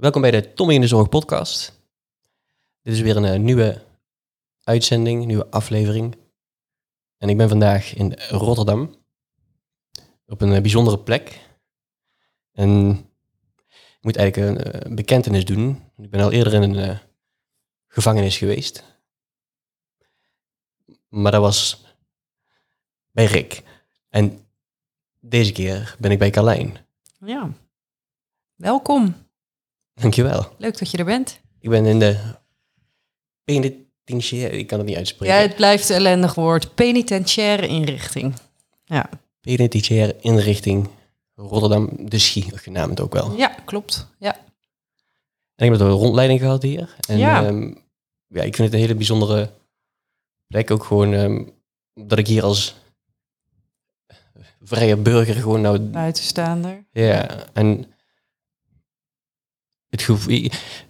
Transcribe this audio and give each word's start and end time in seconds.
Welkom 0.00 0.20
bij 0.22 0.30
de 0.30 0.52
Tommy 0.52 0.74
in 0.74 0.80
de 0.80 0.86
Zorg 0.86 1.08
podcast. 1.08 1.82
Dit 2.82 2.94
is 2.94 3.00
weer 3.00 3.16
een 3.16 3.24
eh, 3.24 3.38
nieuwe 3.38 3.84
uitzending, 4.62 5.20
een 5.20 5.26
nieuwe 5.26 5.50
aflevering. 5.50 6.16
En 7.16 7.28
ik 7.28 7.36
ben 7.36 7.48
vandaag 7.48 7.94
in 7.94 8.12
Rotterdam 8.14 8.94
op 10.26 10.40
een 10.40 10.52
eh, 10.52 10.60
bijzondere 10.60 10.98
plek. 10.98 11.40
En 12.52 12.90
ik 13.68 13.98
moet 14.00 14.16
eigenlijk 14.16 14.64
een 14.64 14.72
eh, 14.72 14.94
bekentenis 14.94 15.44
doen. 15.44 15.82
Ik 15.96 16.10
ben 16.10 16.20
al 16.20 16.32
eerder 16.32 16.54
in 16.54 16.62
een 16.62 16.98
gevangenis 17.86 18.38
geweest. 18.38 18.84
Maar 21.08 21.32
dat 21.32 21.40
was 21.40 21.84
bij 23.10 23.24
Rick. 23.24 23.62
En 24.08 24.46
deze 25.18 25.52
keer 25.52 25.96
ben 25.98 26.10
ik 26.10 26.18
bij 26.18 26.30
Carlijn. 26.30 26.76
Ja. 27.18 27.52
Welkom. 28.54 29.28
Dankjewel. 30.00 30.46
Leuk 30.58 30.78
dat 30.78 30.90
je 30.90 30.98
er 30.98 31.04
bent. 31.04 31.40
Ik 31.60 31.70
ben 31.70 31.86
in 31.86 31.98
de 31.98 32.16
penitentiaire, 33.44 34.58
ik 34.58 34.66
kan 34.66 34.78
het 34.78 34.86
niet 34.86 34.96
uitspreken. 34.96 35.36
Ja, 35.36 35.40
het 35.42 35.56
blijft 35.56 35.88
een 35.88 35.96
ellendig 35.96 36.34
woord. 36.34 36.74
Penitentiaire 36.74 37.66
inrichting. 37.66 38.34
Ja, 38.84 39.08
Penitentiaire 39.40 40.16
inrichting 40.20 40.88
Rotterdam 41.34 41.90
de 42.08 42.18
Schie, 42.18 42.58
genaamd 42.58 43.00
ook 43.00 43.12
wel. 43.12 43.36
ja 43.36 43.48
klopt. 43.64 44.06
Ja. 44.18 44.36
En 45.54 45.66
ik 45.66 45.72
heb 45.72 45.80
een 45.80 45.90
rondleiding 45.90 46.40
gehad 46.40 46.62
hier. 46.62 46.94
En 47.08 47.18
Ja. 47.18 47.40
ja. 47.40 47.50
ja, 48.26 48.42
ik 48.42 48.54
vind 48.56 48.58
het 48.58 48.72
een 48.72 48.78
hele 48.78 48.94
bijzondere 48.94 49.50
plek. 50.46 50.70
Ook 50.70 50.84
gewoon 50.84 51.12
ehm, 51.12 51.42
dat 51.94 52.18
ik 52.18 52.26
hier 52.26 52.42
als 52.42 52.74
vrije 54.62 54.96
burger 54.96 55.34
gewoon 55.34 55.60
nou... 55.60 55.78
Buitenstaander. 55.78 56.84
Ja, 56.92 57.46
en 57.52 57.86
het 59.90 60.02
gevoel... 60.02 60.34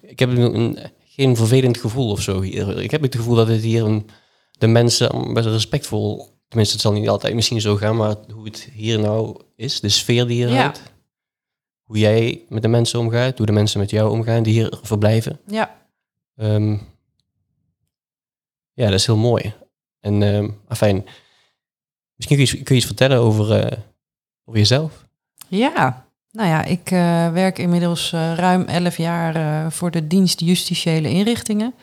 Ik 0.01 0.19
heb 0.19 0.31
een, 0.31 0.55
een- 0.55 0.79
geen 1.05 1.37
vervelend 1.37 1.79
gevoel 1.79 2.11
of 2.11 2.23
zo 2.23 2.41
hier. 2.41 2.79
Ik 2.83 2.91
heb 2.91 3.03
het 3.03 3.15
gevoel 3.17 3.35
dat 3.35 3.49
het 3.49 3.63
hier 3.63 3.85
een, 3.85 4.07
de 4.51 4.67
mensen 4.67 5.35
best 5.35 5.47
respectvol... 5.47 6.39
Tenminste, 6.49 6.75
het 6.77 6.85
zal 6.85 6.93
niet 6.93 7.09
altijd 7.09 7.35
misschien 7.35 7.61
zo 7.61 7.77
gaan, 7.77 7.97
maar 7.97 8.17
hoe 8.33 8.45
het 8.45 8.69
hier 8.73 8.99
nou 8.99 9.41
is, 9.57 9.81
de 9.81 9.89
sfeer 9.89 10.27
die 10.27 10.37
hier 10.37 10.49
Ja. 10.55 10.63
hangt. 10.63 10.83
Hoe 11.83 11.99
jij 11.99 12.45
met 12.49 12.63
de 12.63 12.69
mensen 12.69 12.99
omgaat, 12.99 13.37
hoe 13.37 13.47
de 13.47 13.53
mensen 13.53 13.81
met 13.81 13.91
jou 13.91 14.11
omgaan 14.11 14.43
die 14.43 14.53
hier 14.53 14.79
verblijven. 14.83 15.41
Ja. 15.47 15.77
Ehm, 16.37 16.73
ja, 18.73 18.85
dat 18.85 18.93
is 18.93 19.07
heel 19.07 19.17
mooi. 19.17 19.55
En 20.01 20.23
ehm 20.23 20.51
afijn, 20.69 21.07
misschien 22.17 22.37
kun 22.37 22.47
je, 22.47 22.53
iets- 22.53 22.63
kun 22.63 22.75
je 22.75 22.81
iets 22.81 22.87
vertellen 22.87 23.19
over, 23.19 23.53
eh, 23.53 23.79
over 24.45 24.61
jezelf. 24.61 25.07
Ja. 25.49 26.10
Nou 26.33 26.49
ja, 26.49 26.65
ik 26.65 26.91
eh, 26.91 27.33
werk 27.33 27.59
inmiddels 27.59 28.13
eh, 28.13 28.35
ruim 28.35 28.63
11 28.63 28.97
jaar 28.97 29.37
eh, 29.37 29.71
voor 29.71 29.91
de 29.91 30.07
dienst 30.07 30.41
justitiële 30.41 31.09
inrichtingen. 31.09 31.75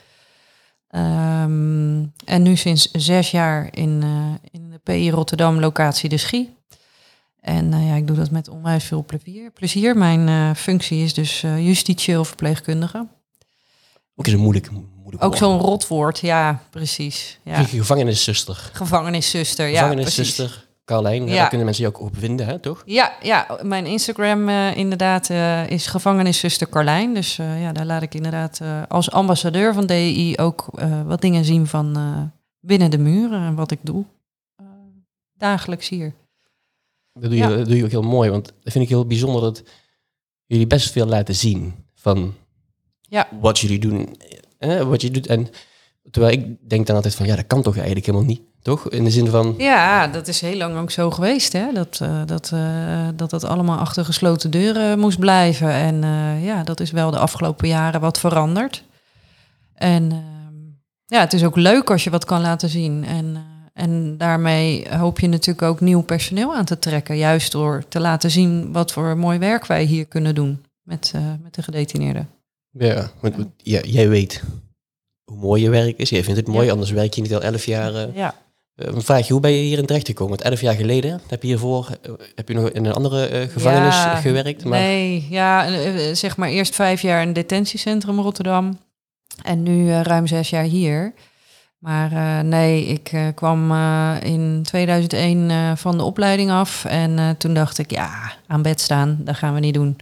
Ehm, 0.90 2.06
en 2.26 2.42
nu 2.42 2.56
sinds 2.56 2.92
zes 2.92 3.32
jaar 3.32 3.68
in, 3.72 4.04
in 4.52 4.70
de 4.70 4.80
PI 4.84 5.12
Rotterdam 5.12 5.60
locatie 5.60 6.10
De 6.10 6.18
Schie. 6.18 6.56
En 7.40 7.86
ja, 7.86 7.96
ik 7.96 8.08
doe 8.08 8.16
dat 8.16 8.32
met 8.32 8.48
onwijs 8.48 8.84
veel 8.84 9.06
plezier. 9.06 9.52
plezier. 9.52 9.98
Mijn 9.98 10.56
functie 10.56 11.04
is 11.04 11.14
dus 11.14 11.42
justitieel 11.42 12.26
verpleegkundige. 12.26 13.08
Ook 14.16 14.28
is 14.28 14.34
een 14.34 14.40
moeilijk, 14.40 14.72
moeilijk 14.72 15.24
Ook 15.24 15.30
woord. 15.30 15.38
zo'n 15.38 15.60
rotwoord, 15.60 16.20
ja, 16.20 16.62
precies. 16.70 17.40
Ja. 17.44 17.64
Gevangeniszuster. 17.64 18.70
Gevangeniszuster, 18.74 19.68
ja, 19.68 19.88
precies. 19.88 20.08
Gevangeniszuster 20.08 20.67
Carlijn, 20.88 21.28
Ja. 21.28 21.36
daar 21.36 21.48
kunnen 21.48 21.66
mensen 21.66 21.84
je 21.84 21.90
ook 21.90 22.00
op 22.02 22.18
vinden, 22.18 22.46
hè, 22.46 22.60
toch? 22.60 22.84
Ja, 22.86 23.14
ja, 23.22 23.60
mijn 23.64 23.86
Instagram 23.86 24.50
eh, 24.50 24.78
inderdaad 24.78 25.30
eh, 25.30 25.70
is 25.70 25.88
gevangeniszuster 25.88 26.70
Carlijn. 26.70 27.14
Dus 27.14 27.38
eh, 27.40 27.62
ja, 27.62 27.72
daar 27.72 27.86
laat 27.86 28.02
ik 28.02 28.14
inderdaad 28.14 28.60
eh, 28.62 28.82
als 28.88 29.12
ambassadeur 29.12 29.74
van 29.74 29.86
DEI 29.86 30.38
ook 30.38 30.68
eh, 30.76 31.02
wat 31.06 31.22
dingen 31.22 31.46
zien 31.46 31.68
van 31.68 31.96
eh, 31.98 32.22
binnen 32.60 32.92
de 32.92 32.98
muren 32.98 33.42
en 33.42 33.56
wat 33.56 33.72
ik 33.72 33.80
doe. 33.82 34.06
eh, 34.56 34.66
dagelijks 35.34 35.90
hier. 35.90 36.14
Dat 37.14 37.24
doe, 37.30 37.32
je, 37.32 37.38
Ja. 37.50 37.56
dat 37.56 37.66
doe 37.68 37.78
je 37.78 37.84
ook 37.84 37.90
heel 37.92 38.02
mooi, 38.02 38.30
want 38.30 38.46
dat 38.64 38.72
vind 38.72 38.84
ik 38.84 38.90
heel 38.90 39.06
bijzonder 39.06 39.42
dat 39.42 39.64
jullie 40.46 40.68
best 40.68 40.92
veel 40.92 41.06
laten 41.06 41.36
zien 41.36 41.74
van 41.96 42.34
Ja. 43.02 43.28
wat 43.40 43.60
jullie 43.60 43.80
doen. 43.80 44.18
Hè, 44.58 44.86
wat 44.86 45.02
je 45.02 45.12
doet. 45.12 45.28
En 45.28 45.48
terwijl 46.12 46.34
ik 46.34 46.70
denk 46.70 46.88
dan 46.88 46.96
altijd 46.96 47.16
van, 47.16 47.26
ja, 47.26 47.36
dat 47.36 47.48
kan 47.48 47.62
toch 47.62 47.76
eigenlijk 47.76 48.06
helemaal 48.06 48.28
niet, 48.28 48.42
toch? 48.68 48.90
In 48.90 49.04
de 49.04 49.10
zin 49.10 49.28
van, 49.28 49.54
Ja, 49.58 50.08
dat 50.08 50.28
is 50.28 50.42
heel 50.42 50.58
lang 50.58 50.78
ook 50.78 50.92
zo 50.92 51.12
geweest, 51.12 51.54
hè? 51.54 51.74
Dat, 51.74 52.00
eh, 52.02 52.22
dat, 52.26 52.52
eh, 52.54 53.08
dat 53.16 53.30
dat 53.30 53.44
allemaal 53.44 53.78
achter 53.78 54.06
gesloten 54.06 54.52
deuren 54.52 55.00
moest 55.00 55.20
blijven. 55.20 55.72
En 55.72 56.04
eh, 56.04 56.46
ja, 56.46 56.64
dat 56.64 56.80
is 56.80 56.92
wel 56.92 57.12
de 57.12 57.18
afgelopen 57.18 57.68
jaren 57.68 58.02
wat 58.02 58.20
veranderd. 58.20 58.84
En 59.74 60.12
ehm, 60.12 60.56
ja, 61.06 61.20
het 61.20 61.34
is 61.34 61.44
ook 61.44 61.56
leuk 61.56 61.92
als 61.92 62.04
je 62.04 62.10
wat 62.10 62.26
kan 62.26 62.42
laten 62.42 62.70
zien. 62.70 63.06
En, 63.06 63.38
en 63.74 64.18
daarmee 64.18 64.88
hoop 64.98 65.20
je 65.20 65.28
natuurlijk 65.28 65.68
ook 65.68 65.82
nieuw 65.82 66.02
personeel 66.02 66.56
aan 66.56 66.66
te 66.66 66.80
trekken. 66.80 67.18
Juist 67.18 67.52
door 67.52 67.84
te 67.88 68.00
laten 68.00 68.32
zien 68.32 68.72
wat 68.72 68.92
voor 68.92 69.18
mooi 69.18 69.40
werk 69.40 69.66
wij 69.66 69.84
hier 69.84 70.06
kunnen 70.06 70.36
doen 70.36 70.66
met, 70.82 71.14
met 71.44 71.56
de 71.56 71.64
gedetineerden. 71.64 72.30
ja, 72.72 73.10
want, 73.20 73.36
ja, 73.58 73.80
jij 73.82 74.10
weet 74.10 74.44
hoe 75.32 75.38
mooi 75.40 75.62
je 75.62 75.70
werk 75.70 75.98
is. 75.98 76.10
Jij 76.10 76.24
vindt 76.24 76.40
het 76.40 76.50
mooi, 76.50 76.66
Ja. 76.66 76.72
anders 76.72 76.92
werk 76.92 77.14
je 77.14 77.22
niet 77.22 77.36
al 77.36 77.42
elf 77.42 77.66
jaar. 77.66 78.16
Ja. 78.16 78.34
Eh, 78.78 78.94
Een 78.94 79.02
vraagje, 79.02 79.32
hoe 79.34 79.42
ben 79.42 79.52
je 79.52 79.62
hierin 79.62 79.86
terechtgekomen? 79.86 80.38
Want 80.38 80.50
elf 80.50 80.62
jaar 80.62 80.76
geleden 80.76 81.22
heb 81.28 81.42
je 81.42 81.48
hiervoor 81.48 81.98
eh, 82.02 82.12
heb 82.36 82.48
je 82.48 82.54
nog 82.54 82.70
in 82.70 82.86
een 82.86 82.94
andere 82.94 83.26
eh, 83.26 83.50
gevangenis 83.50 83.96
Ja, 83.96 84.16
gewerkt. 84.16 84.64
Maar 84.64 84.80
Nee, 84.80 85.28
ja, 85.30 85.68
zeg 86.14 86.38
maar 86.38 86.50
eerst 86.50 86.76
vijf 86.76 87.02
jaar 87.02 87.22
in 87.22 87.34
detentiecentrum 87.34 88.20
Rotterdam. 88.20 88.80
En 89.44 89.64
nu 89.64 89.92
ruim 89.92 90.28
zes 90.28 90.50
jaar 90.50 90.64
hier. 90.64 91.14
Maar 91.78 92.46
nee, 92.46 92.86
ik 92.86 93.32
kwam 93.36 93.72
in 94.22 94.64
2001 94.64 95.50
eh, 95.50 95.72
van 95.76 95.98
de 95.98 96.04
opleiding 96.04 96.52
af. 96.52 96.86
En 96.86 97.38
toen 97.38 97.54
dacht 97.54 97.78
ik, 97.78 97.92
ja, 97.92 98.34
aan 98.48 98.62
bed 98.62 98.82
staan, 98.82 99.18
dat 99.20 99.36
gaan 99.36 99.54
we 99.54 99.60
niet 99.60 99.74
doen. 99.74 99.98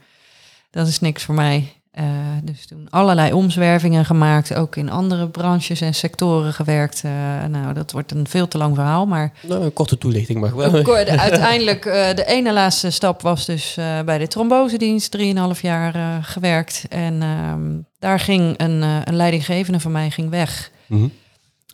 Dat 0.72 0.88
is 0.88 1.00
niks 1.00 1.24
voor 1.24 1.36
mij. 1.36 1.74
Eh, 1.96 2.04
dus 2.44 2.66
toen 2.66 2.88
allerlei 2.90 3.34
omzwervingen 3.34 4.06
gemaakt. 4.06 4.56
Ook 4.56 4.76
in 4.76 4.90
andere 4.90 5.28
branches 5.28 5.82
en 5.82 5.94
sectoren 5.96 6.54
gewerkt. 6.54 7.02
Eh, 7.04 7.12
nou, 7.50 7.74
dat 7.74 7.92
wordt 7.92 8.12
een 8.12 8.28
veel 8.28 8.48
te 8.48 8.58
lang 8.58 8.76
verhaal, 8.76 9.06
maar... 9.06 9.32
nou, 9.48 9.64
een 9.64 9.74
korte 9.74 9.98
toelichting 9.98 10.40
mag 10.40 10.52
wel. 10.52 10.72
De- 10.72 10.84
Uiteindelijk, 11.20 11.86
eh, 11.86 12.16
de 12.16 12.26
ene 12.26 12.54
laatste 12.54 12.90
stap 12.90 13.22
was 13.22 13.46
dus 13.46 13.74
bij 14.06 14.18
de 14.18 14.28
trombosedienst, 14.28 15.12
3,5 15.12 15.62
jaar 15.62 16.24
gewerkt. 16.24 16.86
En 16.90 17.22
ehm, 17.22 17.62
daar 18.00 18.20
ging 18.20 18.54
een, 18.58 18.82
een 18.82 19.16
leidinggevende 19.16 19.80
van 19.80 19.92
mij 19.92 20.10
ging 20.12 20.30
weg, 20.30 20.72
Mhm. 20.88 21.08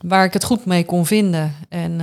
waar 0.05 0.25
ik 0.25 0.33
het 0.33 0.43
goed 0.43 0.65
mee 0.65 0.85
kon 0.85 1.05
vinden. 1.05 1.55
En 1.69 2.01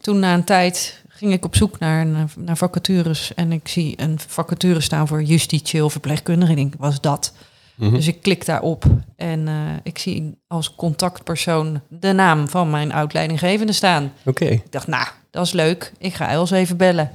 toen 0.00 0.18
na 0.18 0.34
een 0.34 0.44
tijd 0.44 1.00
ging 1.08 1.32
ik 1.32 1.44
op 1.44 1.56
zoek 1.56 1.78
naar, 1.78 2.06
naar 2.36 2.56
vacatures. 2.56 3.34
En 3.34 3.52
ik 3.52 3.68
zie 3.68 3.94
een 3.96 4.18
vacature 4.26 4.80
staan 4.80 5.08
voor 5.08 5.22
justitieel 5.22 5.90
verpleegkundige. 5.90 6.50
Ik 6.50 6.56
denk, 6.56 6.74
was 6.78 7.00
dat? 7.00 7.32
Mhm. 7.74 7.94
Dus 7.94 8.06
ik 8.06 8.22
klik 8.22 8.46
daarop 8.46 8.84
en 9.16 9.48
eh, 9.48 9.54
ik 9.82 9.98
zie 9.98 10.38
als 10.46 10.74
contactpersoon 10.74 11.80
de 11.88 12.12
naam 12.12 12.48
van 12.48 12.70
mijn 12.70 12.92
oud-leidinggevende 12.92 13.72
staan. 13.72 14.12
Oké. 14.24 14.44
Ik 14.44 14.72
dacht, 14.72 14.86
nou, 14.86 15.06
dat 15.30 15.46
is 15.46 15.52
leuk. 15.52 15.92
Ik 15.98 16.14
ga 16.14 16.28
Els 16.28 16.50
even 16.50 16.76
bellen. 16.76 17.10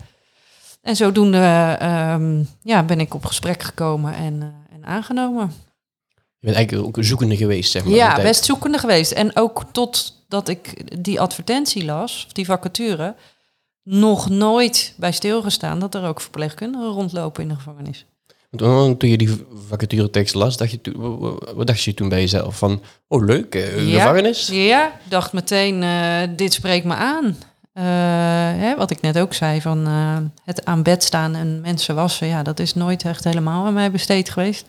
En 0.81 0.95
zodoende 0.95 1.75
ehm, 1.79 2.43
ja, 2.61 2.83
ben 2.83 2.99
ik 2.99 3.13
op 3.13 3.25
gesprek 3.25 3.63
gekomen 3.63 4.13
en, 4.13 4.41
eh, 4.41 4.75
en 4.75 4.85
aangenomen. 4.85 5.53
Je 6.39 6.45
bent 6.45 6.55
eigenlijk 6.55 6.87
ook 6.87 7.03
zoekende 7.03 7.37
geweest, 7.37 7.71
zeg 7.71 7.83
maar. 7.83 7.93
Ja, 7.93 8.21
best 8.21 8.45
zoekende 8.45 8.77
geweest. 8.77 9.11
En 9.11 9.35
ook 9.35 9.63
totdat 9.71 10.47
ik 10.47 10.83
die 11.03 11.19
advertentie 11.19 11.85
las, 11.85 12.23
of 12.25 12.31
die 12.31 12.45
vacature, 12.45 13.15
nog 13.83 14.29
nooit 14.29 14.93
bij 14.97 15.11
stilgestaan 15.11 15.79
dat 15.79 15.95
er 15.95 16.03
ook 16.03 16.21
verpleegkundigen 16.21 16.87
rondlopen 16.87 17.43
in 17.43 17.49
de 17.49 17.55
gevangenis. 17.55 18.05
Want 18.61 18.99
Toen 18.99 19.09
je 19.09 19.17
die 19.17 19.45
vacaturetekst 19.67 20.33
las, 20.35 20.57
dacht 20.57 20.71
je 20.71 20.79
wat 21.55 21.67
dacht 21.67 21.83
je 21.83 21.93
toen 21.93 22.09
bij 22.09 22.19
jezelf? 22.19 22.57
Van, 22.57 22.81
oh 23.07 23.25
leuk, 23.25 23.55
een 23.55 23.87
Ja. 23.87 23.99
gevangenis? 24.01 24.47
Ja, 24.51 24.91
dacht 25.03 25.33
meteen, 25.33 25.83
eh, 25.83 26.17
dit 26.35 26.53
spreekt 26.53 26.85
me 26.85 26.93
aan. 26.95 27.37
Eh, 27.73 27.83
hè, 28.63 28.75
wat 28.75 28.91
ik 28.91 29.01
net 29.01 29.19
ook 29.19 29.33
zei, 29.33 29.61
van 29.61 29.87
eh, 29.87 30.17
het 30.45 30.65
aan 30.65 30.83
bed 30.83 31.03
staan 31.03 31.35
en 31.35 31.61
mensen 31.61 31.95
wassen, 31.95 32.27
ja, 32.27 32.43
dat 32.43 32.59
is 32.59 32.73
nooit 32.73 33.03
echt 33.03 33.23
helemaal 33.23 33.65
aan 33.65 33.73
mij 33.73 33.91
besteed 33.91 34.29
geweest. 34.29 34.65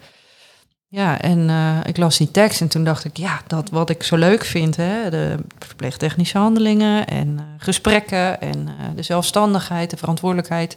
Ja, 0.91 1.21
en 1.21 1.51
ik 1.87 1.97
las 1.97 2.17
die 2.17 2.31
tekst 2.31 2.61
en 2.61 2.69
toen 2.69 2.85
dacht 2.85 3.05
ik, 3.05 3.17
ja, 3.17 3.41
dat 3.47 3.71
wat 3.71 3.91
ik 3.91 4.03
zo 4.03 4.17
leuk 4.17 4.45
vind, 4.45 4.77
hè, 4.77 5.11
de 5.11 5.37
verpleegtechnische 5.59 6.39
handelingen 6.39 7.07
en 7.07 7.39
gesprekken 7.59 8.41
en 8.41 8.69
de 8.97 9.03
zelfstandigheid, 9.03 9.91
de 9.91 9.97
verantwoordelijkheid, 9.97 10.77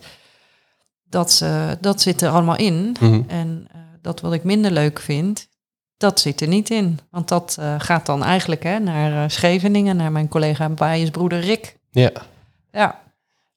dat, 1.12 1.40
eh, 1.44 1.72
dat 1.82 2.02
zit 2.02 2.22
er 2.22 2.30
allemaal 2.30 2.58
in. 2.58 2.96
Mhm. 3.00 3.22
En 3.28 3.68
eh, 3.72 3.80
dat 4.02 4.22
wat 4.22 4.34
ik 4.34 4.44
minder 4.44 4.72
leuk 4.72 5.00
vind, 5.00 5.48
dat 5.98 6.20
zit 6.20 6.42
er 6.42 6.48
niet 6.48 6.70
in. 6.70 7.00
Want 7.12 7.28
dat 7.28 7.56
eh, 7.60 7.76
gaat 7.78 8.06
dan 8.06 8.24
eigenlijk 8.24 8.64
hè, 8.64 8.80
naar 8.80 9.24
eh, 9.24 9.30
Scheveningen, 9.30 9.96
naar 9.96 10.12
mijn 10.12 10.28
collega 10.28 10.64
en 10.64 10.76
baaiensbroeder 10.76 11.40
Rick. 11.40 11.78
Ja. 11.92 12.12
Ja, 12.72 13.00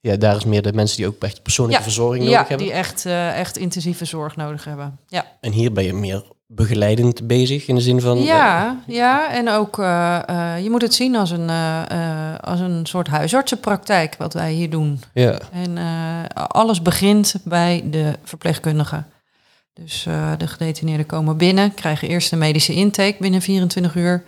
ja, 0.00 0.16
daar 0.16 0.36
is 0.36 0.44
meer 0.44 0.62
de 0.62 0.72
mensen 0.72 0.96
die 0.96 1.06
ook 1.06 1.22
echt 1.22 1.42
persoonlijke 1.42 1.78
Ja. 1.82 1.86
verzorging 1.88 2.24
ja 2.24 2.30
nodig 2.30 2.48
hebben. 2.48 2.66
die 2.66 2.76
echt, 2.76 3.06
echt 3.36 3.56
intensieve 3.56 4.04
zorg 4.04 4.36
nodig 4.36 4.64
hebben. 4.64 4.98
Ja, 5.08 5.26
En 5.40 5.52
hier 5.52 5.72
ben 5.72 5.84
je 5.84 5.92
meer 5.94 6.22
begeleidend 6.54 7.26
bezig 7.26 7.66
in 7.66 7.74
de 7.74 7.80
zin 7.80 8.00
van... 8.00 8.18
Ja, 8.22 8.82
ja, 8.86 9.32
en 9.32 9.48
ook 9.48 9.78
eh, 9.78 10.28
eh, 10.28 10.62
je 10.62 10.70
moet 10.70 10.82
het 10.82 10.94
zien 10.94 11.16
als 11.16 11.30
een, 11.30 11.48
eh, 11.50 11.90
eh, 11.90 12.38
als 12.40 12.60
een 12.60 12.86
soort 12.86 13.08
huisartsenpraktijk 13.08 14.14
wat 14.18 14.34
wij 14.34 14.52
hier 14.52 14.70
doen. 14.70 15.00
eh, 15.12 15.22
ja. 15.24 15.38
En 15.52 15.78
eh, 15.78 16.44
alles 16.46 16.82
begint 16.82 17.34
bij 17.44 17.84
de 17.90 18.12
verpleegkundige. 18.24 19.02
Dus 19.72 20.06
eh, 20.06 20.32
de 20.38 20.46
gedetineerden 20.46 21.06
komen 21.06 21.36
binnen, 21.36 21.74
krijgen 21.74 22.08
eerst 22.08 22.32
een 22.32 22.38
medische 22.38 22.74
intake 22.74 23.16
binnen 23.20 23.42
24 23.42 23.94
uur 23.94 24.24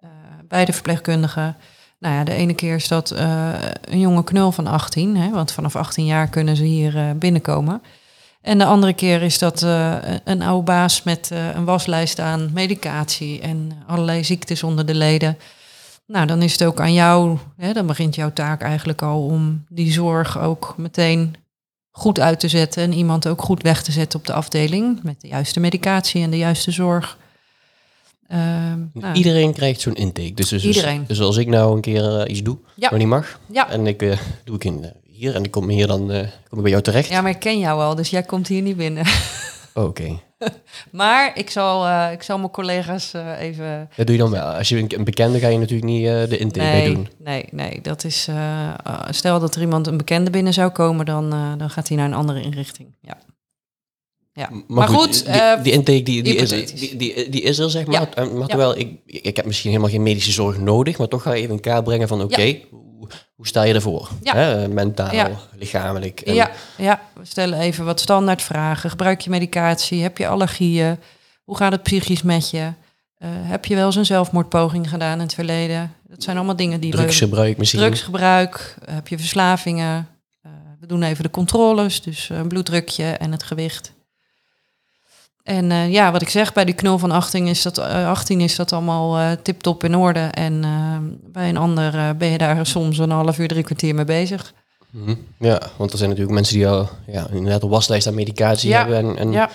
eh, 0.00 0.08
bij 0.48 0.64
de 0.64 0.72
verpleegkundige. 0.72 1.54
Nou 1.98 2.14
ja, 2.14 2.24
de 2.24 2.32
ene 2.34 2.54
keer 2.54 2.74
is 2.74 2.88
dat 2.88 3.10
eh, 3.10 3.48
een 3.80 4.00
jonge 4.00 4.24
knul 4.24 4.52
van 4.52 4.66
18, 4.66 5.16
hè, 5.16 5.30
want 5.30 5.52
vanaf 5.52 5.76
18 5.76 6.04
jaar 6.04 6.28
kunnen 6.28 6.56
ze 6.56 6.64
hier 6.64 6.96
eh, 6.96 7.10
binnenkomen. 7.16 7.82
En 8.44 8.58
de 8.58 8.64
andere 8.64 8.92
keer 8.92 9.22
is 9.22 9.38
dat 9.38 9.62
eh, 9.62 9.96
een 10.24 10.42
oude 10.42 10.64
baas 10.64 11.02
met 11.02 11.30
eh, 11.30 11.54
een 11.54 11.64
waslijst 11.64 12.18
aan 12.18 12.50
medicatie 12.52 13.40
en 13.40 13.72
allerlei 13.86 14.24
ziektes 14.24 14.62
onder 14.62 14.86
de 14.86 14.94
leden. 14.94 15.38
Nou, 16.06 16.26
dan 16.26 16.42
is 16.42 16.52
het 16.52 16.64
ook 16.64 16.80
aan 16.80 16.92
jou, 16.92 17.38
hè, 17.56 17.72
dan 17.72 17.86
begint 17.86 18.14
jouw 18.14 18.32
taak 18.32 18.62
eigenlijk 18.62 19.02
al 19.02 19.22
om 19.26 19.64
die 19.68 19.92
zorg 19.92 20.38
ook 20.38 20.74
meteen 20.76 21.34
goed 21.90 22.20
uit 22.20 22.40
te 22.40 22.48
zetten 22.48 22.82
en 22.82 22.92
iemand 22.92 23.28
ook 23.28 23.42
goed 23.42 23.62
weg 23.62 23.82
te 23.82 23.92
zetten 23.92 24.18
op 24.18 24.26
de 24.26 24.32
afdeling 24.32 25.02
met 25.02 25.20
de 25.20 25.28
juiste 25.28 25.60
medicatie 25.60 26.22
en 26.22 26.30
de 26.30 26.38
juiste 26.38 26.70
zorg. 26.70 27.18
Ehm, 28.28 28.78
nou, 28.92 29.14
Iedereen 29.14 29.52
krijgt 29.52 29.80
zo'n 29.80 29.94
intake. 29.94 30.34
Dus, 30.34 30.48
dus, 30.48 30.64
Iedereen. 30.64 31.04
dus 31.06 31.20
als 31.20 31.36
ik 31.36 31.46
nou 31.46 31.74
een 31.74 31.80
keer 31.80 32.18
eh, 32.20 32.30
iets 32.30 32.42
doe, 32.42 32.58
Ja. 32.74 32.90
wat 32.90 32.98
niet 32.98 33.08
mag, 33.08 33.40
Ja. 33.52 33.70
en 33.70 33.86
ik 33.86 34.02
eh, 34.02 34.18
doe 34.44 34.54
ik 34.54 34.64
in, 34.64 34.84
eh, 34.84 34.90
hier 35.16 35.34
en 35.34 35.44
ik 35.44 35.50
kom 35.50 35.68
hier 35.68 35.86
dan 35.86 36.10
eh, 36.10 36.28
kom 36.48 36.58
ik 36.58 36.62
bij 36.62 36.70
jou 36.70 36.82
terecht. 36.82 37.08
ja, 37.08 37.20
maar 37.20 37.30
ik 37.30 37.38
ken 37.38 37.58
jou 37.58 37.80
al, 37.80 37.94
dus 37.94 38.10
jij 38.10 38.22
komt 38.22 38.46
hier 38.48 38.62
niet 38.62 38.76
binnen. 38.76 39.04
Oh, 39.74 39.84
Oké, 39.84 40.18
Maar 40.90 41.38
ik 41.38 41.50
zal, 41.50 41.86
eh, 41.86 42.12
ik 42.12 42.22
zal 42.22 42.38
mijn 42.38 42.50
collega's 42.50 43.12
eh, 43.14 43.40
even 43.40 43.88
dat 43.96 44.06
doe 44.06 44.16
je 44.16 44.22
dan 44.22 44.30
wel. 44.30 44.44
Als 44.46 44.68
je 44.68 44.86
een, 44.96 45.04
bekende 45.04 45.38
ga 45.38 45.48
je 45.48 45.58
natuurlijk 45.58 45.88
niet 45.90 46.04
de 46.04 46.38
intake 46.38 46.66
bij 46.66 46.82
Nee, 46.84 46.94
doen. 46.94 47.08
nee, 47.18 47.44
nee. 47.50 47.80
Dat 47.82 48.04
is, 48.04 48.28
stel 49.08 49.40
dat 49.40 49.54
er 49.54 49.60
iemand 49.60 49.86
een 49.86 49.96
bekende 49.96 50.30
binnen 50.30 50.52
zou 50.52 50.70
komen, 50.70 51.06
dan, 51.06 51.30
dan 51.58 51.70
gaat 51.70 51.88
hij 51.88 51.96
naar 51.96 52.06
een 52.06 52.14
andere 52.14 52.42
inrichting. 52.42 52.88
Ja. 53.00 53.16
ja. 54.32 54.50
Maar, 54.68 54.88
goed, 54.88 55.24
die, 55.26 55.62
die 55.62 55.72
intake 55.72 56.02
die, 56.02 56.22
die, 56.22 56.34
is, 56.34 56.48
die, 56.48 56.96
die, 56.96 57.28
die 57.28 57.42
is 57.42 57.58
er, 57.58 57.70
zeg 57.70 57.86
maar. 57.86 57.94
Ja. 57.94 58.24
Maar 58.24 58.38
Ja. 58.38 58.46
terwijl 58.46 58.78
ik, 58.78 58.98
ik 59.06 59.36
heb 59.36 59.46
misschien 59.46 59.70
helemaal 59.70 59.90
geen 59.90 60.02
medische 60.02 60.32
zorg 60.32 60.58
nodig, 60.58 60.98
maar 60.98 61.08
toch 61.08 61.22
ga 61.22 61.32
je 61.32 61.42
even 61.42 61.54
in 61.54 61.60
kaart 61.60 61.84
brengen 61.84 62.08
van 62.08 62.22
oké, 62.22 62.58
hoe 63.34 63.46
sta 63.46 63.62
je 63.62 63.74
ervoor? 63.74 64.08
Ja. 64.22 64.34
Hè, 64.34 64.68
mentaal, 64.68 65.12
Ja. 65.14 65.30
lichamelijk. 65.58 66.20
En, 66.20 66.34
ja, 66.34 66.50
ja, 66.76 67.00
we 67.14 67.24
stellen 67.24 67.58
even 67.58 67.84
wat 67.84 68.00
standaardvragen. 68.00 68.90
Gebruik 68.90 69.20
je 69.20 69.30
medicatie? 69.30 70.02
Heb 70.02 70.18
je 70.18 70.28
allergieën? 70.28 70.98
Hoe 71.44 71.56
gaat 71.56 71.72
het 71.72 71.82
psychisch 71.82 72.22
met 72.22 72.50
je? 72.50 72.72
Eh, 73.18 73.28
heb 73.32 73.64
je 73.64 73.74
wel 73.74 73.86
eens 73.86 73.96
een 73.96 74.06
zelfmoordpoging 74.06 74.88
gedaan 74.88 75.12
in 75.12 75.20
het 75.20 75.34
verleden? 75.34 75.94
Dat 76.08 76.22
zijn 76.22 76.36
allemaal 76.36 76.56
dingen 76.56 76.80
die. 76.80 76.90
Drugsgebruik 76.90 77.58
misschien. 77.58 77.80
Drugsgebruik, 77.80 78.74
heb 78.90 79.08
je 79.08 79.18
verslavingen? 79.18 80.08
Eh, 80.42 80.50
we 80.80 80.86
doen 80.86 81.02
even 81.02 81.24
de 81.24 81.30
controles, 81.30 82.02
dus 82.02 82.30
eh, 82.30 82.36
een 82.36 82.48
bloeddrukje 82.48 83.04
en 83.04 83.32
het 83.32 83.42
gewicht. 83.42 83.92
En 85.44 85.70
eh, 85.70 85.92
ja, 85.92 86.12
wat 86.12 86.22
ik 86.22 86.28
zeg, 86.28 86.52
bij 86.52 86.64
die 86.64 86.74
knul 86.74 86.98
van 86.98 87.10
18 87.10 87.46
is 87.46 87.62
dat, 87.62 87.78
eh, 87.78 88.08
18 88.08 88.40
is 88.40 88.56
dat 88.56 88.72
allemaal 88.72 89.18
eh 89.18 89.30
tip-top 89.42 89.84
in 89.84 89.96
orde. 89.96 90.20
En 90.20 90.64
eh, 90.64 90.96
bij 91.32 91.48
een 91.48 91.56
ander 91.56 91.94
eh, 91.94 92.10
ben 92.18 92.28
je 92.28 92.38
daar 92.38 92.66
soms 92.66 92.98
een 92.98 93.10
half 93.10 93.38
uur, 93.38 93.48
drie 93.48 93.62
kwartier 93.62 93.94
mee 93.94 94.04
bezig. 94.04 94.52
Mhm. 94.90 95.14
Ja, 95.38 95.60
want 95.76 95.90
er 95.92 95.96
zijn 95.98 96.08
natuurlijk 96.08 96.36
mensen 96.36 96.54
die 96.56 96.68
al 96.68 96.88
ja, 97.06 97.26
inderdaad 97.32 97.62
een 97.62 97.68
waslijst 97.68 98.06
aan 98.06 98.14
medicatie 98.14 98.68
Ja. 98.68 98.78
hebben 98.78 98.96
en, 98.98 99.16
en 99.18 99.32
Ja, 99.32 99.50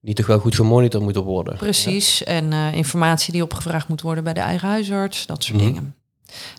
die 0.00 0.14
toch 0.14 0.26
wel 0.26 0.38
goed 0.38 0.54
gemonitord 0.54 1.02
moeten 1.02 1.22
worden. 1.22 1.56
precies. 1.56 2.24
En 2.24 2.52
eh, 2.52 2.74
informatie 2.74 3.32
die 3.32 3.42
opgevraagd 3.42 3.88
moet 3.88 4.00
worden 4.00 4.24
bij 4.24 4.32
de 4.32 4.40
eigen 4.40 4.68
huisarts, 4.68 5.26
dat 5.26 5.44
soort 5.44 5.56
Mhm. 5.58 5.66
dingen. 5.66 5.94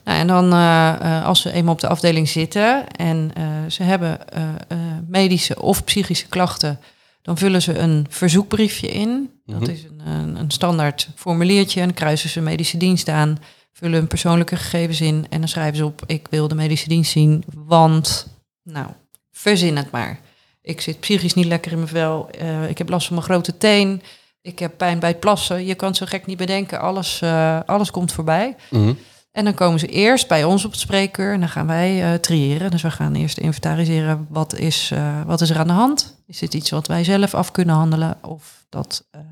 Nou, 0.04 0.18
en 0.20 0.28
dan 0.28 0.54
eh, 0.54 0.90
eh, 1.18 1.26
als 1.26 1.42
ze 1.42 1.52
eenmaal 1.52 1.74
op 1.74 1.80
de 1.80 1.88
afdeling 1.88 2.30
zitten 2.30 2.88
en 2.88 3.32
eh, 3.34 3.44
ze 3.68 3.84
hebben 3.84 4.30
eh, 4.30 4.44
eh, 4.68 4.78
medische 5.08 5.62
of 5.62 5.84
psychische 5.84 6.28
klachten, 6.28 6.80
dan 7.24 7.38
vullen 7.38 7.62
ze 7.62 7.78
een 7.78 8.06
verzoekbriefje 8.10 8.88
in. 8.88 9.30
Dat 9.46 9.60
Mhm. 9.60 9.70
is 9.70 9.84
een, 9.84 10.36
een, 10.36 10.52
standaard 10.52 11.10
formuliertje 11.16 11.80
en 11.80 11.86
dan 11.86 11.96
kruisen 11.96 12.30
ze 12.30 12.42
medische 12.42 12.78
dienst 12.78 13.10
aan, 13.10 13.38
vullen 13.72 13.98
hun 13.98 14.08
persoonlijke 14.08 14.56
gegevens 14.56 15.02
in 15.02 15.26
en 15.30 15.40
dan 15.40 15.48
schrijven 15.50 15.78
ze 15.78 15.86
op, 15.86 16.02
ik 16.06 16.28
wil 16.30 16.48
de 16.48 16.56
medische 16.56 16.88
dienst 16.88 17.12
zien, 17.12 17.44
want, 17.54 18.28
nou, 18.64 18.88
verzin 19.32 19.78
het 19.78 19.92
maar. 19.92 20.20
Ik 20.62 20.82
zit 20.82 21.00
psychisch 21.00 21.34
niet 21.34 21.46
lekker 21.46 21.72
in 21.72 21.78
mijn 21.78 21.90
vel, 21.90 22.30
eh, 22.30 22.70
ik 22.70 22.78
heb 22.78 22.90
last 22.90 23.08
van 23.08 23.16
mijn 23.16 23.28
grote 23.28 23.58
teen, 23.58 24.02
ik 24.42 24.60
heb 24.60 24.78
pijn 24.78 25.00
bij 25.00 25.10
het 25.10 25.20
plassen. 25.20 25.66
Je 25.66 25.76
kan 25.76 25.88
het 25.88 25.98
zo 25.98 26.06
gek 26.06 26.26
niet 26.26 26.38
bedenken, 26.38 26.80
alles, 26.80 27.22
eh, 27.22 27.60
alles 27.66 27.92
komt 27.92 28.12
voorbij. 28.12 28.56
Mhm. 28.70 28.94
En 29.34 29.44
dan 29.44 29.54
komen 29.54 29.80
ze 29.80 29.88
eerst 29.88 30.28
bij 30.28 30.44
ons 30.44 30.66
op 30.66 30.72
het 30.72 30.80
spreekuur 30.80 31.34
en 31.34 31.40
dan 31.40 31.50
gaan 31.50 31.68
wij 31.68 32.04
eh, 32.04 32.20
triëren. 32.20 32.72
Dus 32.72 32.82
we 32.82 32.92
gaan 32.92 33.16
eerst 33.16 33.38
inventariseren 33.38 34.28
wat 34.30 34.56
is, 34.58 34.90
eh, 34.94 35.22
wat 35.26 35.42
is 35.42 35.50
er 35.50 35.58
aan 35.58 35.68
de 35.68 35.74
hand. 35.74 36.16
Is 36.28 36.40
dit 36.40 36.54
iets 36.54 36.70
wat 36.70 36.88
wij 36.88 37.04
zelf 37.04 37.34
af 37.34 37.52
kunnen 37.52 37.76
handelen? 37.76 38.18
Of 38.22 38.66
dat, 38.70 39.08
ehm, 39.12 39.24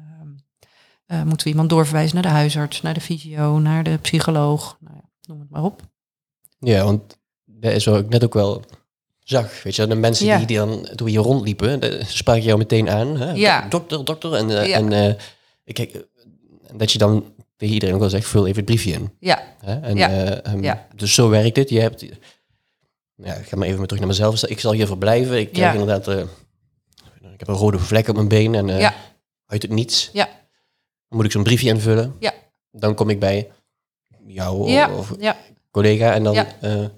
eh, 1.05 1.23
moeten 1.23 1.43
we 1.45 1.49
iemand 1.51 1.69
doorverwijzen 1.69 2.13
naar 2.13 2.23
de 2.23 2.29
huisarts, 2.37 2.81
naar 2.81 2.93
de 2.93 3.01
fysio, 3.01 3.59
naar 3.59 3.83
de 3.83 3.97
psycholoog? 3.97 4.77
Nou 4.79 4.95
ja, 4.95 5.09
noem 5.21 5.39
het 5.39 5.49
maar 5.49 5.63
op. 5.63 5.81
Ja, 6.59 6.83
want 6.83 7.17
dat 7.45 7.71
is 7.73 7.85
wat 7.85 7.99
ik 7.99 8.09
net 8.09 8.23
ook 8.23 8.33
wel 8.33 8.63
zag. 9.19 9.63
Weet 9.63 9.75
je, 9.75 9.87
de 9.87 9.95
mensen 9.95 10.25
Ja. 10.25 10.37
die, 10.37 10.45
die 10.47 10.57
dan, 10.57 10.87
toen 10.95 11.07
hier 11.07 11.19
rondliepen, 11.19 11.79
de- 11.79 12.01
sprak 12.07 12.35
je 12.35 12.41
jou 12.43 12.57
meteen 12.57 12.89
aan. 12.89 13.17
Hè? 13.17 13.31
Ja. 13.31 13.65
Dokter, 13.69 14.05
dokter. 14.05 14.33
En, 14.33 14.49
Ja. 14.49 14.63
en 14.77 15.17
ik 15.63 16.05
dat 16.75 16.91
je 16.91 16.97
dan 16.97 17.25
tegen 17.61 17.73
iedereen 17.73 17.95
ook 17.95 18.01
wel 18.01 18.09
zegt, 18.09 18.27
vul 18.27 18.43
even 18.45 18.55
het 18.55 18.65
briefje 18.65 18.91
in. 18.91 19.11
Ja? 19.19 19.43
En, 19.61 19.95
Ja. 19.95 20.09
eh, 20.09 20.45
ehm, 20.53 20.63
Ja. 20.63 20.87
Dus 20.95 21.13
zo 21.13 21.29
werkt 21.29 21.55
het. 21.55 21.69
Je 21.69 21.79
hebt, 21.79 22.01
ja, 23.15 23.33
ik 23.33 23.47
ga 23.47 23.55
maar 23.57 23.67
even 23.67 23.83
terug 23.83 23.99
naar 23.99 24.07
mezelf. 24.07 24.43
Ik 24.45 24.59
zal 24.59 24.71
hier 24.71 24.87
verblijven. 24.87 25.39
Ik 25.39 25.51
krijg 25.51 25.73
Ja. 25.73 25.79
inderdaad, 25.79 26.07
eh, 26.07 26.19
ik 27.33 27.39
heb 27.39 27.47
een 27.47 27.55
rode 27.55 27.79
vlek 27.79 28.07
op 28.07 28.15
mijn 28.15 28.27
been 28.27 28.55
en 28.55 28.69
eh, 28.69 28.79
Ja. 28.79 28.93
uit 29.45 29.61
het 29.61 29.71
niets. 29.71 30.09
Ja. 30.13 30.25
Dan 30.25 31.17
moet 31.17 31.25
ik 31.25 31.31
zo'n 31.31 31.43
briefje 31.43 31.67
invullen. 31.69 32.15
Ja. 32.19 32.33
Dan 32.71 32.95
kom 32.95 33.09
ik 33.09 33.19
bij 33.19 33.51
jou 34.27 34.69
ja, 34.69 34.95
of 34.97 35.13
ja. 35.19 35.37
collega 35.71 36.13
en 36.13 36.23
dan, 36.23 36.35
eh, 36.35 36.45
dan 36.61 36.89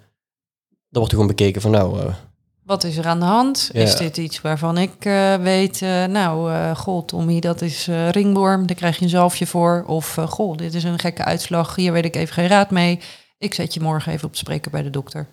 wordt 0.90 1.12
er 1.12 1.18
gewoon 1.18 1.28
bekeken 1.28 1.62
van 1.62 1.72
nou, 1.72 2.00
eh, 2.00 2.16
Wat 2.66 2.84
is 2.84 2.98
er 2.98 3.06
aan 3.08 3.20
de 3.20 3.26
hand? 3.26 3.70
Ja. 3.74 3.82
Is 3.82 3.96
dit 3.96 4.18
iets 4.18 4.42
waarvan 4.42 4.78
ik 4.78 5.06
eh, 5.06 5.36
weet, 5.36 5.82
eh, 5.82 6.06
nou, 6.06 6.52
eh 6.52 6.76
goh, 6.76 7.06
Tommy, 7.06 7.40
dat 7.40 7.62
is 7.62 7.88
ringworm, 8.12 8.68
daar 8.68 8.76
krijg 8.76 8.98
je 8.98 9.04
een 9.04 9.10
zalfje 9.10 9.48
voor. 9.48 9.84
Of, 9.88 10.14
goh, 10.14 10.58
dit 10.58 10.74
is 10.74 10.84
een 10.84 11.00
gekke 11.00 11.24
uitslag, 11.24 11.76
hier 11.76 11.92
weet 11.94 12.06
ik 12.06 12.16
even 12.16 12.34
geen 12.34 12.48
raad 12.48 12.72
mee. 12.72 13.00
Ik 13.38 13.54
zet 13.54 13.74
je 13.74 13.80
morgen 13.80 14.12
even 14.12 14.28
op 14.28 14.36
spreken 14.36 14.72
bij 14.72 14.82
de 14.82 14.90
dokter. 14.90 15.28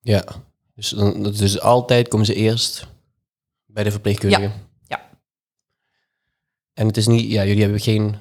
ja. 0.00 0.24
Dus, 0.74 0.88
dan, 0.88 1.22
dus 1.22 1.60
altijd 1.60 2.08
komen 2.08 2.26
ze 2.26 2.34
eerst 2.34 2.86
bij 3.66 3.84
de 3.84 3.90
verpleegkundige. 3.90 4.42
Ja. 4.42 4.52
Ja. 4.88 5.08
En 6.72 6.86
het 6.86 6.96
is 6.96 7.06
niet, 7.06 7.30
ja, 7.30 7.44
jullie 7.44 7.62
hebben 7.62 7.80
geen, 7.80 8.14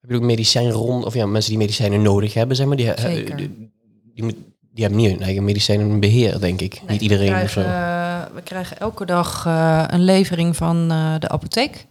heb 0.00 0.10
je 0.10 0.16
ook 0.16 0.22
medicijnrond, 0.22 1.04
of 1.04 1.14
ja, 1.14 1.26
mensen 1.26 1.50
die 1.50 1.58
medicijnen 1.58 2.02
nodig 2.02 2.34
hebben, 2.34 2.56
zeg 2.56 2.66
maar, 2.66 2.76
die, 2.76 2.92
Zeker. 2.98 3.36
die, 3.36 3.72
die, 4.14 4.24
moet- 4.24 4.36
die 4.80 4.88
hebben 4.88 5.06
niet 5.06 5.16
hun 5.18 5.26
eigen 5.26 5.44
medicijnenbeheer, 5.44 6.40
denk 6.40 6.60
ik. 6.60 6.72
Nee, 6.82 6.90
niet 6.90 7.00
iedereen 7.00 7.34
we 7.34 7.42
of 7.42 7.50
zo. 7.50 7.60
krijgen, 7.60 8.26
eh, 8.26 8.34
we 8.34 8.42
krijgen 8.42 8.78
elke 8.78 9.04
dag 9.06 9.46
eh, 9.46 9.84
een 9.86 10.04
levering 10.04 10.56
van 10.56 10.90
eh, 10.90 11.14
de 11.18 11.28
apotheek. 11.28 11.86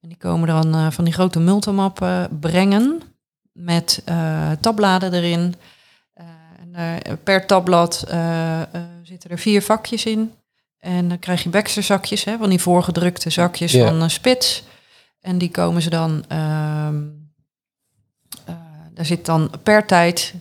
En 0.00 0.08
die 0.08 0.16
komen 0.16 0.48
dan 0.48 0.92
van 0.92 1.04
die 1.04 1.12
grote 1.12 1.40
multimappen 1.40 2.38
brengen 2.40 3.02
met 3.52 4.02
tabbladen 4.60 5.12
erin. 5.12 5.54
En, 6.72 7.18
per 7.24 7.46
tabblad 7.46 7.94
zitten 9.02 9.30
er 9.30 9.38
vier 9.38 9.62
vakjes 9.62 10.04
in. 10.06 10.32
En 10.78 11.08
dan 11.08 11.18
krijg 11.18 11.42
je 11.42 11.48
Baxter-zakjes, 11.48 12.24
hè, 12.24 12.36
van 12.38 12.48
die 12.50 12.60
voorgedrukte 12.60 13.30
zakjes 13.30 13.72
Ja. 13.72 13.88
van 13.88 14.02
eh, 14.02 14.08
Spits. 14.08 14.62
En 15.20 15.38
die 15.38 15.50
komen 15.50 15.82
ze 15.82 15.90
dan... 15.90 16.24
ehm, 16.28 17.02
eh, 18.44 18.54
daar 18.94 19.04
zit 19.04 19.26
dan 19.26 19.50
per 19.62 19.86
tijd, 19.86 20.34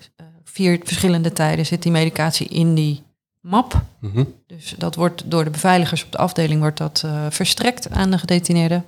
vier 0.57 0.79
verschillende 0.83 1.33
tijden, 1.33 1.65
zit 1.65 1.83
die 1.83 1.91
medicatie 1.91 2.47
in 2.47 2.75
die 2.75 3.03
map. 3.41 3.81
Mhm. 3.99 4.23
Dus 4.47 4.75
dat 4.77 4.95
wordt 4.95 5.23
door 5.25 5.43
de 5.43 5.49
beveiligers 5.49 6.03
op 6.03 6.11
de 6.11 6.17
afdeling 6.17 6.59
wordt 6.59 6.77
dat, 6.77 7.01
eh, 7.05 7.25
verstrekt 7.29 7.89
aan 7.89 8.11
de 8.11 8.17
gedetineerden. 8.17 8.85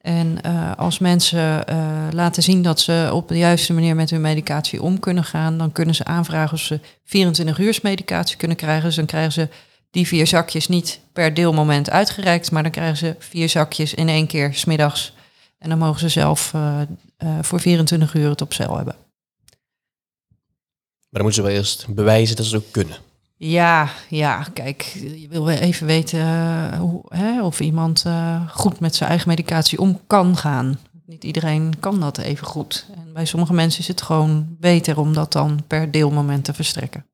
En 0.00 0.42
eh, 0.42 0.72
als 0.76 0.98
mensen 0.98 1.66
eh, 1.66 1.76
laten 2.10 2.42
zien 2.42 2.62
dat 2.62 2.80
ze 2.80 3.10
op 3.12 3.28
de 3.28 3.38
juiste 3.38 3.72
manier 3.72 3.94
met 3.94 4.10
hun 4.10 4.20
medicatie 4.20 4.82
om 4.82 4.98
kunnen 4.98 5.24
gaan, 5.24 5.58
dan 5.58 5.72
kunnen 5.72 5.94
ze 5.94 6.04
aanvragen 6.04 6.54
of 6.54 6.60
ze 6.60 6.80
24 7.04 7.58
uur 7.58 7.78
medicatie 7.82 8.36
kunnen 8.36 8.56
krijgen. 8.56 8.84
Dus 8.84 8.96
dan 8.96 9.06
krijgen 9.06 9.32
ze 9.32 9.48
die 9.90 10.06
vier 10.06 10.26
zakjes 10.26 10.68
niet 10.68 11.00
per 11.12 11.34
deelmoment 11.34 11.90
uitgereikt, 11.90 12.50
maar 12.50 12.62
dan 12.62 12.72
krijgen 12.72 12.96
ze 12.96 13.16
vier 13.18 13.48
zakjes 13.48 13.94
in 13.94 14.08
één 14.08 14.26
keer 14.26 14.54
smiddags. 14.54 15.14
En 15.58 15.68
dan 15.68 15.78
mogen 15.78 16.00
ze 16.00 16.08
zelf 16.08 16.52
voor 17.40 17.60
24 17.60 18.14
uur 18.14 18.28
het 18.28 18.40
op 18.40 18.52
cel 18.52 18.76
hebben. 18.76 19.03
Maar 21.14 21.22
dan 21.22 21.32
moeten 21.32 21.50
ze 21.50 21.50
wel 21.50 21.58
eerst 21.60 21.94
bewijzen 21.94 22.36
dat 22.36 22.44
ze 22.44 22.54
het 22.54 22.64
ook 22.64 22.72
kunnen. 22.72 22.96
Ja, 23.36 23.90
ja, 24.08 24.46
kijk, 24.52 24.82
je 25.16 25.26
wil 25.28 25.44
wel 25.44 25.56
even 25.56 25.86
weten 25.86 26.20
eh, 26.20 26.78
hoe, 26.78 27.02
hè, 27.08 27.42
of 27.42 27.60
iemand 27.60 28.02
eh, 28.06 28.48
goed 28.50 28.80
met 28.80 28.94
zijn 28.94 29.08
eigen 29.08 29.28
medicatie 29.28 29.78
om 29.78 30.00
kan 30.06 30.36
gaan. 30.36 30.78
Niet 31.06 31.24
iedereen 31.24 31.72
kan 31.80 32.00
dat 32.00 32.18
even 32.18 32.46
goed. 32.46 32.86
En 32.94 33.12
bij 33.12 33.24
sommige 33.24 33.52
mensen 33.52 33.80
is 33.80 33.88
het 33.88 34.02
gewoon 34.02 34.56
beter 34.60 34.98
om 34.98 35.12
dat 35.12 35.32
dan 35.32 35.64
per 35.66 35.90
deelmoment 35.90 36.44
te 36.44 36.54
verstrekken. 36.54 37.06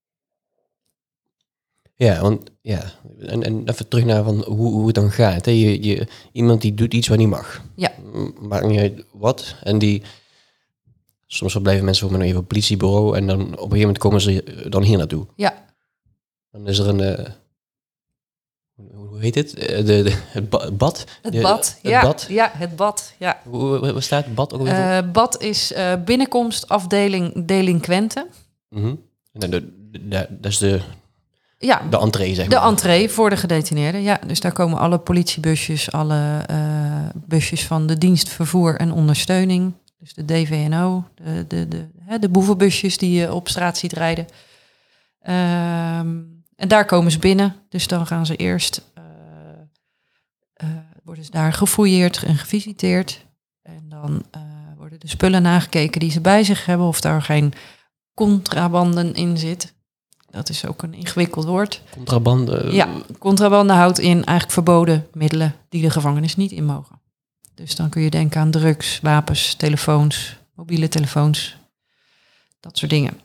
Ja, 1.94 2.20
want 2.20 2.50
ja, 2.62 2.92
en, 3.18 3.42
en 3.42 3.68
even 3.68 3.88
terug 3.88 4.04
naar 4.04 4.24
van 4.24 4.44
hoe, 4.44 4.72
hoe 4.72 4.86
het 4.86 4.94
dan 4.94 5.10
gaat. 5.10 5.44
Hè? 5.44 5.50
Je, 5.50 5.82
je, 5.82 6.06
iemand 6.32 6.60
die 6.60 6.74
doet 6.74 6.94
iets 6.94 7.08
wat 7.08 7.18
niet 7.18 7.28
mag. 7.28 7.62
Ja. 7.74 7.92
Maakt 8.40 8.66
niet 8.66 8.80
uit 8.80 9.04
wat. 9.12 9.54
En 9.62 9.78
die, 9.78 10.02
soms 11.32 11.56
blijven 11.62 11.84
mensen 11.84 12.08
voor 12.08 12.16
nog 12.18 12.26
even 12.26 12.36
op 12.36 12.42
het 12.44 12.52
politiebureau 12.52 13.16
en 13.16 13.26
dan 13.26 13.40
op 13.40 13.48
een 13.50 13.56
gegeven 13.56 13.78
moment 13.78 13.98
komen 13.98 14.20
ze 14.20 14.66
dan 14.68 14.82
hier 14.82 14.98
naartoe. 14.98 15.26
Ja, 15.36 15.54
Dan 16.50 16.66
is 16.66 16.78
er 16.78 16.88
een, 16.88 17.00
eh, 17.00 17.26
hoe 18.94 19.18
heet 19.20 19.34
het? 19.34 19.54
Eh, 19.54 19.76
De, 19.76 20.02
de, 20.02 20.12
het 20.26 20.48
ba- 20.50 20.70
bad? 20.70 21.04
het 21.22 21.32
De- 21.32 21.40
bad. 21.40 21.78
Het 21.82 21.90
ja, 21.90 22.02
bad? 22.02 22.26
ja, 22.28 22.50
het 22.54 22.76
bad. 22.76 23.14
Ja. 23.18 23.40
Hoe, 23.44 23.60
hoe, 23.78 23.90
hoe 23.90 24.00
staat 24.00 24.24
het 24.24 24.34
bad 24.34 24.52
ook 24.52 24.62
weer? 24.62 24.72
Eh, 24.96 25.10
bad 25.12 25.42
is 25.42 25.72
eh, 25.72 25.92
binnenkomst 26.04 26.68
afdeling 26.68 27.46
delinquenten. 27.46 28.26
Mhm. 28.68 28.86
En 29.32 29.40
dan 29.40 29.50
de, 29.50 29.72
de, 29.90 30.08
de- 30.08 30.26
dat 30.30 30.50
is 30.52 30.58
de, 30.58 30.80
Ja, 31.58 31.82
de 31.90 31.98
entree, 31.98 32.34
zeg 32.34 32.46
De 32.48 32.54
maar. 32.56 32.64
entree 32.68 33.08
voor 33.10 33.30
de 33.30 33.36
gedetineerden, 33.36 34.02
ja. 34.02 34.20
Dus 34.26 34.40
daar 34.40 34.52
komen 34.52 34.78
alle 34.78 34.98
politiebusjes, 34.98 35.92
alle 35.92 36.44
busjes 37.14 37.66
van 37.66 37.86
de 37.86 37.98
dienst 37.98 38.28
vervoer 38.28 38.76
en 38.76 38.92
ondersteuning. 38.92 39.72
Dus 40.00 40.14
de 40.14 40.24
DVNO, 40.24 41.04
de, 41.14 41.44
de, 41.48 41.68
de, 41.68 42.18
de 42.18 42.28
boevenbusjes 42.28 42.98
die 42.98 43.12
je 43.20 43.32
op 43.34 43.48
straat 43.48 43.78
ziet 43.78 43.92
rijden. 43.92 44.26
Ehm, 45.20 46.18
en 46.56 46.68
daar 46.68 46.84
komen 46.84 47.12
ze 47.12 47.18
binnen. 47.18 47.56
Dus 47.68 47.86
dan 47.86 48.06
gaan 48.06 48.26
ze 48.26 48.36
eerst, 48.36 48.84
eh, 48.94 49.04
eh, 50.52 50.68
worden 51.04 51.24
ze 51.24 51.30
daar 51.30 51.52
gefouilleerd 51.52 52.22
en 52.22 52.36
gevisiteerd. 52.36 53.26
En 53.62 53.88
dan 53.88 54.22
eh, 54.30 54.40
worden 54.76 55.00
de 55.00 55.08
spullen 55.08 55.42
nagekeken 55.42 56.00
die 56.00 56.10
ze 56.10 56.20
bij 56.20 56.44
zich 56.44 56.66
hebben, 56.66 56.86
of 56.86 57.00
daar 57.00 57.22
geen 57.22 57.52
contrabanden 58.14 59.14
in 59.14 59.36
zit. 59.38 59.74
Dat 60.30 60.48
is 60.48 60.66
ook 60.66 60.82
een 60.82 60.94
ingewikkeld 60.94 61.44
woord. 61.44 61.82
Contraband. 61.90 62.48
eh, 62.48 62.72
Ja, 62.72 62.88
contrabande 63.18 63.72
houdt 63.72 63.98
in 63.98 64.14
eigenlijk 64.16 64.50
verboden 64.50 65.06
middelen 65.12 65.54
die 65.68 65.82
de 65.82 65.90
gevangenis 65.90 66.36
niet 66.36 66.52
in 66.52 66.64
mogen. 66.64 66.99
Dus 67.60 67.76
dan 67.76 67.88
kun 67.88 68.02
je 68.02 68.10
denken 68.10 68.40
aan 68.40 68.50
drugs, 68.50 69.00
wapens, 69.00 69.54
telefoons, 69.54 70.36
mobiele 70.54 70.88
telefoons, 70.88 71.56
dat 72.60 72.78
soort 72.78 72.90
dingen. 72.90 73.20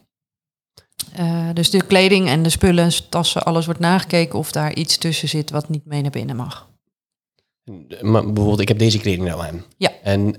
Eh, 1.13 1.49
dus 1.53 1.69
de 1.69 1.85
kleding 1.85 2.27
en 2.27 2.43
de 2.43 2.49
spullen, 2.49 3.09
tassen, 3.09 3.43
alles 3.43 3.65
wordt 3.65 3.79
nagekeken 3.79 4.39
of 4.39 4.51
daar 4.51 4.73
iets 4.73 4.97
tussen 4.97 5.29
zit 5.29 5.49
wat 5.49 5.69
niet 5.69 5.85
mee 5.85 6.01
naar 6.01 6.11
binnen 6.11 6.35
mag. 6.35 6.69
Maar 8.01 8.23
bijvoorbeeld, 8.23 8.59
ik 8.59 8.67
heb 8.67 8.79
deze 8.79 8.99
kleding 8.99 9.27
nou 9.27 9.41
aan. 9.41 9.65
Ja. 9.77 9.91
En 10.03 10.35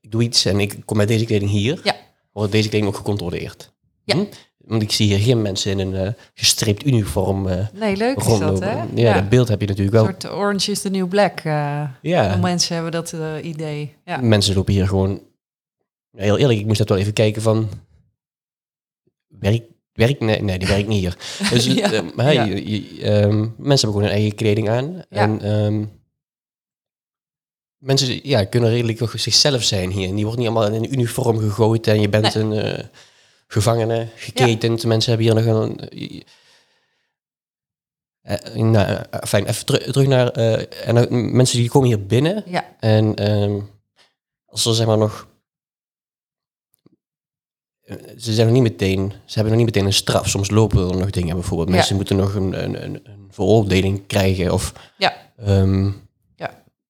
ik 0.00 0.10
doe 0.10 0.22
iets 0.22 0.44
en 0.44 0.60
ik 0.60 0.76
kom 0.84 0.96
met 0.96 1.08
deze 1.08 1.24
kleding 1.24 1.50
hier. 1.50 1.80
Ja. 1.84 1.96
Wordt 2.32 2.52
deze 2.52 2.68
kleding 2.68 2.90
ook 2.90 2.96
gecontroleerd? 2.96 3.72
Ja. 4.04 4.14
Hm? 4.14 4.24
Want 4.66 4.82
ik 4.82 4.92
zie 4.92 5.06
hier 5.06 5.18
geen 5.18 5.42
mensen 5.42 5.70
in 5.70 5.78
een 5.78 6.06
eh, 6.06 6.12
gestreept 6.34 6.86
uniform 6.86 7.48
eh 7.48 7.66
Nee, 7.74 7.96
leuk 7.96 8.16
is 8.18 8.38
dat, 8.38 8.60
hè? 8.60 8.82
Ja, 8.94 9.14
dat 9.14 9.28
beeld 9.28 9.48
heb 9.48 9.60
je 9.60 9.66
natuurlijk 9.66 9.96
Een 9.96 10.02
wel. 10.02 10.10
soort 10.20 10.30
orange 10.34 10.70
is 10.70 10.80
the 10.80 10.88
new 10.88 11.08
black. 11.08 11.40
eh 11.40 11.84
Ja. 12.02 12.36
mensen 12.36 12.74
hebben 12.74 12.92
dat 12.92 13.14
idee. 13.42 13.94
Ja. 14.04 14.16
Mensen 14.16 14.54
lopen 14.54 14.72
hier 14.72 14.86
gewoon... 14.88 15.20
Heel 16.16 16.38
eerlijk, 16.38 16.58
ik 16.60 16.66
moest 16.66 16.78
dat 16.78 16.88
wel 16.88 16.98
even 16.98 17.12
kijken 17.12 17.42
van... 17.42 17.68
Werk, 19.28 19.62
werk 19.92 20.20
nee, 20.20 20.42
nee, 20.42 20.58
die 20.58 20.68
werkt 20.68 20.88
niet 20.88 21.00
hier. 21.00 21.16
Dus, 21.50 21.66
Ja, 21.66 22.02
maar, 22.14 22.32
ja. 22.32 22.44
je- 22.44 22.70
je- 22.70 23.00
ehm, 23.02 23.38
mensen 23.38 23.48
hebben 23.56 23.76
gewoon 23.78 24.02
hun 24.02 24.10
eigen 24.10 24.34
kleding 24.34 24.68
aan. 24.68 25.02
En 25.08 25.40
ehm, 25.42 25.84
mensen 27.78 28.20
ja, 28.28 28.44
kunnen 28.44 28.70
redelijk 28.70 29.00
zichzelf 29.14 29.62
zijn 29.62 29.90
hier. 29.90 30.08
En 30.08 30.14
die 30.14 30.24
wordt 30.24 30.38
niet 30.40 30.48
allemaal 30.48 30.72
in 30.72 30.82
een 30.84 30.92
uniform 30.92 31.38
gegooid 31.38 31.86
en 31.86 32.00
je 32.00 32.08
bent 32.08 32.34
een 32.34 32.52
eh, 33.56 33.62
gevangene, 33.62 34.08
geketend. 34.16 34.84
Mensen 34.84 35.12
hebben 35.12 35.34
hier 35.34 35.44
nog 35.44 35.62
een... 35.64 35.78
eh, 35.88 36.20
eh, 38.22 38.54
nou, 38.54 38.86
eh, 39.10 39.20
fijn, 39.26 39.46
even 39.46 39.66
teru- 39.66 39.90
terug 39.92 40.06
naar... 40.06 40.28
en 40.28 41.36
mensen 41.36 41.58
die 41.58 41.68
komen 41.70 41.88
hier 41.88 42.06
binnen 42.06 42.42
ja, 42.46 42.76
en 42.80 43.14
ehm, 43.14 43.60
als 44.46 44.64
er 44.66 44.74
zeg 44.74 44.86
maar 44.86 44.98
nog... 44.98 45.30
Ze 48.18 48.32
zijn 48.32 48.46
nog 48.46 48.54
niet 48.56 48.70
meteen, 48.72 49.12
ze 49.24 49.34
hebben 49.34 49.52
nog 49.52 49.62
niet 49.64 49.74
meteen 49.74 49.86
een 49.86 49.92
straf. 49.92 50.28
Soms 50.28 50.50
lopen 50.50 50.90
er 50.90 50.96
nog 50.96 51.10
dingen. 51.10 51.34
Bijvoorbeeld 51.34 51.68
Ja. 51.68 51.74
mensen 51.74 51.96
moeten 51.96 52.16
nog 52.16 52.34
een, 52.34 52.62
een, 52.64 52.84
een, 52.84 53.00
een 53.04 53.28
veroordeling 53.30 54.06
krijgen. 54.06 54.52
Of, 54.52 54.72
Ja. 54.98 55.16
ehm, 55.36 55.90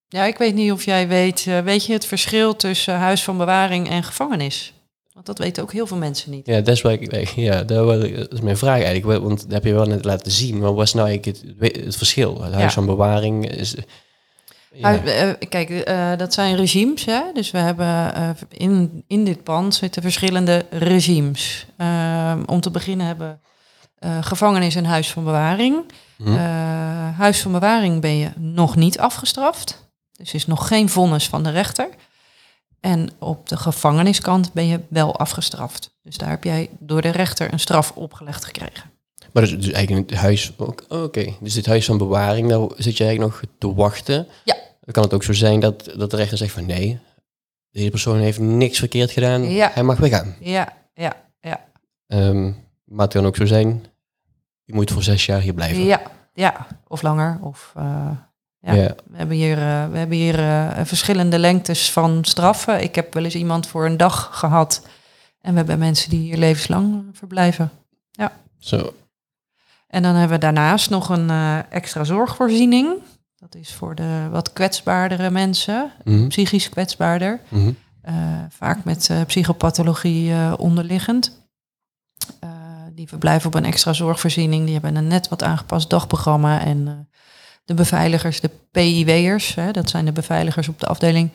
Ja, 0.07 0.25
ik 0.25 0.37
weet 0.37 0.53
niet 0.53 0.71
of 0.71 0.85
jij 0.85 1.07
weet, 1.07 1.43
weet 1.43 1.85
je 1.85 1.93
het 1.93 2.05
verschil 2.05 2.55
tussen 2.55 2.95
huis 2.95 3.23
van 3.23 3.37
bewaring 3.37 3.89
en 3.89 4.03
gevangenis? 4.03 4.73
Want 5.13 5.25
dat 5.25 5.37
weten 5.37 5.63
ook 5.63 5.71
heel 5.71 5.87
veel 5.87 5.97
mensen 5.97 6.31
niet. 6.31 6.45
ja, 6.45 6.55
dat 6.61 6.75
is, 6.75 6.81
waar 6.81 6.93
ik, 6.93 7.27
ja, 7.35 7.63
dat 7.63 8.05
is 8.31 8.41
mijn 8.41 8.57
vraag 8.57 8.81
eigenlijk. 8.83 9.21
Want 9.21 9.41
dat 9.41 9.51
heb 9.51 9.63
je 9.63 9.73
wel 9.73 9.85
net 9.85 10.05
laten 10.05 10.31
zien. 10.31 10.59
Maar 10.59 10.73
wat 10.73 10.85
is 10.85 10.93
nou 10.93 11.07
eigenlijk 11.07 11.37
het, 11.59 11.75
het 11.85 11.95
verschil? 11.95 12.41
Het 12.41 12.53
huis 12.53 12.63
Ja. 12.65 12.71
van 12.71 12.85
bewaring 12.85 13.49
is... 13.51 13.75
Ja. 14.75 15.03
Eh, 15.03 15.29
kijk, 15.49 15.69
eh, 15.69 16.11
dat 16.17 16.33
zijn 16.33 16.55
regimes. 16.55 17.05
Hè? 17.05 17.21
Dus 17.33 17.51
we 17.51 17.57
hebben 17.57 18.15
eh, 18.15 18.29
in, 18.49 19.03
in 19.07 19.25
dit 19.25 19.43
pand 19.43 19.75
zitten 19.75 20.01
verschillende 20.01 20.65
regimes. 20.69 21.65
Ehm, 21.77 22.43
om 22.45 22.61
te 22.61 22.71
beginnen 22.71 23.05
hebben 23.07 23.39
gevangenis 24.21 24.75
en 24.75 24.85
huis 24.85 25.11
van 25.11 25.23
bewaring. 25.23 25.85
Hm? 26.17 26.27
Eh, 26.27 27.17
huis 27.17 27.41
van 27.41 27.51
bewaring 27.51 28.01
ben 28.01 28.17
je 28.17 28.29
nog 28.37 28.75
niet 28.75 28.99
afgestraft. 28.99 29.89
Dus 30.11 30.33
is 30.33 30.45
nog 30.47 30.67
geen 30.67 30.89
vonnis 30.89 31.27
van 31.27 31.43
de 31.43 31.49
rechter. 31.49 31.87
En 32.83 33.09
op 33.19 33.49
de 33.49 33.57
gevangeniskant 33.57 34.53
ben 34.53 34.67
je 34.67 34.79
wel 34.89 35.17
afgestraft. 35.17 35.95
Dus 36.01 36.17
daar 36.17 36.29
heb 36.29 36.43
jij 36.43 36.69
door 36.79 37.01
de 37.01 37.09
rechter 37.09 37.53
een 37.53 37.59
straf 37.59 37.91
opgelegd 37.95 38.45
gekregen. 38.45 38.91
Maar 39.33 39.43
dus, 39.43 39.57
dus 39.57 39.71
eigenlijk 39.71 40.09
het 40.09 40.19
huis... 40.19 40.53
ook- 40.57 40.85
Oké, 40.89 41.33
dus 41.39 41.53
dit 41.53 41.65
huis 41.65 41.85
van 41.85 41.97
bewaring, 41.97 42.49
daar 42.49 42.67
zit 42.77 42.97
je 42.97 43.03
eigenlijk 43.05 43.33
nog 43.33 43.41
te 43.57 43.73
wachten. 43.73 44.27
Ja. 44.43 44.55
Dan 44.81 44.93
kan 44.93 45.03
het 45.03 45.13
ook 45.13 45.23
zo 45.23 45.33
zijn 45.33 45.59
dat, 45.59 45.91
dat 45.97 46.11
de 46.11 46.17
rechter 46.17 46.37
zegt 46.37 46.51
van 46.53 46.65
nee, 46.65 46.99
deze 47.71 47.89
persoon 47.89 48.17
heeft 48.17 48.39
niks 48.39 48.79
verkeerd 48.79 49.11
gedaan, 49.11 49.43
Ja. 49.49 49.71
hij 49.73 49.83
mag 49.83 49.97
weggaan. 49.97 50.35
Ja, 50.39 50.73
ja, 50.93 51.13
ja. 51.41 51.65
Ehm, 52.07 52.43
maar 52.83 53.05
het 53.05 53.13
kan 53.13 53.25
ook 53.25 53.35
zo 53.35 53.45
zijn, 53.45 53.85
je 54.63 54.73
moet 54.73 54.91
voor 54.91 55.03
zes 55.03 55.25
jaar 55.25 55.39
hier 55.41 55.53
blijven. 55.53 55.83
Ja, 55.83 56.01
ja. 56.33 56.67
Of 56.87 57.01
langer. 57.01 57.39
Of, 57.41 57.73
eh, 57.75 58.09
ja. 58.63 58.73
Ja. 58.73 58.95
We 59.09 59.17
hebben 59.17 59.35
hier, 59.35 59.57
eh, 59.57 59.87
we 59.91 59.97
hebben 59.97 60.17
hier 60.17 60.39
eh, 60.39 60.85
verschillende 60.85 61.39
lengtes 61.39 61.91
van 61.91 62.25
straffen. 62.25 62.83
Ik 62.83 62.95
heb 62.95 63.13
wel 63.13 63.23
eens 63.23 63.35
iemand 63.35 63.67
voor 63.67 63.85
een 63.85 63.97
dag 63.97 64.29
gehad. 64.31 64.87
En 65.41 65.51
we 65.51 65.57
hebben 65.57 65.79
mensen 65.79 66.09
die 66.09 66.19
hier 66.19 66.37
levenslang 66.37 67.05
verblijven. 67.13 67.71
Zo. 68.59 68.93
En 69.87 70.03
dan 70.03 70.15
hebben 70.15 70.35
we 70.39 70.43
daarnaast 70.43 70.89
nog 70.89 71.09
een 71.09 71.29
eh, 71.29 71.59
extra 71.69 72.03
zorgvoorziening. 72.03 72.93
Dat 73.35 73.55
is 73.55 73.73
voor 73.73 73.95
de 73.95 74.27
wat 74.31 74.53
kwetsbaardere 74.53 75.29
mensen, 75.29 75.91
Mhm. 76.03 76.27
psychisch 76.27 76.69
kwetsbaarder. 76.69 77.39
Mhm. 77.49 77.71
Vaak 78.49 78.83
met 78.83 79.09
psychopathologie 79.27 80.33
onderliggend. 80.57 81.47
Die 82.93 83.07
verblijven 83.07 83.47
op 83.47 83.53
een 83.55 83.65
extra 83.65 83.93
zorgvoorziening. 83.93 84.63
Die 84.63 84.73
hebben 84.73 84.95
een 84.95 85.07
net 85.07 85.27
wat 85.27 85.43
aangepast 85.43 85.89
dagprogramma. 85.89 86.61
En 86.61 87.09
de 87.65 87.73
beveiligers, 87.73 88.39
de 88.39 88.49
PIW'ers, 88.71 89.55
dat 89.71 89.89
zijn 89.89 90.05
de 90.05 90.11
beveiligers 90.11 90.67
op 90.67 90.79
de 90.79 90.85
afdeling. 90.87 91.29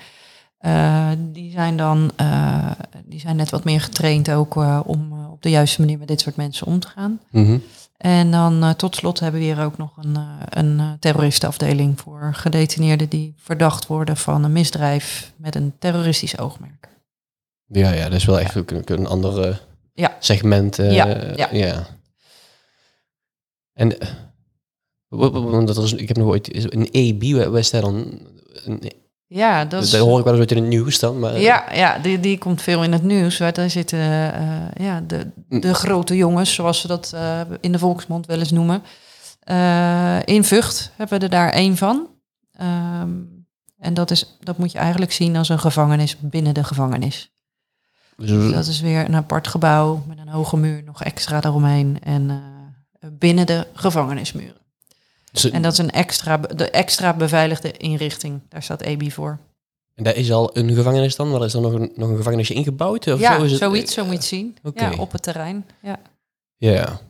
eh, 0.58 1.08
die 1.18 1.50
zijn 1.50 1.76
dan 1.76 2.10
eh, 2.16 2.70
die 3.04 3.20
zijn 3.20 3.36
net 3.36 3.50
wat 3.50 3.64
meer 3.64 3.80
getraind 3.80 4.30
ook 4.30 4.56
eh, 4.56 4.80
om 4.84 5.26
op 5.30 5.42
de 5.42 5.50
juiste 5.50 5.80
manier 5.80 5.98
met 5.98 6.08
dit 6.08 6.20
soort 6.20 6.36
mensen 6.36 6.66
om 6.66 6.78
te 6.80 6.88
gaan. 6.88 7.20
Mhm. 7.30 7.58
En 7.96 8.30
dan 8.30 8.74
tot 8.76 8.96
slot 8.96 9.20
hebben 9.20 9.40
we 9.40 9.46
hier 9.46 9.60
ook 9.64 9.76
nog 9.78 9.96
een, 9.96 10.16
een 10.48 10.96
terroristenafdeling 11.00 12.00
voor 12.00 12.30
gedetineerden 12.34 13.08
die 13.08 13.34
verdacht 13.36 13.86
worden 13.86 14.16
van 14.16 14.44
een 14.44 14.52
misdrijf 14.52 15.32
met 15.36 15.54
een 15.54 15.72
terroristisch 15.78 16.38
oogmerk. 16.38 16.88
Ja, 17.66 17.90
ja, 17.92 18.02
dat 18.04 18.12
is 18.12 18.24
wel 18.24 18.40
echt 18.40 18.54
een, 18.54 18.82
een 18.84 19.06
ander 19.06 19.62
Ja. 19.94 20.16
segment. 20.18 20.76
Ja, 20.76 21.06
ja. 21.52 21.86
En 23.72 23.96
want 25.08 25.66
dat 25.66 25.78
is, 25.78 25.92
ik 25.92 26.08
heb 26.08 26.16
nog 26.16 26.26
ooit 26.26 26.74
een 26.74 26.88
EB, 26.90 27.22
dat 27.52 27.70
dan? 27.70 28.20
Een, 28.64 28.92
Ja, 29.26 29.64
dat 29.64 29.82
is, 29.82 29.90
daar 29.90 30.00
hoor 30.00 30.18
ik 30.18 30.24
wel 30.24 30.32
eens 30.32 30.42
ooit 30.42 30.50
in 30.50 30.56
het 30.56 30.66
nieuws 30.66 30.98
dan, 30.98 31.18
maar 31.18 31.40
ja, 31.40 31.72
ja 31.72 31.98
die, 31.98 32.20
die 32.20 32.38
komt 32.38 32.62
veel 32.62 32.82
in 32.82 32.92
het 32.92 33.02
nieuws. 33.02 33.38
Waar 33.38 33.52
daar 33.52 33.70
zitten 33.70 33.98
eh, 33.98 34.84
ja, 34.86 35.00
de, 35.00 35.30
de 35.48 35.74
grote 35.74 36.16
jongens, 36.16 36.54
zoals 36.54 36.80
ze 36.80 36.86
dat 36.86 37.12
eh, 37.14 37.40
in 37.60 37.72
de 37.72 37.78
volksmond 37.78 38.26
wel 38.26 38.38
eens 38.38 38.50
noemen. 38.50 38.82
Eh, 39.40 40.18
in 40.24 40.44
Vught 40.44 40.92
hebben 40.96 41.18
we 41.18 41.24
er 41.24 41.30
daar 41.30 41.50
één 41.50 41.76
van. 41.76 42.08
Ehm, 42.52 43.10
en 43.78 43.94
dat, 43.94 44.10
is, 44.10 44.36
dat 44.40 44.58
moet 44.58 44.72
je 44.72 44.78
eigenlijk 44.78 45.12
zien 45.12 45.36
als 45.36 45.48
een 45.48 45.58
gevangenis 45.58 46.16
binnen 46.20 46.54
de 46.54 46.64
gevangenis. 46.64 47.32
Dus- 48.16 48.52
Dat 48.52 48.66
is 48.66 48.80
weer 48.80 49.04
een 49.04 49.14
apart 49.14 49.48
gebouw 49.48 50.04
met 50.06 50.18
een 50.18 50.28
hoge 50.28 50.56
muur 50.56 50.82
nog 50.84 51.02
extra 51.02 51.40
daaromheen. 51.40 51.98
En 52.02 52.42
binnen 53.18 53.46
de 53.46 53.66
gevangenismuren. 53.74 54.67
En 55.52 55.62
dat 55.62 55.72
is 55.72 55.78
een 55.78 55.90
extra, 55.90 56.36
de 56.36 56.70
extra 56.70 57.14
beveiligde 57.14 57.72
inrichting. 57.72 58.40
Daar 58.48 58.62
staat 58.62 58.80
EBI 58.82 59.10
voor. 59.12 59.38
en 59.94 60.04
daar 60.04 60.16
is 60.16 60.32
al 60.32 60.56
een 60.56 60.74
gevangenis 60.74 61.16
dan? 61.16 61.30
Wat 61.30 61.44
is 61.44 61.54
er 61.54 61.60
nog 61.60 61.72
een, 61.72 61.92
nog 61.94 62.08
een 62.08 62.16
gevangenisje 62.16 62.54
ingebouwd? 62.54 63.06
Of 63.12 63.20
ja, 63.20 63.36
zo 63.38 63.44
is 63.44 63.50
het, 63.50 63.60
zoiets, 63.60 63.94
zo 63.94 64.02
moet 64.02 64.12
je 64.12 64.18
het 64.18 64.26
zien. 64.26 64.56
Ja, 64.74 64.92
op 64.98 65.12
het 65.12 65.22
terrein. 65.22 65.66
Ja. 65.82 65.98
Ja. 66.56 67.00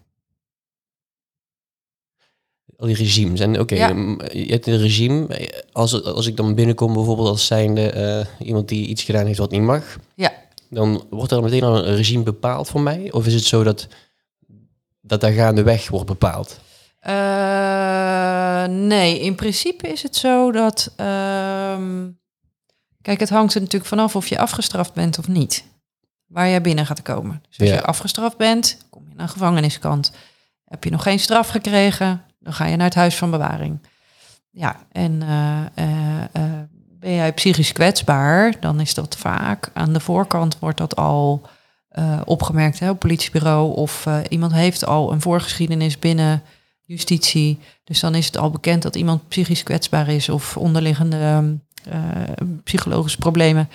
Al 2.77 2.87
die 2.87 2.97
regimes. 2.97 3.41
En 3.41 3.61
oké, 3.61 3.75
Ja. 3.75 3.89
je 4.33 4.47
hebt 4.49 4.67
een 4.67 4.79
regime. 4.79 5.51
Als, 5.73 6.03
als 6.05 6.27
ik 6.27 6.37
dan 6.37 6.55
binnenkom 6.55 6.93
bijvoorbeeld 6.93 7.29
als 7.29 7.47
zijnde 7.47 7.91
eh, 7.91 8.47
iemand 8.47 8.69
die 8.69 8.87
iets 8.87 9.03
gedaan 9.03 9.27
heeft 9.27 9.39
wat 9.39 9.51
niet 9.51 9.63
mag. 9.63 9.97
Ja. 10.15 10.33
Dan 10.71 11.07
wordt 11.11 11.33
er 11.33 11.43
meteen 11.43 11.63
al 11.63 11.87
een 11.87 11.97
regime 11.97 12.23
bepaald 12.23 12.69
voor 12.69 12.81
mij? 12.81 13.13
Of 13.13 13.27
is 13.27 13.35
het 13.35 13.45
zo 13.45 13.63
dat 13.63 13.87
dat 15.01 15.21
daar 15.21 15.33
gaandeweg 15.33 15.89
wordt 15.89 16.07
bepaald? 16.07 16.61
Eh, 17.01 18.65
nee, 18.65 19.21
in 19.21 19.35
principe 19.35 19.89
is 19.89 20.03
het 20.03 20.17
zo 20.17 20.53
dat. 20.53 20.93
ehm, 20.97 22.09
kijk, 23.03 23.21
het 23.21 23.29
hangt 23.29 23.55
er 23.55 23.61
natuurlijk 23.61 23.91
vanaf 23.91 24.17
of 24.17 24.27
je 24.29 24.39
afgestraft 24.39 24.93
bent 24.93 25.19
of 25.19 25.29
niet. 25.29 25.65
Waar 26.27 26.49
jij 26.49 26.61
binnen 26.61 26.87
gaat 26.87 27.03
komen. 27.03 27.43
Dus 27.49 27.59
als 27.61 27.69
Ja. 27.69 27.75
je 27.75 27.83
afgestraft 27.83 28.37
bent, 28.37 28.79
kom 28.91 29.05
je 29.09 29.15
naar 29.15 29.29
gevangeniskant. 29.29 30.13
Heb 30.65 30.85
je 30.85 30.91
nog 30.91 31.03
geen 31.03 31.19
straf 31.21 31.49
gekregen, 31.49 32.23
dan 32.41 32.53
ga 32.53 32.65
je 32.67 32.77
naar 32.77 32.87
het 32.87 32.95
huis 32.95 33.17
van 33.17 33.31
bewaring. 33.31 33.79
Ja, 34.51 34.77
en 34.93 35.23
eh, 35.23 35.61
eh, 35.75 36.63
ben 36.99 37.15
jij 37.15 37.33
psychisch 37.33 37.73
kwetsbaar, 37.73 38.61
dan 38.61 38.81
is 38.81 38.95
dat 38.95 39.17
vaak 39.17 39.71
aan 39.75 39.93
de 39.93 40.01
voorkant 40.01 40.59
wordt 40.59 40.79
dat 40.79 40.97
al 40.97 41.43
opgemerkt 42.25 42.79
hè, 42.79 42.91
op 42.91 42.99
politiebureau. 42.99 43.77
Of 43.77 44.07
iemand 44.29 44.53
heeft 44.53 44.85
al 44.87 45.13
een 45.13 45.21
voorgeschiedenis 45.21 45.99
binnen 45.99 46.43
justitie. 46.89 47.59
Dus 47.85 48.01
dan 48.01 48.15
is 48.15 48.27
het 48.27 48.37
al 48.37 48.51
bekend 48.51 48.83
dat 48.83 48.97
iemand 48.97 49.29
psychisch 49.29 49.63
kwetsbaar 49.63 50.09
is 50.09 50.29
of 50.29 50.57
onderliggende 50.57 51.57
eh, 51.85 52.01
psychologische 52.65 53.19
problemen. 53.19 53.69